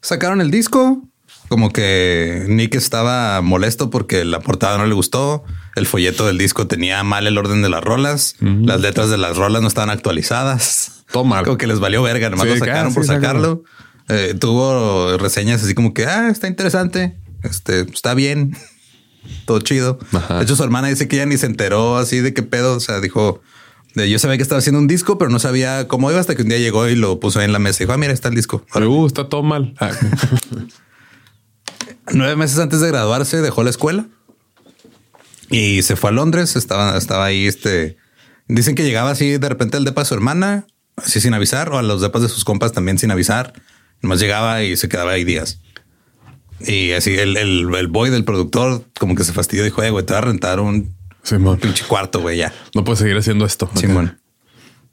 Sacaron 0.00 0.40
el 0.40 0.50
disco. 0.50 1.02
Como 1.48 1.70
que 1.70 2.46
Nick 2.48 2.74
estaba 2.74 3.40
molesto 3.42 3.90
porque 3.90 4.24
la 4.24 4.40
portada 4.40 4.78
no 4.78 4.86
le 4.86 4.94
gustó. 4.94 5.44
El 5.76 5.86
folleto 5.86 6.26
del 6.26 6.38
disco 6.38 6.66
tenía 6.66 7.02
mal 7.02 7.26
el 7.26 7.36
orden 7.36 7.62
de 7.62 7.68
las 7.68 7.82
rolas. 7.82 8.36
Las 8.40 8.80
letras 8.80 9.10
de 9.10 9.18
las 9.18 9.36
rolas 9.36 9.62
no 9.62 9.68
estaban 9.68 9.90
actualizadas. 9.90 11.04
Todo 11.10 11.24
mal. 11.24 11.44
Como 11.44 11.58
que 11.58 11.66
les 11.66 11.78
valió 11.78 12.02
verga, 12.02 12.30
nomás 12.30 12.46
Sí, 12.46 12.54
lo 12.54 12.58
sacaron 12.58 12.92
ah, 12.92 12.94
por 12.94 13.04
sacarlo. 13.04 13.64
Eh, 14.08 14.34
tuvo 14.38 15.16
reseñas 15.18 15.62
así 15.62 15.74
como 15.74 15.94
que, 15.94 16.06
ah, 16.06 16.28
está 16.28 16.48
interesante, 16.48 17.16
este, 17.42 17.82
está 17.82 18.14
bien, 18.14 18.56
todo 19.46 19.60
chido. 19.60 19.98
Ajá. 20.12 20.38
De 20.38 20.44
hecho, 20.44 20.56
su 20.56 20.64
hermana 20.64 20.88
dice 20.88 21.08
que 21.08 21.16
ella 21.16 21.26
ni 21.26 21.36
se 21.36 21.46
enteró 21.46 21.96
así 21.96 22.20
de 22.20 22.34
qué 22.34 22.42
pedo. 22.42 22.76
O 22.76 22.80
sea, 22.80 23.00
dijo, 23.00 23.40
de, 23.94 24.10
yo 24.10 24.18
sabía 24.18 24.36
que 24.36 24.42
estaba 24.42 24.58
haciendo 24.58 24.80
un 24.80 24.88
disco, 24.88 25.18
pero 25.18 25.30
no 25.30 25.38
sabía 25.38 25.86
cómo 25.88 26.10
iba 26.10 26.20
hasta 26.20 26.34
que 26.34 26.42
un 26.42 26.48
día 26.48 26.58
llegó 26.58 26.88
y 26.88 26.96
lo 26.96 27.20
puso 27.20 27.38
ahí 27.38 27.44
en 27.44 27.52
la 27.52 27.58
mesa 27.58 27.82
y 27.82 27.86
dijo, 27.86 27.92
ah, 27.92 27.98
mira, 27.98 28.12
está 28.12 28.28
el 28.28 28.34
disco. 28.34 28.64
Uh, 28.74 29.06
está 29.06 29.28
todo 29.28 29.42
mal. 29.42 29.74
Nueve 32.10 32.36
meses 32.36 32.58
antes 32.58 32.80
de 32.80 32.88
graduarse 32.88 33.40
dejó 33.40 33.62
la 33.62 33.70
escuela 33.70 34.06
y 35.50 35.82
se 35.82 35.96
fue 35.96 36.10
a 36.10 36.12
Londres. 36.12 36.56
Estaba, 36.56 36.96
estaba 36.96 37.24
ahí, 37.26 37.46
este, 37.46 37.96
dicen 38.48 38.74
que 38.74 38.82
llegaba 38.82 39.10
así 39.10 39.38
de 39.38 39.48
repente 39.48 39.76
al 39.76 39.84
depa 39.84 40.00
de 40.02 40.06
su 40.06 40.14
hermana, 40.14 40.66
así 40.96 41.20
sin 41.20 41.34
avisar, 41.34 41.70
o 41.70 41.78
a 41.78 41.82
los 41.82 42.00
depas 42.00 42.22
de 42.22 42.28
sus 42.28 42.44
compas 42.44 42.72
también 42.72 42.98
sin 42.98 43.10
avisar. 43.10 43.52
Nomás 44.00 44.18
llegaba 44.20 44.62
y 44.62 44.76
se 44.76 44.88
quedaba 44.88 45.12
ahí 45.12 45.24
días. 45.24 45.60
Y 46.60 46.92
así 46.92 47.14
el, 47.16 47.36
el, 47.36 47.72
el 47.74 47.86
boy 47.88 48.10
del 48.10 48.24
productor 48.24 48.84
como 48.98 49.14
que 49.14 49.24
se 49.24 49.32
fastidió, 49.32 49.64
dijo, 49.64 49.82
eh, 49.82 49.90
güey, 49.90 50.04
te 50.04 50.12
voy 50.12 50.18
a 50.18 50.24
rentar 50.24 50.60
un 50.60 50.94
Simón. 51.22 51.58
pinche 51.58 51.84
cuarto, 51.84 52.20
güey, 52.20 52.38
ya. 52.38 52.52
No 52.74 52.84
puedes 52.84 52.98
seguir 53.00 53.16
haciendo 53.16 53.44
esto. 53.44 53.70
Simón. 53.74 54.18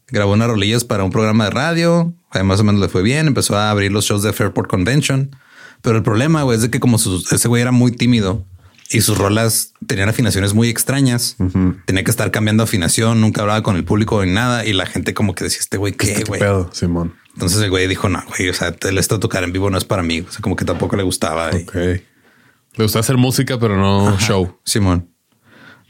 Grabó 0.08 0.34
unas 0.34 0.48
rolillas 0.48 0.84
para 0.84 1.04
un 1.04 1.12
programa 1.12 1.46
de 1.46 1.50
radio. 1.52 2.14
Ahí 2.32 2.44
más 2.44 2.60
o 2.60 2.64
menos 2.64 2.82
le 2.82 2.90
fue 2.90 3.02
bien. 3.04 3.28
Empezó 3.28 3.58
a 3.58 3.70
abrir 3.70 3.92
los 3.92 4.06
shows 4.06 4.24
de 4.24 4.34
Fairport 4.34 4.70
Convention. 4.70 5.36
Pero 5.82 5.98
el 5.98 6.04
problema 6.04 6.44
güey, 6.44 6.56
es 6.58 6.62
de 6.64 6.70
que 6.70 6.80
como 6.80 6.98
su- 6.98 7.24
ese 7.32 7.48
güey 7.48 7.62
era 7.62 7.72
muy 7.72 7.92
tímido 7.92 8.46
y 8.92 9.02
sus 9.02 9.18
rolas 9.18 9.74
tenían 9.88 10.10
afinaciones 10.10 10.54
muy 10.54 10.68
extrañas, 10.70 11.38
tenía 11.86 12.04
que 12.04 12.12
estar 12.12 12.32
cambiando 12.32 12.64
afinación, 12.64 13.22
nunca 13.22 13.42
hablaba 13.42 13.62
con 13.64 13.76
el 13.76 13.84
público 13.84 14.24
ni 14.26 14.32
nada. 14.32 14.66
Y 14.66 14.74
la 14.74 14.86
gente 14.86 15.14
como 15.14 15.36
que 15.36 15.44
decía, 15.46 15.60
este 15.60 15.78
güey, 15.78 15.94
¿qué, 15.94 16.14
¿Qué 16.14 16.24
güey? 16.24 16.40
pedo, 16.40 16.70
Simón? 16.74 17.14
Entonces 17.34 17.62
el 17.62 17.70
güey 17.70 17.88
dijo, 17.88 18.10
no, 18.10 18.22
güey, 18.28 18.50
o 18.50 18.54
sea, 18.54 18.76
el 18.82 18.98
esto 18.98 19.16
de 19.16 19.22
tocar 19.22 19.44
en 19.44 19.54
vivo 19.54 19.70
no 19.70 19.78
es 19.78 19.86
para 19.86 20.04
mí. 20.04 20.22
O 20.22 20.32
sea, 20.32 20.42
como 20.42 20.56
que 20.56 20.66
tampoco 20.66 20.96
le 20.98 21.04
gustaba. 21.04 21.52
Y- 21.58 21.64
Ok. 21.64 21.76
Le 21.76 22.84
gusta 22.84 23.00
hacer 23.00 23.18
música, 23.18 23.60
pero 23.60 23.78
no 23.78 24.18
show. 24.20 24.58
Simón. 24.66 25.10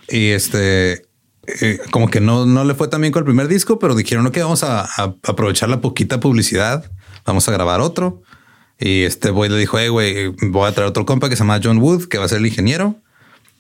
Y 0.07 0.27
este, 0.29 1.03
eh, 1.61 1.79
como 1.91 2.09
que 2.09 2.19
no, 2.19 2.45
no 2.45 2.63
le 2.63 2.73
fue 2.73 2.87
tan 2.87 3.01
bien 3.01 3.11
con 3.13 3.21
el 3.21 3.25
primer 3.25 3.47
disco, 3.47 3.79
pero 3.79 3.95
dijeron, 3.95 4.25
ok, 4.27 4.37
vamos 4.39 4.63
a, 4.63 4.81
a 4.85 5.15
aprovechar 5.23 5.69
la 5.69 5.81
poquita 5.81 6.19
publicidad, 6.19 6.91
vamos 7.25 7.47
a 7.47 7.51
grabar 7.51 7.81
otro. 7.81 8.21
Y 8.79 9.03
este 9.03 9.29
boy 9.29 9.49
le 9.49 9.57
dijo, 9.57 9.77
hey, 9.77 9.89
güey, 9.89 10.27
voy 10.27 10.67
a 10.67 10.71
traer 10.71 10.89
otro 10.89 11.05
compa 11.05 11.29
que 11.29 11.35
se 11.35 11.43
llama 11.43 11.59
John 11.61 11.79
Wood, 11.79 12.07
que 12.07 12.17
va 12.17 12.25
a 12.25 12.29
ser 12.29 12.37
el 12.37 12.45
ingeniero. 12.45 12.95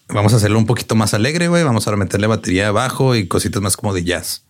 Vamos 0.07 0.33
a 0.33 0.37
hacerlo 0.37 0.57
un 0.57 0.65
poquito 0.65 0.95
más 0.95 1.13
alegre, 1.13 1.49
güey. 1.49 1.63
Vamos 1.63 1.87
a 1.87 1.95
meterle 1.95 2.27
batería 2.27 2.69
abajo 2.69 3.15
y 3.15 3.27
cositas 3.27 3.61
más 3.61 3.75
como 3.75 3.93
de 3.93 4.05
jazz. 4.05 4.45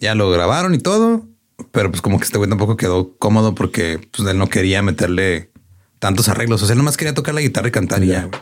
Ya 0.00 0.14
lo 0.14 0.30
grabaron 0.30 0.74
y 0.74 0.78
todo, 0.78 1.26
pero 1.72 1.90
pues 1.90 2.00
como 2.00 2.18
que 2.18 2.24
este 2.24 2.38
güey 2.38 2.48
tampoco 2.48 2.76
quedó 2.76 3.16
cómodo 3.18 3.54
porque 3.54 4.00
pues, 4.10 4.26
él 4.28 4.38
no 4.38 4.48
quería 4.48 4.82
meterle 4.82 5.50
tantos 5.98 6.28
arreglos. 6.28 6.62
O 6.62 6.66
sea, 6.66 6.72
él 6.72 6.78
nomás 6.78 6.96
quería 6.96 7.14
tocar 7.14 7.34
la 7.34 7.42
guitarra 7.42 7.68
y 7.68 7.72
cantar 7.72 8.02
y 8.02 8.08
ya, 8.08 8.24
güey. 8.24 8.40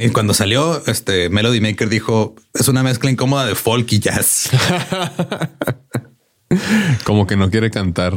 Y 0.00 0.10
cuando 0.10 0.32
salió, 0.32 0.86
este 0.86 1.28
Melody 1.28 1.60
Maker 1.60 1.88
dijo 1.88 2.36
es 2.54 2.68
una 2.68 2.84
mezcla 2.84 3.10
incómoda 3.10 3.44
de 3.44 3.56
folk 3.56 3.90
y 3.92 3.98
jazz. 3.98 4.50
Como 7.04 7.26
que 7.26 7.36
no 7.36 7.50
quiere 7.50 7.70
cantar 7.70 8.14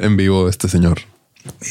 en 0.00 0.16
vivo 0.16 0.48
este 0.48 0.68
señor. 0.68 1.00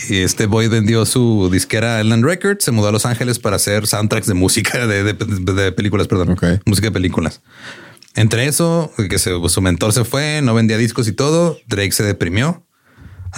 y 0.10 0.18
este 0.18 0.46
boy 0.46 0.68
vendió 0.68 1.06
su 1.06 1.50
disquera 1.52 1.98
a 1.98 2.02
Island 2.02 2.26
Records, 2.26 2.64
se 2.64 2.72
mudó 2.72 2.90
a 2.90 2.92
Los 2.92 3.06
Ángeles 3.06 3.40
para 3.40 3.56
hacer 3.58 3.88
soundtracks 3.88 4.28
de 4.28 4.34
música 4.34 4.86
de, 4.88 5.04
de- 5.04 5.14
de 5.14 5.72
películas, 5.72 6.08
perdón, 6.08 6.38
música 6.66 6.88
de 6.88 6.92
películas. 6.92 7.42
Entre 8.16 8.46
eso, 8.48 8.92
que 9.10 9.18
se- 9.20 9.32
su 9.48 9.62
mentor 9.62 9.94
se 9.94 10.04
fue, 10.04 10.42
no 10.42 10.54
vendía 10.54 10.78
discos 10.78 11.08
y 11.08 11.14
todo, 11.14 11.58
Drake 11.68 11.92
se 11.94 12.04
deprimió. 12.04 12.66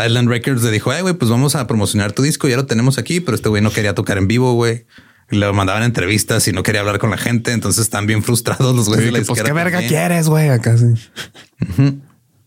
Island 0.04 0.28
Records 0.28 0.64
le 0.64 0.72
dijo, 0.72 0.90
ay, 0.90 1.04
güey, 1.04 1.14
pues 1.14 1.30
vamos 1.30 1.54
a 1.56 1.68
promocionar 1.68 2.14
tu 2.14 2.24
disco, 2.24 2.48
ya 2.48 2.56
lo 2.56 2.66
tenemos 2.66 2.98
aquí, 2.98 3.20
pero 3.20 3.36
este 3.36 3.50
güey 3.50 3.62
no 3.62 3.70
quería 3.70 3.94
tocar 3.94 4.18
en 4.18 4.28
vivo, 4.28 4.54
güey. 4.54 4.88
Le 5.30 5.52
mandaban 5.54 5.84
entrevistas 5.84 6.48
y 6.48 6.52
no 6.52 6.64
quería 6.64 6.82
hablar 6.82 6.98
con 6.98 7.12
la 7.12 7.18
gente, 7.18 7.52
entonces 7.52 7.84
están 7.84 8.08
bien 8.08 8.24
frustrados 8.24 8.76
los 8.76 8.88
güeyes 8.88 9.06
Sí, 9.06 9.12
de 9.14 9.20
la 9.20 9.26
pues 9.26 9.42
qué 9.44 9.54
verga 9.54 9.72
también. 9.80 9.90
quieres, 9.90 10.28
güey. 10.28 10.50
Acá 10.50 10.76
sí. 10.78 10.86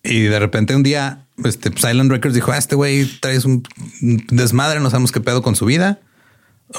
Y 0.09 0.23
de 0.23 0.39
repente 0.39 0.75
un 0.75 0.83
día, 0.83 1.27
este 1.45 1.71
Silent 1.77 2.11
Records 2.11 2.35
dijo: 2.35 2.53
"Ah, 2.53 2.59
Este 2.59 2.75
güey 2.77 3.05
traes 3.21 3.45
un 3.45 3.63
desmadre, 4.31 4.81
no 4.81 4.91
sabemos 4.91 5.13
qué 5.13 5.21
pedo 5.21 5.43
con 5.43 5.57
su 5.57 5.67
vida. 5.67 6.01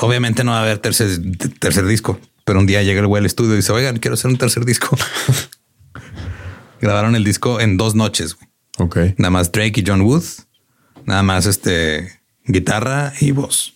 Obviamente 0.02 0.44
no 0.44 0.52
va 0.52 0.60
a 0.60 0.62
haber 0.64 0.80
tercer, 0.80 1.10
tercer 1.60 1.86
disco, 1.86 2.20
pero 2.46 2.60
un 2.60 2.66
día 2.66 2.84
llega 2.84 3.00
el 3.00 3.08
güey 3.08 3.20
al 3.22 3.26
estudio 3.26 3.54
y 3.54 3.58
dice: 3.58 3.72
Oigan, 3.72 3.98
quiero 3.98 4.16
hacer 4.16 4.32
un 4.32 4.38
tercer 4.38 4.66
disco. 4.66 4.98
Grabaron 6.82 7.16
el 7.16 7.24
disco 7.24 7.60
en 7.60 7.78
dos 7.78 7.96
noches, 7.96 8.36
güey. 8.36 8.48
Ok. 8.80 8.98
Nada 9.18 9.32
más 9.32 9.52
Drake 9.52 9.80
y 9.80 9.84
John 9.86 10.02
Wood, 10.02 10.24
nada 11.06 11.24
más 11.24 11.46
este 11.48 12.20
guitarra 12.46 13.14
y 13.20 13.32
voz 13.32 13.74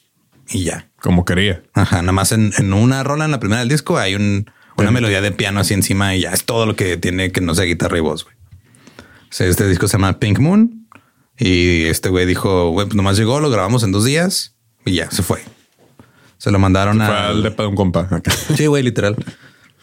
y 0.49 0.63
ya. 0.65 0.89
Como 1.01 1.25
quería. 1.25 1.63
Ajá, 1.73 2.01
nada 2.01 2.11
más 2.11 2.31
en, 2.31 2.53
en 2.57 2.73
una 2.73 3.03
rola 3.03 3.25
en 3.25 3.31
la 3.31 3.39
primera 3.39 3.61
del 3.61 3.69
disco 3.69 3.97
hay 3.97 4.13
un, 4.15 4.51
una 4.77 4.91
melodía 4.91 5.21
de 5.21 5.31
piano 5.31 5.59
así 5.59 5.73
encima 5.73 6.15
y 6.15 6.21
ya 6.21 6.31
es 6.31 6.45
todo 6.45 6.65
lo 6.67 6.75
que 6.75 6.97
tiene 6.97 7.31
que 7.31 7.41
no 7.41 7.55
sea 7.55 7.65
guitarra 7.65 7.97
y 7.97 8.01
voz. 8.01 8.23
güey. 8.25 8.35
Sea, 9.31 9.47
este 9.47 9.67
disco 9.67 9.87
se 9.87 9.93
llama 9.93 10.19
Pink 10.19 10.39
Moon 10.39 10.87
y 11.37 11.85
este 11.85 12.09
güey 12.09 12.25
dijo, 12.25 12.69
güey, 12.69 12.85
pues 12.85 12.95
nomás 12.95 13.17
llegó, 13.17 13.39
lo 13.39 13.49
grabamos 13.49 13.81
en 13.83 13.91
dos 13.91 14.05
días 14.05 14.55
y 14.85 14.93
ya 14.93 15.09
se 15.09 15.23
fue. 15.23 15.41
Se 16.37 16.51
lo 16.51 16.59
mandaron 16.59 16.97
Fue 16.97 17.05
a... 17.05 17.29
al 17.29 17.41
depa 17.41 17.63
de 17.63 17.69
un 17.69 17.75
compa. 17.75 18.07
Sí, 18.55 18.67
güey, 18.67 18.83
literal. 18.83 19.15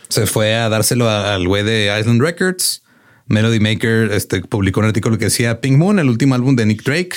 Se 0.08 0.26
fue 0.26 0.54
a 0.54 0.68
dárselo 0.68 1.08
al 1.08 1.48
güey 1.48 1.64
de 1.64 1.96
Island 1.98 2.20
Records. 2.20 2.82
Melody 3.26 3.60
Maker 3.60 4.12
este, 4.12 4.42
publicó 4.42 4.80
un 4.80 4.86
artículo 4.86 5.18
que 5.18 5.26
decía 5.26 5.60
Pink 5.60 5.76
Moon, 5.76 5.98
el 5.98 6.08
último 6.08 6.34
álbum 6.34 6.54
de 6.54 6.66
Nick 6.66 6.82
Drake. 6.82 7.16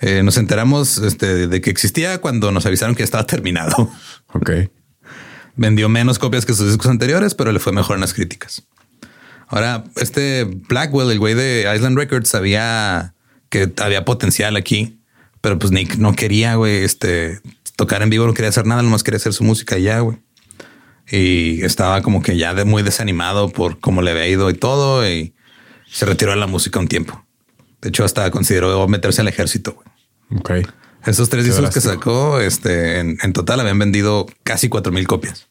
Eh, 0.00 0.22
nos 0.22 0.36
enteramos 0.36 0.98
este, 0.98 1.48
de 1.48 1.60
que 1.60 1.70
existía 1.70 2.18
cuando 2.18 2.50
nos 2.52 2.66
avisaron 2.66 2.94
que 2.94 3.02
estaba 3.02 3.26
terminado. 3.26 3.90
Ok. 4.32 4.50
Vendió 5.56 5.88
menos 5.88 6.18
copias 6.18 6.46
que 6.46 6.54
sus 6.54 6.68
discos 6.68 6.86
anteriores, 6.86 7.34
pero 7.34 7.50
le 7.52 7.58
fue 7.58 7.72
mejor 7.72 7.96
en 7.96 8.00
las 8.02 8.14
críticas. 8.14 8.62
Ahora, 9.48 9.84
este 9.96 10.44
Blackwell, 10.44 11.10
el 11.10 11.18
güey 11.18 11.34
de 11.34 11.72
Island 11.74 11.96
Records, 11.96 12.28
sabía 12.28 13.14
que 13.48 13.72
había 13.78 14.04
potencial 14.04 14.56
aquí, 14.56 15.00
pero 15.40 15.58
pues 15.58 15.72
Nick 15.72 15.96
no 15.96 16.14
quería, 16.14 16.56
güey, 16.56 16.84
este, 16.84 17.40
tocar 17.76 18.02
en 18.02 18.10
vivo, 18.10 18.26
no 18.26 18.34
quería 18.34 18.50
hacer 18.50 18.66
nada, 18.66 18.82
nomás 18.82 19.02
quería 19.02 19.16
hacer 19.16 19.32
su 19.32 19.44
música 19.44 19.78
y 19.78 19.84
ya, 19.84 20.00
güey. 20.00 20.18
Y 21.10 21.62
estaba 21.64 22.02
como 22.02 22.22
que 22.22 22.36
ya 22.36 22.52
de 22.52 22.64
muy 22.64 22.82
desanimado 22.82 23.48
por 23.48 23.80
cómo 23.80 24.02
le 24.02 24.10
había 24.10 24.28
ido 24.28 24.50
y 24.50 24.54
todo, 24.54 25.08
y 25.08 25.34
se 25.90 26.04
retiró 26.04 26.32
de 26.32 26.36
la 26.36 26.46
música 26.46 26.78
un 26.78 26.88
tiempo. 26.88 27.24
De 27.80 27.88
hecho, 27.88 28.04
hasta 28.04 28.30
consideró 28.30 28.86
meterse 28.88 29.22
al 29.22 29.28
ejército, 29.28 29.74
güey. 29.74 29.88
Ok. 30.40 30.70
Esos 31.06 31.30
tres 31.30 31.44
discos 31.46 31.70
que 31.70 31.80
sacó, 31.80 32.40
este, 32.40 32.98
en, 32.98 33.16
en 33.22 33.32
total 33.32 33.60
habían 33.60 33.78
vendido 33.78 34.26
casi 34.42 34.68
cuatro 34.68 34.92
mil 34.92 35.06
copias. 35.06 35.47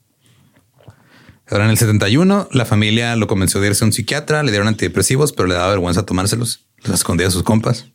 Ahora 1.50 1.66
en 1.66 1.72
el 1.72 1.78
71, 1.78 2.50
la 2.52 2.66
familia 2.66 3.16
lo 3.16 3.28
convenció 3.28 3.62
de 3.62 3.68
irse 3.68 3.84
a 3.84 3.88
un 3.88 3.94
psiquiatra, 3.94 4.44
le 4.44 4.52
dieron 4.52 4.68
antidepresivos, 4.68 5.32
pero 5.34 5.48
le 5.48 5.56
daba 5.56 5.70
vergüenza 5.70 6.06
tomárselos, 6.06 6.66
los 6.84 6.96
escondía 6.96 7.28
a 7.28 7.32
sus 7.32 7.44
compas. 7.44 7.86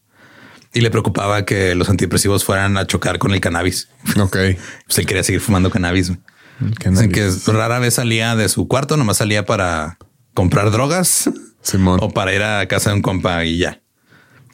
Y 0.75 0.81
le 0.81 0.91
preocupaba 0.91 1.45
que 1.45 1.75
los 1.75 1.91
antidepresivos 1.91 2.45
fueran 2.45 2.79
a 2.79 2.87
chocar 2.87 3.19
con 3.19 3.33
el 3.33 3.41
cannabis. 3.41 3.89
Ok. 4.19 4.37
Pues 4.87 4.99
él 4.99 5.07
quería 5.07 5.23
seguir 5.23 5.41
fumando 5.41 5.71
cannabis. 5.71 6.13
Dicen 6.61 7.13
que 7.13 7.31
rara 7.47 7.79
vez 7.79 7.95
salía 7.95 8.37
de 8.37 8.49
su 8.49 8.69
cuarto, 8.69 8.97
nomás 8.97 9.19
salía 9.19 9.45
para 9.45 9.99
comprar 10.33 10.71
drogas 10.71 11.29
Simón. 11.63 11.99
o 12.03 12.11
para 12.11 12.35
ir 12.35 12.43
a 12.43 12.67
casa 12.69 12.91
de 12.91 12.97
un 12.97 13.03
compa 13.03 13.45
y 13.45 13.59
ya. 13.59 13.83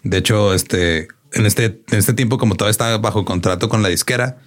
De 0.02 0.16
hecho, 0.16 0.54
este 0.54 1.08
en 1.32 1.46
este, 1.46 1.82
en 1.90 1.98
este 1.98 2.14
tiempo, 2.14 2.38
como 2.38 2.54
todavía 2.54 2.70
estaba 2.70 2.98
bajo 2.98 3.24
contrato 3.24 3.68
con 3.68 3.82
la 3.82 3.88
disquera, 3.88 4.38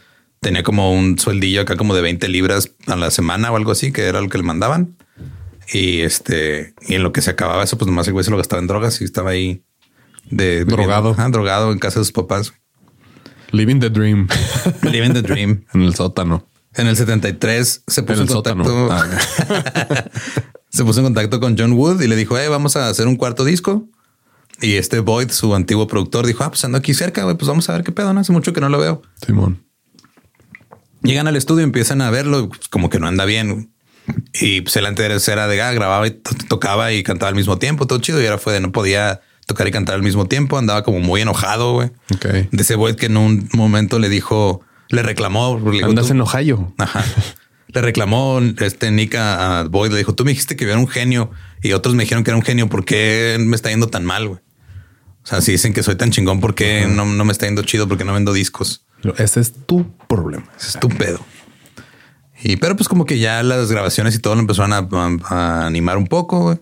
tenía 0.41 0.63
como 0.63 0.91
un 0.91 1.19
sueldillo 1.19 1.61
acá 1.61 1.77
como 1.77 1.93
de 1.93 2.01
20 2.01 2.27
libras 2.27 2.71
a 2.87 2.95
la 2.95 3.11
semana 3.11 3.51
o 3.51 3.55
algo 3.55 3.71
así, 3.71 3.91
que 3.91 4.03
era 4.03 4.21
lo 4.21 4.27
que 4.27 4.39
le 4.39 4.43
mandaban. 4.43 4.97
Y 5.71 6.01
este, 6.01 6.73
y 6.87 6.95
en 6.95 7.03
lo 7.03 7.13
que 7.13 7.21
se 7.21 7.29
acababa 7.29 7.63
eso, 7.63 7.77
pues 7.77 7.87
nomás 7.87 8.07
el 8.07 8.13
güey 8.13 8.25
se 8.25 8.31
lo 8.31 8.37
gastaba 8.37 8.59
en 8.59 8.67
drogas 8.67 8.99
y 9.01 9.05
estaba 9.05 9.29
ahí 9.29 9.63
de 10.29 10.65
Drogado. 10.65 11.15
Drogado 11.29 11.71
en 11.71 11.79
casa 11.79 11.99
de 11.99 12.05
sus 12.05 12.11
papás. 12.11 12.53
Living 13.51 13.79
the 13.79 13.89
dream 13.89 14.27
Living 14.81 15.13
the 15.13 15.21
dream. 15.21 15.65
en 15.73 15.81
el 15.83 15.93
sótano. 15.93 16.47
En 16.73 16.87
el 16.87 16.95
73 16.95 17.83
se 17.85 18.03
puso 18.03 18.21
en, 18.21 18.27
el 18.27 18.33
contacto. 18.33 18.91
Ah, 18.91 19.05
se 20.69 20.83
puso 20.83 21.01
en 21.01 21.05
contacto 21.05 21.39
con 21.39 21.57
John 21.57 21.73
Wood 21.73 22.01
y 22.01 22.07
le 22.07 22.15
dijo, 22.15 22.37
eh, 22.37 22.47
vamos 22.47 22.75
a 22.77 22.87
hacer 22.87 23.07
un 23.07 23.15
cuarto 23.15 23.45
disco. 23.45 23.87
Y 24.61 24.75
este 24.75 24.99
Boyd, 25.01 25.29
su 25.29 25.53
antiguo 25.53 25.87
productor, 25.87 26.25
dijo, 26.25 26.43
ah, 26.43 26.49
pues 26.49 26.63
ando 26.65 26.77
aquí 26.77 26.93
cerca, 26.93 27.23
güey, 27.23 27.35
pues 27.35 27.47
vamos 27.47 27.69
a 27.69 27.73
ver 27.73 27.83
qué 27.83 27.91
pedo, 27.91 28.13
no 28.13 28.21
hace 28.21 28.31
mucho 28.31 28.53
que 28.53 28.61
no 28.61 28.69
lo 28.69 28.79
veo. 28.79 29.01
Simón. 29.25 29.70
Llegan 31.03 31.27
al 31.27 31.35
estudio, 31.35 31.63
empiezan 31.63 32.01
a 32.01 32.09
verlo, 32.09 32.49
pues, 32.49 32.67
como 32.69 32.89
que 32.89 32.99
no 32.99 33.07
anda 33.07 33.25
bien. 33.25 33.71
Y 34.33 34.61
pues 34.61 34.75
él 34.77 34.85
antes 34.85 35.27
era 35.27 35.47
de, 35.47 35.61
ah, 35.61 35.71
grababa 35.73 36.07
y 36.07 36.11
to- 36.11 36.35
tocaba 36.47 36.91
y 36.91 37.03
cantaba 37.03 37.29
al 37.29 37.35
mismo 37.35 37.57
tiempo, 37.57 37.87
todo 37.87 37.99
chido. 37.99 38.21
Y 38.21 38.25
ahora 38.25 38.37
fue 38.37 38.53
de 38.53 38.59
no 38.59 38.71
podía 38.71 39.21
tocar 39.47 39.67
y 39.67 39.71
cantar 39.71 39.95
al 39.95 40.03
mismo 40.03 40.25
tiempo, 40.27 40.57
andaba 40.57 40.83
como 40.83 40.99
muy 40.99 41.21
enojado, 41.21 41.73
güey. 41.73 41.89
Ok. 42.13 42.25
De 42.51 42.61
ese 42.61 42.75
Boyd 42.75 42.95
que 42.95 43.07
en 43.07 43.17
un 43.17 43.49
momento 43.53 43.99
le 43.99 44.09
dijo, 44.09 44.61
le 44.89 45.03
reclamó. 45.03 45.59
le 45.63 45.71
dijo, 45.71 45.85
Andas 45.89 46.07
"Tú- 46.07 46.13
en 46.13 46.21
Ohio. 46.21 46.73
Ajá. 46.77 47.03
le 47.67 47.81
reclamó 47.81 48.39
este 48.59 48.91
Nick 48.91 49.15
a, 49.15 49.63
Boyd. 49.69 49.91
Le 49.91 49.97
dijo, 49.99 50.13
tú 50.13 50.25
me 50.25 50.31
dijiste 50.31 50.55
que 50.55 50.65
yo 50.65 50.71
era 50.71 50.79
un 50.79 50.87
genio 50.87 51.31
y 51.61 51.71
otros 51.73 51.95
me 51.95 52.03
dijeron 52.03 52.23
que 52.23 52.31
era 52.31 52.37
un 52.37 52.43
genio. 52.43 52.67
¿Por 52.67 52.83
qué 52.85 53.37
me 53.39 53.55
está 53.55 53.69
yendo 53.69 53.87
tan 53.87 54.03
mal, 54.05 54.27
güey? 54.27 54.39
O 55.23 55.27
sea, 55.27 55.39
si 55.41 55.51
dicen 55.51 55.73
que 55.73 55.83
soy 55.83 55.95
tan 55.95 56.09
chingón, 56.11 56.39
¿por 56.41 56.55
qué 56.55 56.87
no, 56.89 57.05
no, 57.05 57.23
me 57.25 57.31
está 57.31 57.45
yendo 57.45 57.61
chido? 57.63 57.87
Porque 57.87 58.03
no 58.03 58.13
vendo 58.13 58.33
discos. 58.33 58.85
Ese 59.17 59.39
es 59.39 59.53
tu 59.65 59.85
problema. 60.07 60.45
Ese 60.57 60.69
es 60.69 60.79
tu 60.79 60.89
pedo. 60.89 61.19
Y 62.43 62.57
pero 62.57 62.75
pues 62.75 62.87
como 62.87 63.05
que 63.05 63.19
ya 63.19 63.43
las 63.43 63.71
grabaciones 63.71 64.15
y 64.15 64.19
todo 64.19 64.35
lo 64.35 64.41
empezaron 64.41 64.73
a, 64.73 65.65
animar 65.65 65.97
un 65.97 66.07
poco. 66.07 66.59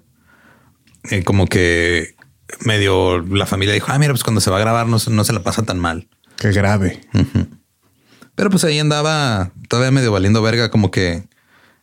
Eh, 1.09 1.23
como 1.23 1.47
que 1.47 2.15
medio 2.61 3.19
la 3.19 3.45
familia 3.45 3.73
dijo, 3.73 3.87
ah, 3.89 3.99
mira, 3.99 4.11
pues 4.11 4.23
cuando 4.23 4.41
se 4.41 4.51
va 4.51 4.57
a 4.57 4.61
grabar 4.61 4.87
no, 4.87 4.97
no 5.09 5.23
se 5.23 5.33
la 5.33 5.43
pasa 5.43 5.63
tan 5.63 5.79
mal. 5.79 6.07
Qué 6.37 6.51
grave. 6.51 7.01
Pero 8.35 8.49
pues 8.49 8.63
ahí 8.63 8.79
andaba 8.79 9.51
todavía 9.67 9.91
medio 9.91 10.11
valiendo 10.11 10.41
verga, 10.41 10.69
como 10.69 10.91
que 10.91 11.23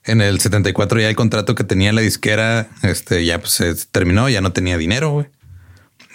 en 0.04 0.20
el 0.20 0.40
74 0.40 1.00
ya 1.00 1.08
el 1.08 1.16
contrato 1.16 1.54
que 1.54 1.64
tenía 1.64 1.92
la 1.92 2.00
disquera, 2.00 2.68
este 2.82 3.24
ya 3.24 3.38
pues 3.38 3.52
se 3.52 3.74
terminó, 3.90 4.28
ya 4.28 4.40
no 4.40 4.52
tenía 4.52 4.78
dinero, 4.78 5.10
güey. 5.10 5.26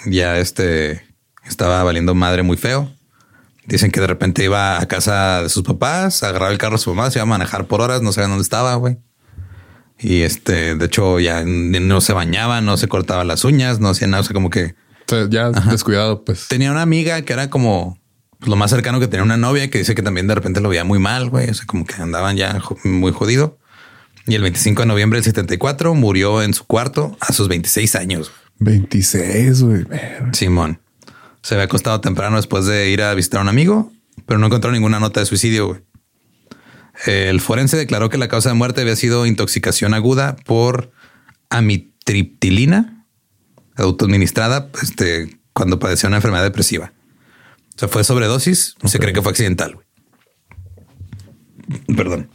Ya 0.05 0.37
este 0.37 1.05
estaba 1.45 1.83
valiendo 1.83 2.15
madre 2.15 2.41
muy 2.41 2.57
feo. 2.57 2.91
Dicen 3.71 3.89
que 3.89 4.01
de 4.01 4.07
repente 4.07 4.43
iba 4.43 4.81
a 4.81 4.85
casa 4.85 5.43
de 5.43 5.49
sus 5.49 5.63
papás, 5.63 6.23
agarraba 6.23 6.51
el 6.51 6.57
carro 6.57 6.73
de 6.73 6.83
su 6.83 6.93
mamá, 6.93 7.09
se 7.09 7.19
iba 7.19 7.23
a 7.23 7.25
manejar 7.25 7.67
por 7.67 7.79
horas, 7.79 8.01
no 8.01 8.11
sabía 8.11 8.27
dónde 8.27 8.43
estaba, 8.43 8.75
güey. 8.75 8.97
Y 9.97 10.23
este, 10.23 10.75
de 10.75 10.85
hecho, 10.85 11.21
ya 11.21 11.45
no 11.45 12.01
se 12.01 12.11
bañaba, 12.11 12.59
no 12.59 12.75
se 12.75 12.89
cortaba 12.89 13.23
las 13.23 13.45
uñas, 13.45 13.79
no 13.79 13.87
hacía 13.87 14.07
nada, 14.07 14.21
o 14.21 14.23
sea, 14.25 14.33
como 14.33 14.49
que... 14.49 14.75
ya 15.29 15.51
descuidado, 15.51 16.25
pues. 16.25 16.49
Tenía 16.49 16.69
una 16.69 16.81
amiga 16.81 17.21
que 17.21 17.31
era 17.31 17.49
como 17.49 17.97
lo 18.41 18.57
más 18.57 18.71
cercano 18.71 18.99
que 18.99 19.07
tenía 19.07 19.23
una 19.23 19.37
novia 19.37 19.69
que 19.69 19.77
dice 19.77 19.95
que 19.95 20.01
también 20.01 20.27
de 20.27 20.35
repente 20.35 20.59
lo 20.59 20.67
veía 20.67 20.83
muy 20.83 20.99
mal, 20.99 21.29
güey. 21.29 21.49
O 21.49 21.53
sea, 21.53 21.65
como 21.65 21.85
que 21.85 21.95
andaban 22.01 22.35
ya 22.35 22.61
muy 22.83 23.13
jodido. 23.13 23.57
Y 24.27 24.35
el 24.35 24.41
25 24.41 24.81
de 24.81 24.87
noviembre 24.87 25.17
del 25.17 25.23
74 25.23 25.95
murió 25.95 26.41
en 26.41 26.53
su 26.53 26.65
cuarto 26.65 27.15
a 27.21 27.31
sus 27.31 27.47
26 27.47 27.95
años. 27.95 28.31
26, 28.59 29.63
güey. 29.63 29.85
Simón. 30.33 30.79
Se 31.41 31.55
había 31.55 31.65
acostado 31.65 32.01
temprano 32.01 32.37
después 32.37 32.65
de 32.65 32.89
ir 32.89 33.01
a 33.01 33.13
visitar 33.13 33.39
a 33.39 33.43
un 33.43 33.49
amigo, 33.49 33.91
pero 34.25 34.39
no 34.39 34.47
encontró 34.47 34.71
ninguna 34.71 34.99
nota 34.99 35.19
de 35.19 35.25
suicidio, 35.25 35.67
güey. 35.67 35.81
El 37.05 37.41
forense 37.41 37.77
declaró 37.77 38.09
que 38.09 38.17
la 38.17 38.27
causa 38.27 38.49
de 38.49 38.55
muerte 38.55 38.81
había 38.81 38.95
sido 38.95 39.25
intoxicación 39.25 39.93
aguda 39.93 40.35
por 40.45 40.91
amitriptilina 41.49 43.07
autoadministrada 43.75 44.69
este, 44.81 45.39
cuando 45.53 45.79
padeció 45.79 46.07
una 46.07 46.17
enfermedad 46.17 46.43
depresiva. 46.43 46.93
O 47.75 47.79
sea, 47.79 47.87
fue 47.87 48.03
sobredosis. 48.03 48.75
Se 48.85 48.99
cree 48.99 49.13
que 49.13 49.21
fue 49.21 49.31
accidental. 49.31 49.79
Perdón. 51.95 52.29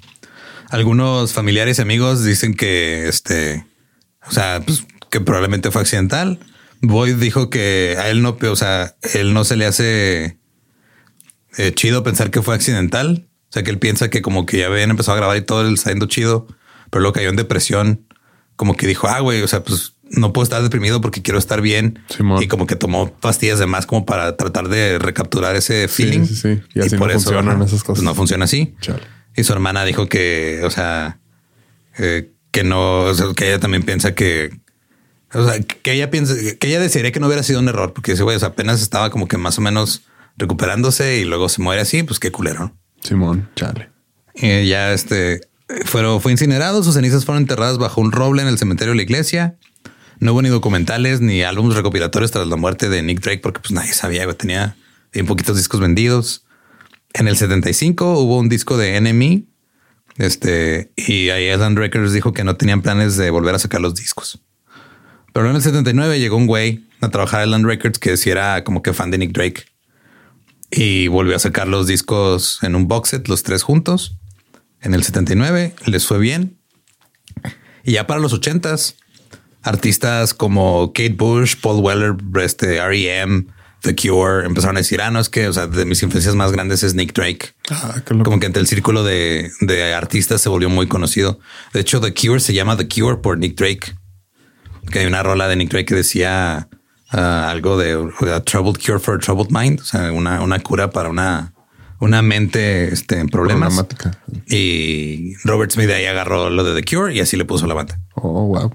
Algunos 0.71 1.33
familiares 1.33 1.79
y 1.79 1.83
amigos 1.83 2.25
dicen 2.25 2.55
que 2.55 3.07
este, 3.07 3.65
o 4.27 4.33
sea, 4.33 4.63
pues, 4.65 4.85
que 5.11 5.21
probablemente 5.21 5.71
fue 5.71 5.83
accidental. 5.83 6.41
Boyd 6.83 7.17
dijo 7.17 7.51
que 7.51 7.97
a 7.99 8.09
él 8.09 8.23
no, 8.23 8.37
o 8.41 8.57
sea, 8.57 8.97
él 9.15 9.35
no 9.35 9.45
se 9.45 9.57
le 9.57 9.67
hace 9.67 10.39
eh, 11.57 11.73
chido 11.75 12.03
pensar 12.03 12.31
que 12.31 12.43
fue 12.43 12.55
accidental. 12.55 13.29
O 13.49 13.53
sea, 13.53 13.63
que 13.63 13.71
él 13.71 13.79
piensa 13.79 14.11
que 14.11 14.23
como 14.23 14.45
que 14.45 14.59
ya 14.59 14.67
habían 14.67 14.91
empezado 14.91 15.15
a 15.15 15.21
grabar 15.21 15.37
y 15.37 15.43
todo 15.43 15.67
el 15.67 15.79
saliendo 15.79 16.07
chido, 16.07 16.47
pero 16.91 17.01
luego 17.01 17.15
cayó 17.15 17.31
en 17.31 17.37
depresión. 17.37 18.07
Como 18.57 18.77
que 18.77 18.87
dijo, 18.87 19.09
ah, 19.09 19.21
güey, 19.21 19.43
o 19.43 19.49
sea, 19.49 19.63
pues 19.63 19.95
no 20.11 20.33
puedo 20.33 20.45
estar 20.45 20.63
deprimido 20.63 21.01
porque 21.01 21.23
quiero 21.23 21.39
estar 21.39 21.61
bien. 21.61 22.01
Y 22.41 22.49
como 22.49 22.67
que 22.67 22.77
tomó 22.77 23.13
pastillas 23.13 23.59
de 23.59 23.67
más 23.67 23.87
como 23.87 24.07
para 24.07 24.37
tratar 24.37 24.69
de 24.69 24.99
recapturar 24.99 25.57
ese 25.57 25.89
feeling. 25.89 26.27
Y, 26.75 26.81
así 26.81 26.97
por 26.97 27.09
no 27.09 27.15
eso 27.15 27.31
funcionan 27.31 27.63
esas 27.63 27.83
cosas. 27.83 27.99
Pues 27.99 28.03
no 28.03 28.15
funciona 28.15 28.45
así. 28.45 28.75
Y 29.37 29.45
su 29.45 29.53
hermana 29.53 29.85
dijo 29.85 30.09
que, 30.09 30.63
o 30.65 30.71
sea, 30.71 31.21
eh, 31.99 32.33
que 32.51 32.65
no, 32.65 33.07
que 33.37 33.49
ella 33.49 33.61
también 33.61 33.83
piensa 33.83 34.15
que, 34.15 34.51
o 35.37 35.47
sea, 35.47 35.61
que 35.61 35.93
ella 35.93 36.11
piensa, 36.11 36.35
que 36.59 36.69
ella 36.69 36.81
desearía 36.81 37.13
que 37.13 37.21
no 37.21 37.27
hubiera 37.27 37.43
sido 37.43 37.61
un 37.61 37.69
error, 37.69 37.93
porque 37.93 38.13
ese 38.13 38.23
güey 38.23 38.43
apenas 38.43 38.81
estaba 38.81 39.11
como 39.11 39.29
que 39.29 39.37
más 39.37 39.59
o 39.59 39.61
menos 39.61 40.03
recuperándose 40.37 41.19
y 41.19 41.25
luego 41.25 41.49
se 41.49 41.63
muere 41.63 41.83
así, 41.83 42.03
pues 42.03 42.19
qué 42.19 42.31
culero. 42.31 42.75
Simón, 43.03 43.49
chale. 43.57 43.91
Y 44.35 44.67
ya 44.67 44.93
este, 44.93 45.41
fueron, 45.85 46.21
fue 46.21 46.33
incinerado, 46.33 46.83
sus 46.83 46.95
cenizas 46.95 47.25
fueron 47.25 47.43
enterradas 47.43 47.79
bajo 47.79 48.01
un 48.01 48.13
roble 48.13 48.43
en 48.43 48.49
el 48.49 48.59
cementerio 48.59 48.93
de 48.93 48.97
la 48.97 49.03
iglesia. 49.03 49.57
No 50.19 50.33
hubo 50.33 50.43
ni 50.43 50.49
documentales 50.49 51.21
ni 51.21 51.43
álbumes 51.43 51.77
recopilatorios 51.77 52.31
tras 52.31 52.47
la 52.47 52.57
muerte 52.57 52.89
de 52.89 53.03
Nick 53.03 53.21
Drake 53.21 53.41
porque 53.43 53.61
pues 53.61 53.73
nadie 53.73 53.93
sabía, 53.93 54.27
tenía 54.35 54.77
bien 55.13 55.27
poquitos 55.27 55.57
discos 55.57 55.81
vendidos. 55.81 56.45
En 57.13 57.29
el 57.29 57.37
75 57.37 58.19
hubo 58.19 58.39
un 58.39 58.49
disco 58.49 58.77
de 58.77 58.97
Enemy. 58.97 59.49
Este, 60.19 60.93
y 60.97 61.29
ahí 61.29 61.51
Island 61.51 61.77
Records 61.77 62.13
dijo 62.13 62.33
que 62.33 62.45
no 62.45 62.57
tenían 62.57 62.81
planes 62.81 63.17
de 63.17 63.31
volver 63.31 63.55
a 63.55 63.59
sacar 63.59 63.81
los 63.81 63.95
discos. 63.95 64.41
Pero 65.37 65.51
en 65.51 65.57
el 65.57 65.61
79 65.61 66.19
llegó 66.19 66.39
un 66.39 66.47
güey 66.47 66.87
a 67.03 67.11
trabajar 67.11 67.41
a 67.41 67.45
Island 67.45 67.67
Records 67.67 67.99
que 67.99 68.17
si 68.17 68.31
era 68.31 68.65
como 68.65 68.81
que 68.81 68.95
fan 68.95 69.11
de 69.11 69.19
Nick 69.19 69.33
Drake 69.33 69.65
y 70.71 71.09
volvió 71.09 71.37
a 71.37 71.39
sacar 71.39 71.69
los 71.69 71.87
discos 71.87 72.59
en 72.63 72.75
un 72.75 72.89
box 72.89 73.11
set, 73.11 73.29
los 73.29 73.43
tres 73.43 73.63
juntos. 73.63 74.17
En 74.81 74.95
el 74.95 75.05
79 75.05 75.75
les 75.85 76.07
fue 76.07 76.19
bien. 76.19 76.57
Y 77.85 77.93
ya 77.93 78.07
para 78.07 78.19
los 78.19 78.33
80s 78.33 78.95
artistas 79.61 80.33
como 80.33 80.95
Kate 80.95 81.17
Bush, 81.19 81.57
Paul 81.61 81.85
Weller, 81.85 82.15
este, 82.43 82.77
R.E.M., 82.77 83.45
The 83.83 83.95
Cure 83.95 84.47
empezaron 84.47 84.79
a 84.79 84.81
decir, 84.81 85.03
ah, 85.03 85.11
no, 85.11 85.21
es 85.21 85.29
que, 85.29 85.49
o 85.49 85.53
sea, 85.53 85.67
de 85.67 85.85
mis 85.85 86.03
influencias 86.03 86.35
más 86.35 86.51
grandes 86.51 86.83
es 86.83 86.95
Nick 86.95 87.13
Drake. 87.13 87.53
Ah, 87.69 88.01
como 88.07 88.41
que 88.41 88.47
entre 88.47 88.63
el 88.63 88.69
círculo 88.69 89.05
de, 89.05 89.51
artistas 89.95 90.41
se 90.41 90.49
volvió 90.49 90.71
muy 90.71 90.87
conocido. 90.89 91.39
De 91.75 91.81
hecho, 91.81 92.01
The 92.01 92.15
Cure 92.15 92.41
se 92.41 92.55
llama 92.55 92.79
The 92.79 92.89
Cure 92.89 93.19
por 93.19 93.37
Nick 93.37 93.55
Drake. 93.55 93.95
Que 94.91 95.01
hay 95.01 95.07
una 95.07 95.23
rola 95.23 95.49
de 95.49 95.57
Nick 95.57 95.71
Drake 95.71 95.87
que 95.87 95.95
decía 95.95 96.69
ah, 97.11 97.51
algo 97.51 97.77
de 97.77 97.93
a 98.33 98.41
troubled 98.41 98.81
cure 98.85 98.99
for 98.99 99.17
a 99.17 99.19
troubled 99.19 99.51
mind, 99.51 99.81
o 99.81 99.85
sea, 99.85 100.13
una, 100.13 100.43
una 100.43 100.61
cura 100.61 100.91
para 100.91 101.09
una, 101.09 101.53
una 102.01 102.23
mente 102.23 102.93
este, 102.93 103.19
en 103.19 103.29
problemas. 103.29 103.85
Y 104.49 105.35
Robert 105.45 105.73
Smith 105.73 105.91
ahí 105.91 106.07
agarró 106.07 106.51
lo 106.51 106.65
de 106.65 106.81
The 106.81 106.97
Cure 106.97 107.15
y 107.15 107.21
así 107.21 107.37
le 107.37 107.45
puso 107.45 107.67
la 107.67 107.75
banda. 107.75 107.99
Oh, 108.15 108.47
wow. 108.47 108.75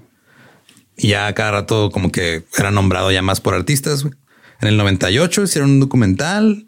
Y 0.97 1.09
ya 1.09 1.33
cada 1.33 1.51
rato 1.51 1.89
como 1.91 2.11
que 2.11 2.43
era 2.57 2.71
nombrado 2.71 3.11
ya 3.11 3.21
más 3.21 3.41
por 3.41 3.53
artistas. 3.53 4.05
En 4.61 4.67
el 4.67 4.77
98 4.77 5.43
hicieron 5.43 5.71
un 5.71 5.79
documental 5.79 6.67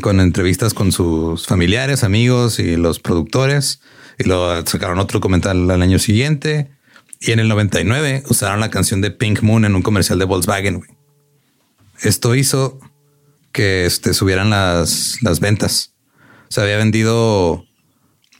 con 0.00 0.20
entrevistas 0.20 0.74
con 0.74 0.92
sus 0.92 1.46
familiares, 1.46 2.04
amigos 2.04 2.58
y 2.58 2.76
los 2.76 2.98
productores. 3.00 3.80
Y 4.18 4.24
luego 4.24 4.66
sacaron 4.66 4.98
otro 4.98 5.18
documental 5.18 5.70
al 5.70 5.82
año 5.82 5.98
siguiente. 5.98 6.70
Y 7.20 7.32
en 7.32 7.40
el 7.40 7.48
99 7.48 8.24
usaron 8.28 8.60
la 8.60 8.70
canción 8.70 9.00
de 9.00 9.10
Pink 9.10 9.42
Moon 9.42 9.64
en 9.64 9.74
un 9.74 9.82
comercial 9.82 10.18
de 10.18 10.24
Volkswagen. 10.24 10.82
Esto 12.00 12.34
hizo 12.34 12.78
que 13.52 13.86
este, 13.86 14.14
subieran 14.14 14.50
las, 14.50 15.18
las 15.22 15.40
ventas. 15.40 15.94
Se 16.48 16.60
había 16.60 16.76
vendido 16.76 17.64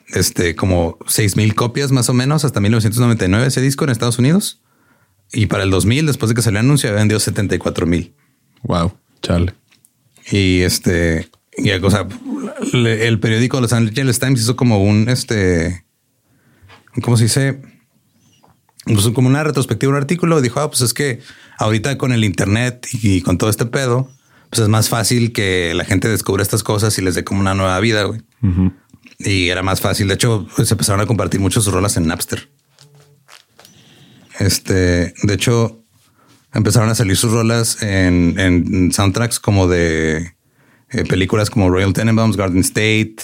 este, 0.08 0.54
como 0.54 0.96
6 1.06 1.36
mil 1.36 1.54
copias 1.54 1.90
más 1.90 2.08
o 2.08 2.14
menos 2.14 2.44
hasta 2.44 2.60
1999 2.60 3.46
ese 3.46 3.60
disco 3.60 3.84
en 3.84 3.90
Estados 3.90 4.18
Unidos. 4.18 4.62
Y 5.32 5.46
para 5.46 5.64
el 5.64 5.70
2000, 5.70 6.06
después 6.06 6.28
de 6.28 6.34
que 6.34 6.42
salió 6.42 6.60
el 6.60 6.66
anuncio, 6.66 6.88
había 6.88 7.00
vendido 7.00 7.20
74 7.20 7.86
mil. 7.86 8.14
Wow, 8.62 8.96
chale. 9.22 9.54
Y 10.30 10.60
este, 10.60 11.28
y, 11.56 11.70
o 11.70 11.90
sea, 11.90 12.06
el 12.72 13.20
periódico 13.20 13.60
Los 13.60 13.72
Angeles 13.72 14.18
Times 14.18 14.40
hizo 14.40 14.56
como 14.56 14.82
un, 14.82 15.08
este, 15.08 15.84
¿cómo 17.02 17.16
se 17.16 17.24
dice? 17.24 17.60
Pues 18.94 19.08
como 19.10 19.28
una 19.28 19.44
retrospectiva, 19.44 19.90
un 19.90 19.96
artículo. 19.96 20.40
Dijo, 20.40 20.60
ah, 20.60 20.70
pues 20.70 20.80
es 20.80 20.94
que 20.94 21.20
ahorita 21.58 21.98
con 21.98 22.12
el 22.12 22.24
Internet 22.24 22.86
y 22.92 23.20
con 23.20 23.36
todo 23.36 23.50
este 23.50 23.66
pedo, 23.66 24.10
pues 24.50 24.62
es 24.62 24.68
más 24.68 24.88
fácil 24.88 25.32
que 25.32 25.74
la 25.74 25.84
gente 25.84 26.08
descubra 26.08 26.42
estas 26.42 26.62
cosas 26.62 26.98
y 26.98 27.02
les 27.02 27.14
dé 27.14 27.24
como 27.24 27.40
una 27.40 27.54
nueva 27.54 27.78
vida, 27.80 28.04
güey. 28.04 28.22
Y 29.18 29.48
era 29.48 29.62
más 29.62 29.80
fácil. 29.80 30.08
De 30.08 30.14
hecho, 30.14 30.46
se 30.56 30.74
empezaron 30.74 31.00
a 31.00 31.06
compartir 31.06 31.40
muchas 31.40 31.66
rolas 31.66 31.96
en 31.96 32.06
Napster. 32.06 32.48
Este, 34.38 35.12
de 35.22 35.34
hecho, 35.34 35.84
empezaron 36.54 36.88
a 36.88 36.94
salir 36.94 37.16
sus 37.16 37.32
rolas 37.32 37.82
en, 37.82 38.90
soundtracks 38.92 39.38
como 39.40 39.68
de 39.68 40.34
eh, 40.90 41.04
películas 41.04 41.50
como 41.50 41.68
Royal 41.68 41.92
Tenenbaums, 41.92 42.36
Garden 42.36 42.60
State. 42.60 43.16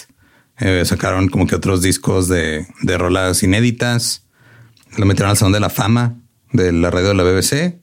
Eh, 0.59 0.85
sacaron 0.85 1.29
como 1.29 1.47
que 1.47 1.55
otros 1.55 1.81
discos 1.81 2.29
de, 2.29 2.67
de 2.83 2.99
rolas 2.99 3.43
inéditas. 3.43 4.24
Lo 4.97 5.07
metieron 5.07 5.31
al 5.31 5.37
Salón 5.37 5.53
de 5.53 5.61
la 5.61 5.71
Fama 5.71 6.17
de 6.53 6.73
la 6.73 6.91
radio 6.91 7.09
de 7.09 7.15
la 7.15 7.25
BBC. 7.25 7.81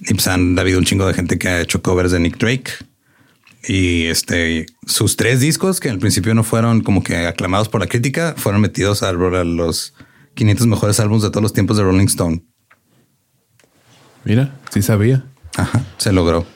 Y 0.00 0.14
pues 0.14 0.26
han 0.28 0.58
habido 0.58 0.78
un 0.78 0.84
chingo 0.84 1.06
de 1.06 1.14
gente 1.14 1.38
que 1.38 1.48
ha 1.48 1.60
hecho 1.60 1.82
covers 1.82 2.12
de 2.12 2.20
Nick 2.20 2.38
Drake. 2.38 2.70
Y 3.68 4.04
este, 4.04 4.66
sus 4.86 5.16
tres 5.16 5.40
discos, 5.40 5.80
que 5.80 5.90
al 5.90 5.98
principio 5.98 6.34
no 6.34 6.44
fueron 6.44 6.82
como 6.82 7.02
que 7.02 7.26
aclamados 7.26 7.68
por 7.68 7.80
la 7.80 7.88
crítica, 7.88 8.34
fueron 8.36 8.60
metidos 8.60 9.02
a 9.02 9.12
los 9.12 9.94
500 10.34 10.66
mejores 10.68 11.00
álbumes 11.00 11.22
de 11.22 11.30
todos 11.30 11.42
los 11.42 11.52
tiempos 11.52 11.76
de 11.76 11.82
Rolling 11.82 12.06
Stone. 12.06 12.44
Mira, 14.24 14.56
sí 14.70 14.82
sabía. 14.82 15.24
Ajá, 15.56 15.84
se 15.96 16.12
logró. 16.12 16.46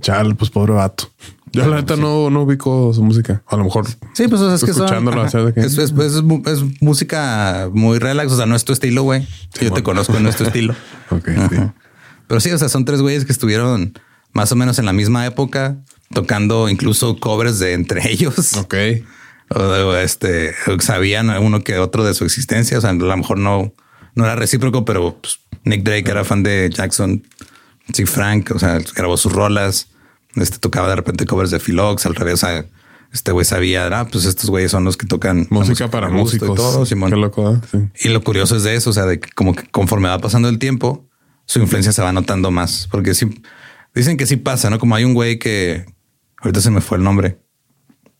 Chal, 0.00 0.36
pues 0.36 0.50
pobre 0.50 0.72
vato. 0.72 1.10
Yo 1.52 1.66
la 1.68 1.76
neta 1.76 1.96
no, 1.96 2.28
no 2.28 2.42
ubico 2.42 2.92
su 2.92 3.02
música. 3.02 3.42
A 3.46 3.56
lo 3.56 3.64
mejor. 3.64 3.86
Sí, 4.14 4.28
pues 4.28 4.40
o 4.42 4.46
sea, 4.46 4.56
es 4.56 4.64
que 4.64 4.72
son- 4.74 5.52
que- 5.54 5.60
es, 5.60 5.78
es- 5.78 5.92
es 5.92 6.22
mu- 6.22 6.42
es 6.44 6.62
música 6.82 7.70
muy 7.72 7.98
relax. 7.98 8.32
O 8.32 8.36
sea, 8.36 8.46
no 8.46 8.56
es 8.56 8.64
tu 8.64 8.72
estilo, 8.72 9.02
güey. 9.04 9.26
Yo 9.60 9.72
te 9.72 9.82
conozco, 9.82 10.18
no 10.20 10.28
es 10.28 10.36
tu 10.36 10.44
estilo. 10.44 10.74
Ok, 11.10 11.28
sí. 11.50 11.56
Pero 12.26 12.40
sí, 12.40 12.50
o 12.50 12.58
sea, 12.58 12.68
son 12.68 12.84
tres 12.84 13.00
güeyes 13.00 13.24
que 13.24 13.32
estuvieron 13.32 13.96
más 14.32 14.50
o 14.50 14.56
menos 14.56 14.78
en 14.80 14.84
la 14.86 14.92
misma 14.92 15.24
época, 15.24 15.76
tocando 16.12 16.68
incluso 16.68 17.16
covers 17.18 17.58
de 17.60 17.72
entre 17.74 18.10
ellos. 18.10 18.56
Ok. 18.56 18.74
O, 19.54 19.60
o, 19.60 19.96
este 19.96 20.52
sabían 20.80 21.30
uno 21.30 21.60
que 21.62 21.78
otro 21.78 22.04
de 22.04 22.12
su 22.14 22.24
existencia. 22.24 22.76
O 22.76 22.80
sea, 22.80 22.90
a 22.90 22.94
lo 22.94 23.16
mejor 23.16 23.38
no, 23.38 23.72
no 24.16 24.24
era 24.24 24.34
recíproco, 24.34 24.84
pero 24.84 25.16
pues, 25.22 25.38
Nick 25.64 25.84
Drake 25.84 26.10
era 26.10 26.24
fan 26.24 26.42
de 26.42 26.68
Jackson. 26.74 27.22
Sí, 27.92 28.04
Frank, 28.04 28.50
o 28.52 28.58
sea, 28.58 28.80
grabó 28.96 29.16
sus 29.16 29.32
rolas. 29.32 29.88
Este 30.36 30.58
tocaba 30.58 30.88
de 30.88 30.96
repente 30.96 31.26
covers 31.26 31.50
de 31.50 31.60
Philox. 31.60 32.06
Al 32.06 32.14
revés, 32.14 32.44
este 33.12 33.32
güey 33.32 33.44
sabía, 33.44 33.86
ah, 33.86 34.06
pues 34.10 34.24
estos 34.24 34.50
güeyes 34.50 34.70
son 34.70 34.84
los 34.84 34.96
que 34.96 35.06
tocan 35.06 35.46
Música 35.50 35.90
para 35.90 36.08
gusta 36.08 36.36
y 36.36 36.40
músicos. 36.40 36.56
todo, 36.56 36.86
Simón. 36.86 37.10
Qué 37.10 37.16
loco. 37.16 37.54
¿eh? 37.54 37.60
Sí. 37.70 38.06
Y 38.08 38.08
lo 38.10 38.22
curioso 38.22 38.56
es 38.56 38.62
de 38.62 38.74
eso, 38.74 38.90
o 38.90 38.92
sea, 38.92 39.06
de 39.06 39.20
que 39.20 39.30
como 39.30 39.54
que 39.54 39.66
conforme 39.68 40.08
va 40.08 40.18
pasando 40.18 40.48
el 40.48 40.58
tiempo, 40.58 41.08
su 41.46 41.60
influencia 41.60 41.92
se 41.92 42.02
va 42.02 42.12
notando 42.12 42.50
más, 42.50 42.88
porque 42.90 43.14
sí, 43.14 43.42
dicen 43.94 44.16
que 44.16 44.26
sí 44.26 44.36
pasa, 44.36 44.68
¿no? 44.68 44.78
Como 44.78 44.94
hay 44.94 45.04
un 45.04 45.14
güey 45.14 45.38
que, 45.38 45.86
ahorita 46.42 46.60
se 46.60 46.70
me 46.70 46.80
fue 46.80 46.98
el 46.98 47.04
nombre, 47.04 47.38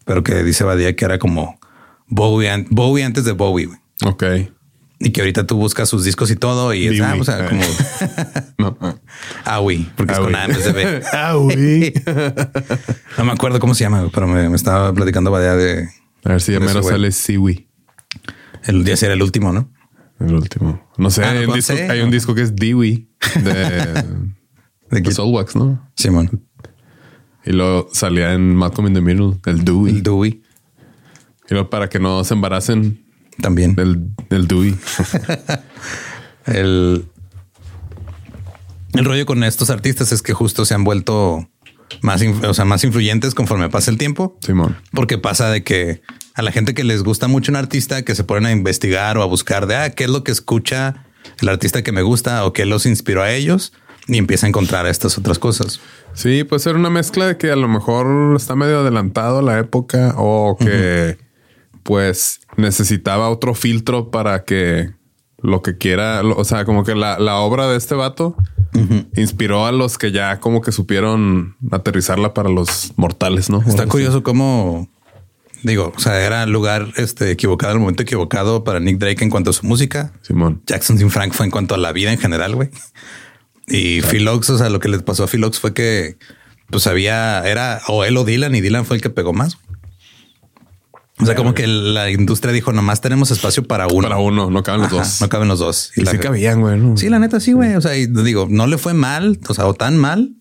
pero 0.04 0.22
que 0.22 0.42
dice 0.42 0.64
Badía 0.64 0.94
que 0.94 1.04
era 1.04 1.18
como 1.18 1.58
Bowie, 2.06 2.66
Bowie 2.70 3.04
antes 3.04 3.24
de 3.24 3.32
Bowie, 3.32 3.66
güey. 3.66 3.78
Ok. 4.04 4.24
Y 4.98 5.10
que 5.10 5.20
ahorita 5.20 5.46
tú 5.46 5.56
buscas 5.56 5.88
sus 5.90 6.04
discos 6.04 6.30
y 6.30 6.36
todo 6.36 6.72
y 6.72 6.86
es, 6.86 7.00
ah, 7.02 7.08
Bowie. 7.10 7.20
o 7.20 7.24
sea, 7.24 7.48
como 7.48 7.60
No. 8.58 8.78
ah. 8.80 8.94
Awi, 9.44 9.90
porque 9.96 10.12
es 10.14 10.18
Awi. 10.18 10.26
con 10.26 10.36
A 10.36 10.46
vez 10.46 10.64
de 10.64 10.72
B. 10.72 11.02
Ah, 11.12 11.34
güey. 11.34 11.92
No 13.18 13.24
me 13.24 13.32
acuerdo 13.32 13.60
cómo 13.60 13.74
se 13.74 13.84
llama, 13.84 14.08
pero 14.12 14.26
me, 14.26 14.48
me 14.48 14.56
estaba 14.56 14.92
platicando 14.94 15.30
Badía 15.30 15.54
de 15.54 15.88
A 16.24 16.30
ver 16.30 16.40
si 16.40 16.52
ya 16.52 16.60
mero 16.60 16.82
sale 16.82 17.12
Siwi. 17.12 17.68
el 18.64 18.84
día 18.84 18.96
ser 18.96 19.10
el 19.10 19.22
último, 19.22 19.52
¿no? 19.52 19.70
El 20.18 20.34
último. 20.34 20.88
No 20.96 21.10
sé, 21.10 21.22
Ah, 21.24 21.34
no 21.34 21.40
hay, 21.40 21.46
un 21.46 21.52
disco, 21.54 21.74
sé. 21.76 21.90
hay 21.90 22.00
un 22.00 22.10
disco 22.10 22.34
que 22.34 22.40
es 22.42 22.56
Dewey 22.56 23.10
de, 23.44 23.52
De 24.90 25.00
de 25.02 25.12
Soulwax, 25.12 25.56
¿no? 25.56 25.90
Simón, 25.94 26.42
Y 27.44 27.52
luego 27.52 27.88
salía 27.92 28.32
en 28.32 28.54
Malcolm 28.56 28.88
in 28.88 28.94
the 28.94 29.02
Middle, 29.02 29.38
el 29.44 29.62
Dewey. 29.62 29.96
el 29.96 30.02
Dewey 30.02 30.42
Y 31.50 31.52
luego 31.54 31.68
para 31.68 31.90
que 31.90 31.98
no 31.98 32.24
se 32.24 32.32
embaracen 32.32 33.04
también. 33.40 33.74
del, 33.74 34.10
del 34.30 34.46
Dewey. 34.46 34.76
El, 36.46 37.04
el 38.92 39.04
rollo 39.04 39.26
con 39.26 39.42
estos 39.42 39.68
artistas 39.68 40.12
es 40.12 40.22
que 40.22 40.32
justo 40.32 40.64
se 40.64 40.74
han 40.74 40.84
vuelto 40.84 41.48
más, 42.02 42.22
o 42.22 42.54
sea, 42.54 42.64
más 42.64 42.84
influyentes 42.84 43.34
conforme 43.34 43.68
pasa 43.68 43.90
el 43.90 43.98
tiempo. 43.98 44.38
Simón. 44.40 44.76
Porque 44.92 45.18
pasa 45.18 45.50
de 45.50 45.64
que 45.64 46.02
a 46.34 46.42
la 46.42 46.52
gente 46.52 46.74
que 46.74 46.84
les 46.84 47.02
gusta 47.02 47.28
mucho 47.28 47.50
un 47.52 47.56
artista 47.56 48.02
que 48.02 48.14
se 48.14 48.24
ponen 48.24 48.46
a 48.46 48.52
investigar 48.52 49.18
o 49.18 49.22
a 49.22 49.26
buscar 49.26 49.66
de 49.66 49.76
ah, 49.76 49.90
qué 49.90 50.04
es 50.04 50.10
lo 50.10 50.22
que 50.22 50.32
escucha 50.32 51.06
el 51.40 51.48
artista 51.48 51.82
que 51.82 51.92
me 51.92 52.02
gusta 52.02 52.44
o 52.44 52.52
qué 52.52 52.64
los 52.64 52.86
inspiró 52.86 53.22
a 53.22 53.32
ellos 53.32 53.72
y 54.06 54.18
empieza 54.18 54.46
a 54.46 54.48
encontrar 54.48 54.86
estas 54.86 55.18
otras 55.18 55.38
cosas. 55.38 55.80
Sí, 56.14 56.44
puede 56.44 56.60
ser 56.60 56.76
una 56.76 56.90
mezcla 56.90 57.26
de 57.26 57.36
que 57.36 57.50
a 57.50 57.56
lo 57.56 57.68
mejor 57.68 58.36
está 58.36 58.54
medio 58.54 58.80
adelantado 58.80 59.40
a 59.40 59.42
la 59.42 59.58
época 59.58 60.14
o 60.16 60.56
que 60.58 61.18
pues 61.86 62.40
necesitaba 62.58 63.30
otro 63.30 63.54
filtro 63.54 64.10
para 64.10 64.44
que 64.44 64.90
lo 65.40 65.62
que 65.62 65.78
quiera, 65.78 66.22
lo- 66.22 66.36
o 66.36 66.44
sea, 66.44 66.64
como 66.66 66.84
que 66.84 66.94
la, 66.94 67.18
la 67.18 67.36
obra 67.36 67.66
de 67.68 67.76
este 67.78 67.94
vato 67.94 68.36
inspiró 69.16 69.64
a 69.64 69.72
los 69.72 69.96
que 69.96 70.12
ya 70.12 70.38
como 70.40 70.60
que 70.60 70.70
supieron 70.72 71.56
aterrizarla 71.70 72.34
para 72.34 72.50
los 72.50 72.92
mortales, 72.96 73.48
¿no? 73.48 73.62
Está 73.66 73.86
curioso 73.86 74.22
cómo 74.22 74.88
digo, 75.62 75.92
o 75.96 75.98
sea, 76.00 76.20
era 76.24 76.42
el 76.42 76.50
lugar 76.52 76.92
este, 76.96 77.30
equivocado, 77.30 77.72
el 77.72 77.78
momento 77.80 78.02
equivocado 78.02 78.64
para 78.64 78.78
Nick 78.80 78.98
Drake 78.98 79.24
en 79.24 79.30
cuanto 79.30 79.50
a 79.50 79.52
su 79.54 79.64
música. 79.66 80.12
Simón. 80.22 80.62
Jackson 80.66 80.98
Sin 80.98 81.10
Frank 81.10 81.32
fue 81.32 81.46
en 81.46 81.50
cuanto 81.52 81.74
a 81.74 81.78
la 81.78 81.92
vida 81.92 82.12
en 82.12 82.18
general, 82.18 82.54
güey. 82.54 82.68
Y 83.66 84.00
Philox, 84.02 84.50
o 84.50 84.58
sea, 84.58 84.68
lo 84.68 84.78
que 84.78 84.88
les 84.88 85.02
pasó 85.02 85.24
a 85.24 85.26
Philox 85.26 85.58
fue 85.58 85.72
que 85.72 86.18
pues 86.70 86.86
había, 86.86 87.42
era 87.48 87.80
o 87.88 88.04
él 88.04 88.16
o 88.16 88.24
Dylan 88.24 88.54
y 88.54 88.60
Dylan 88.60 88.84
fue 88.84 88.96
el 88.96 89.02
que 89.02 89.10
pegó 89.10 89.32
más. 89.32 89.58
O 91.18 91.24
sea, 91.24 91.34
como 91.34 91.54
que 91.54 91.66
la 91.66 92.10
industria 92.10 92.52
dijo 92.52 92.72
nomás 92.72 93.00
tenemos 93.00 93.30
espacio 93.30 93.66
para 93.66 93.86
uno. 93.86 94.02
Para 94.08 94.18
uno, 94.18 94.50
no 94.50 94.62
caben 94.62 94.82
los 94.82 94.88
Ajá, 94.92 94.98
dos. 94.98 95.20
No 95.22 95.28
caben 95.30 95.48
los 95.48 95.58
dos. 95.60 95.90
y 95.96 96.02
la- 96.02 96.10
sí 96.10 96.18
cabían, 96.18 96.60
güey. 96.60 96.78
¿no? 96.78 96.96
Sí, 96.96 97.08
la 97.08 97.18
neta, 97.18 97.40
sí, 97.40 97.52
güey. 97.52 97.74
O 97.74 97.80
sea, 97.80 97.96
y 97.96 98.06
digo, 98.06 98.46
no 98.50 98.66
le 98.66 98.76
fue 98.76 98.92
mal, 98.92 99.38
o 99.48 99.54
sea, 99.54 99.66
o 99.66 99.72
tan 99.74 99.96
mal. 99.96 100.32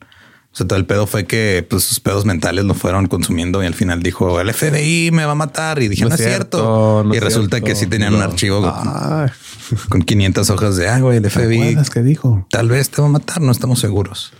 O 0.51 0.57
sea, 0.57 0.67
todo 0.67 0.77
el 0.79 0.85
pedo 0.85 1.05
fue 1.07 1.25
que 1.25 1.65
pues, 1.69 1.83
sus 1.83 1.99
pedos 1.99 2.23
mentales 2.25 2.63
lo 2.65 2.73
fueron 2.73 3.07
consumiendo 3.07 3.61
y 3.61 3.65
al 3.65 3.73
final 3.73 4.01
dijo 4.01 4.39
el 4.39 4.53
FBI 4.53 5.11
me 5.11 5.25
va 5.25 5.33
a 5.33 5.35
matar. 5.35 5.81
Y 5.81 5.87
dije, 5.89 6.03
no, 6.05 6.15
es 6.15 6.21
cierto. 6.21 7.03
no 7.05 7.13
y 7.13 7.17
es 7.17 7.23
resulta 7.23 7.57
cierto. 7.57 7.65
que 7.67 7.75
sí 7.75 7.87
tenían 7.87 8.13
un 8.15 8.21
archivo 8.21 8.61
Ah, 8.65 9.27
con 9.89 10.01
500 10.01 10.49
hojas 10.51 10.75
de, 10.77 10.87
ah, 10.89 10.99
güey, 10.99 11.17
el 11.17 11.23
¿te 11.23 11.29
FBI 11.29 11.75
qué 11.93 12.03
dijo? 12.03 12.47
tal 12.51 12.69
vez 12.69 12.89
te 12.89 13.01
va 13.01 13.07
a 13.07 13.11
matar, 13.11 13.41
no 13.41 13.51
estamos 13.51 13.79
seguros. 13.79 14.31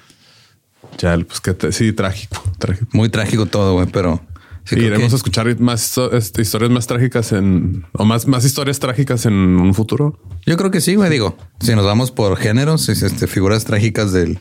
Ya, 0.97 1.17
pues 1.17 1.41
que 1.41 1.53
te- 1.53 1.71
sí, 1.73 1.91
trágico, 1.91 2.41
trágico. 2.59 2.87
Muy 2.93 3.09
trágico 3.09 3.45
todo, 3.45 3.73
güey, 3.73 3.87
pero 3.87 4.21
sí 4.65 4.75
iremos 4.79 5.07
que- 5.07 5.13
a 5.13 5.17
escuchar 5.17 5.59
más 5.59 5.97
este, 6.11 6.41
historias 6.41 6.71
más 6.71 6.87
trágicas 6.87 7.31
en 7.31 7.85
o 7.93 8.05
más, 8.05 8.27
más 8.27 8.43
historias 8.45 8.79
trágicas 8.79 9.25
en 9.25 9.33
un 9.33 9.73
futuro. 9.73 10.19
Yo 10.45 10.57
creo 10.57 10.71
que 10.71 10.81
sí, 10.81 10.95
güey. 10.95 11.09
Digo, 11.09 11.37
si 11.59 11.73
nos 11.75 11.85
vamos 11.85 12.11
por 12.11 12.35
géneros, 12.37 12.89
es, 12.89 13.01
este, 13.03 13.27
figuras 13.27 13.65
trágicas 13.65 14.11
del, 14.11 14.39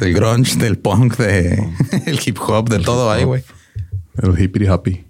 del 0.00 0.14
grunge, 0.14 0.56
del 0.58 0.78
punk, 0.78 1.16
de 1.16 1.62
el 2.06 2.20
hip 2.24 2.38
hop, 2.40 2.68
de 2.68 2.78
todo 2.80 3.10
hay, 3.10 3.24
güey. 3.24 3.42
El 4.22 4.38
hippity 4.38 4.66
happy. 4.66 5.04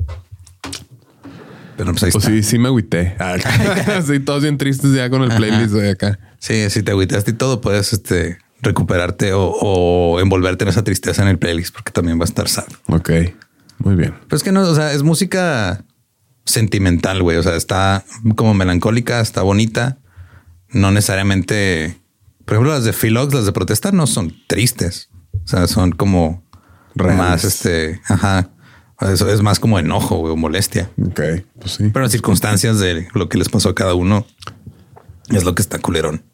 Pero 1.76 1.92
pues 1.92 2.02
ahí 2.02 2.10
Pues 2.10 2.24
está. 2.24 2.36
sí, 2.36 2.42
sí 2.42 2.58
me 2.58 2.68
agüité. 2.68 3.16
sí, 4.06 4.20
todos 4.20 4.42
bien 4.42 4.58
tristes 4.58 4.92
ya 4.92 5.08
con 5.10 5.22
el 5.22 5.30
playlist 5.36 5.72
de 5.74 5.90
acá. 5.90 6.18
Sí, 6.40 6.68
si 6.70 6.82
te 6.82 6.90
agüitaste 6.90 7.30
y 7.32 7.34
todo, 7.34 7.60
puedes 7.60 7.92
este, 7.92 8.38
recuperarte 8.62 9.32
o, 9.32 9.44
o 9.46 10.20
envolverte 10.20 10.64
en 10.64 10.70
esa 10.70 10.82
tristeza 10.84 11.22
en 11.22 11.28
el 11.28 11.38
playlist, 11.38 11.72
porque 11.74 11.92
también 11.92 12.18
va 12.18 12.22
a 12.22 12.26
estar 12.26 12.48
sad. 12.48 12.66
Ok, 12.88 13.10
muy 13.78 13.94
bien. 13.94 14.14
Pero 14.26 14.36
es 14.36 14.42
que 14.42 14.52
no, 14.52 14.62
o 14.62 14.74
sea, 14.74 14.92
es 14.92 15.02
música 15.02 15.84
sentimental, 16.44 17.22
güey. 17.22 17.36
O 17.36 17.42
sea, 17.42 17.56
está 17.56 18.04
como 18.36 18.54
melancólica, 18.54 19.20
está 19.20 19.42
bonita. 19.42 19.98
No 20.70 20.90
necesariamente. 20.90 22.00
Por 22.44 22.54
ejemplo, 22.54 22.72
las 22.72 22.84
de 22.84 22.92
Philox, 22.92 23.34
las 23.34 23.46
de 23.46 23.52
protesta, 23.52 23.92
no 23.92 24.06
son 24.06 24.34
tristes. 24.46 25.10
O 25.44 25.48
sea, 25.48 25.66
son 25.66 25.92
como 25.92 26.42
Reales. 26.94 27.18
más 27.18 27.44
este. 27.44 28.00
Ajá. 28.08 28.50
Eso 29.00 29.28
es 29.30 29.42
más 29.42 29.60
como 29.60 29.78
enojo 29.78 30.16
o 30.16 30.36
molestia. 30.36 30.90
Ok, 31.00 31.20
pues 31.60 31.72
sí. 31.72 31.88
Pero 31.92 32.02
las 32.02 32.10
circunstancias 32.10 32.80
de 32.80 33.06
lo 33.14 33.28
que 33.28 33.38
les 33.38 33.48
pasó 33.48 33.68
a 33.68 33.74
cada 33.74 33.94
uno 33.94 34.26
es 35.30 35.44
lo 35.44 35.54
que 35.54 35.62
está 35.62 35.78
culerón. 35.78 36.24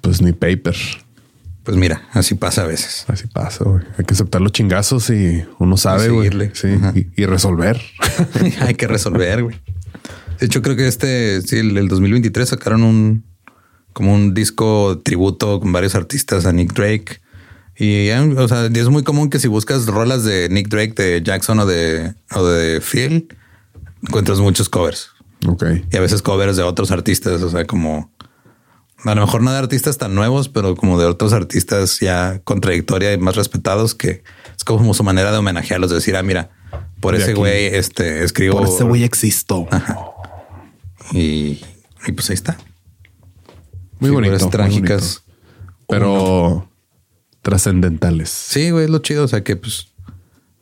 Pues 0.00 0.22
ni 0.22 0.32
paper. 0.32 0.76
Pues 1.64 1.76
mira, 1.76 2.08
así 2.12 2.34
pasa 2.34 2.62
a 2.62 2.66
veces. 2.66 3.04
Así 3.08 3.26
pasa, 3.28 3.64
güey. 3.64 3.84
Hay 3.96 4.04
que 4.04 4.14
aceptar 4.14 4.40
los 4.40 4.52
chingazos 4.52 5.10
y 5.10 5.44
uno 5.58 5.76
sabe, 5.76 6.08
güey. 6.08 6.30
Sí, 6.54 6.68
y, 6.94 7.22
y 7.22 7.26
resolver. 7.26 7.80
Hay 8.60 8.74
que 8.74 8.88
resolver, 8.88 9.44
güey. 9.44 9.60
De 10.40 10.46
hecho, 10.46 10.60
creo 10.60 10.74
que 10.74 10.88
este, 10.88 11.40
sí, 11.42 11.58
el, 11.58 11.78
el 11.78 11.86
2023 11.86 12.48
sacaron 12.48 12.82
un, 12.82 13.24
como 13.92 14.12
un 14.12 14.34
disco 14.34 15.00
tributo 15.04 15.60
con 15.60 15.72
varios 15.72 15.94
artistas 15.94 16.46
a 16.46 16.52
Nick 16.52 16.72
Drake. 16.72 17.20
Y, 17.76 18.10
o 18.10 18.48
sea, 18.48 18.66
es 18.66 18.88
muy 18.88 19.02
común 19.02 19.30
que 19.30 19.38
si 19.38 19.48
buscas 19.48 19.86
rolas 19.86 20.24
de 20.24 20.48
Nick 20.48 20.68
Drake, 20.68 20.94
de 20.94 21.22
Jackson 21.22 21.60
o 21.60 21.66
de, 21.66 22.14
o 22.34 22.44
de 22.44 22.80
Phil, 22.80 23.28
encuentras 24.02 24.40
muchos 24.40 24.68
covers. 24.68 25.10
ok. 25.46 25.64
Y 25.90 25.96
a 25.96 26.00
veces 26.00 26.22
covers 26.22 26.56
de 26.56 26.62
otros 26.62 26.90
artistas, 26.90 27.40
o 27.42 27.50
sea, 27.50 27.64
como 27.64 28.11
a 29.04 29.14
lo 29.14 29.20
mejor 29.22 29.42
no 29.42 29.52
de 29.52 29.58
artistas 29.58 29.98
tan 29.98 30.14
nuevos, 30.14 30.48
pero 30.48 30.76
como 30.76 30.98
de 30.98 31.06
otros 31.06 31.32
artistas 31.32 31.98
ya 32.00 32.40
con 32.44 32.60
trayectoria 32.60 33.12
y 33.12 33.18
más 33.18 33.36
respetados, 33.36 33.94
que 33.94 34.22
es 34.56 34.64
como 34.64 34.94
su 34.94 35.02
manera 35.04 35.32
de 35.32 35.38
homenajearlos, 35.38 35.90
de 35.90 35.96
decir, 35.96 36.16
ah, 36.16 36.22
mira, 36.22 36.50
por 37.00 37.14
De 37.16 37.22
ese 37.22 37.32
aquí. 37.32 37.38
güey 37.40 37.66
este, 37.66 38.22
escribo. 38.24 38.58
Por 38.58 38.68
ese 38.68 38.84
güey 38.84 39.02
existo. 39.04 39.66
Y, 41.12 41.60
y 42.06 42.12
pues 42.14 42.30
ahí 42.30 42.34
está. 42.34 42.56
Muy 43.98 44.10
Figuras 44.10 44.28
bonito. 44.30 44.44
muy 44.44 44.50
trágicas. 44.52 45.22
bonito. 45.24 45.86
Pero 45.88 46.68
trascendentales. 47.42 48.30
Sí, 48.30 48.70
güey, 48.70 48.84
es 48.84 48.90
lo 48.90 48.98
chido. 49.00 49.24
O 49.24 49.28
sea 49.28 49.42
que, 49.42 49.56
pues, 49.56 49.88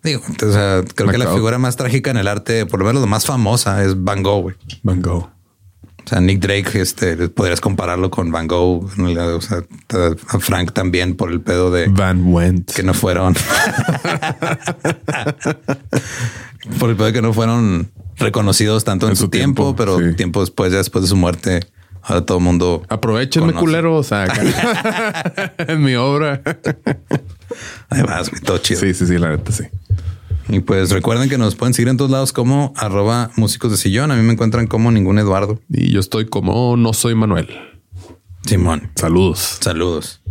digo, 0.03 0.23
o 0.27 0.53
sea, 0.53 0.83
creo 0.95 1.11
que 1.11 1.19
la 1.19 1.33
figura 1.33 1.59
más 1.59 1.77
trágica 1.77 2.11
en 2.11 2.17
el 2.17 2.27
arte, 2.27 2.67
por 2.67 2.81
lo 2.81 2.87
menos 2.87 3.03
la 3.03 3.07
más 3.07 3.27
famosa, 3.27 3.85
es 3.85 4.03
Van 4.03 4.23
Gogh, 4.23 4.43
güey. 4.43 4.57
Van 4.83 5.03
Gogh. 5.03 5.29
Sea, 6.11 6.21
Nick 6.21 6.41
Drake, 6.41 6.81
este, 6.81 7.29
podrías 7.29 7.61
compararlo 7.61 8.11
con 8.11 8.33
Van 8.33 8.49
Gogh, 8.49 8.91
o 8.99 9.41
sea, 9.41 9.63
a 10.29 10.41
Frank 10.41 10.73
también 10.73 11.15
por 11.15 11.31
el 11.31 11.41
pedo 11.41 11.71
de 11.71 11.87
Van 11.87 12.33
Went. 12.33 12.73
que 12.73 12.83
no 12.83 12.95
fueron. 12.95 13.35
por 16.81 16.91
el 16.91 16.97
pedo 16.97 17.07
de 17.07 17.13
que 17.13 17.23
no 17.23 17.33
fueron 17.33 17.93
reconocidos 18.17 18.83
tanto 18.83 19.07
en, 19.07 19.11
En 19.11 19.17
su 19.17 19.27
su 19.27 19.31
tiempo, 19.31 19.63
tiempo, 19.63 19.77
pero 19.77 19.99
sí. 19.99 20.17
tiempo 20.17 20.41
después, 20.41 20.73
ya 20.73 20.79
después 20.79 21.05
de 21.05 21.09
su 21.09 21.15
muerte, 21.17 21.61
Ahora 22.03 22.25
todo 22.27 22.39
el 22.39 22.45
mundo. 22.45 22.83
Aprovechenme, 22.89 23.53
conoce. 23.53 23.61
culero. 23.61 23.95
O 23.97 24.03
sea, 24.03 24.27
en 25.59 25.83
mi 25.83 25.95
obra. 25.95 26.43
Vas, 27.91 28.31
güey, 28.31 28.43
todo 28.43 28.59
chido. 28.59 28.81
Sí, 28.81 28.95
sí, 28.95 29.07
sí, 29.07 29.17
la 29.17 29.29
neta, 29.31 29.53
sí. 29.53 29.65
Y 30.53 30.61
pues 30.61 30.91
recuerden 30.91 31.29
que 31.29 31.39
nos 31.39 31.55
pueden 31.55 31.75
seguir 31.75 31.89
en 31.89 31.97
todos 31.97 32.11
lados 32.11 32.33
como 32.33 32.73
arroba 32.77 33.31
músicos 33.37 33.71
de 33.71 33.77
sillón. 33.77 34.11
A 34.11 34.17
mí 34.17 34.23
me 34.23 34.33
encuentran 34.33 34.67
como 34.67 34.91
ningún 34.91 35.19
Eduardo. 35.19 35.61
Y 35.69 35.93
yo 35.93 36.01
estoy 36.01 36.27
como 36.27 36.77
no 36.77 36.93
soy 36.93 37.15
Manuel. 37.15 37.49
Simón. 38.45 38.91
Saludos. 38.97 39.59
Saludos. 39.61 40.23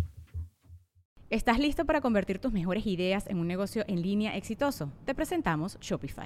¿Estás 1.30 1.59
listo 1.59 1.86
para 1.86 2.01
convertir 2.01 2.39
tus 2.39 2.51
mejores 2.51 2.86
ideas 2.86 3.28
en 3.28 3.38
un 3.38 3.47
negocio 3.47 3.86
en 3.88 4.01
línea 4.01 4.36
exitoso? 4.36 4.91
Te 5.05 5.15
presentamos 5.15 5.78
Shopify. 5.80 6.26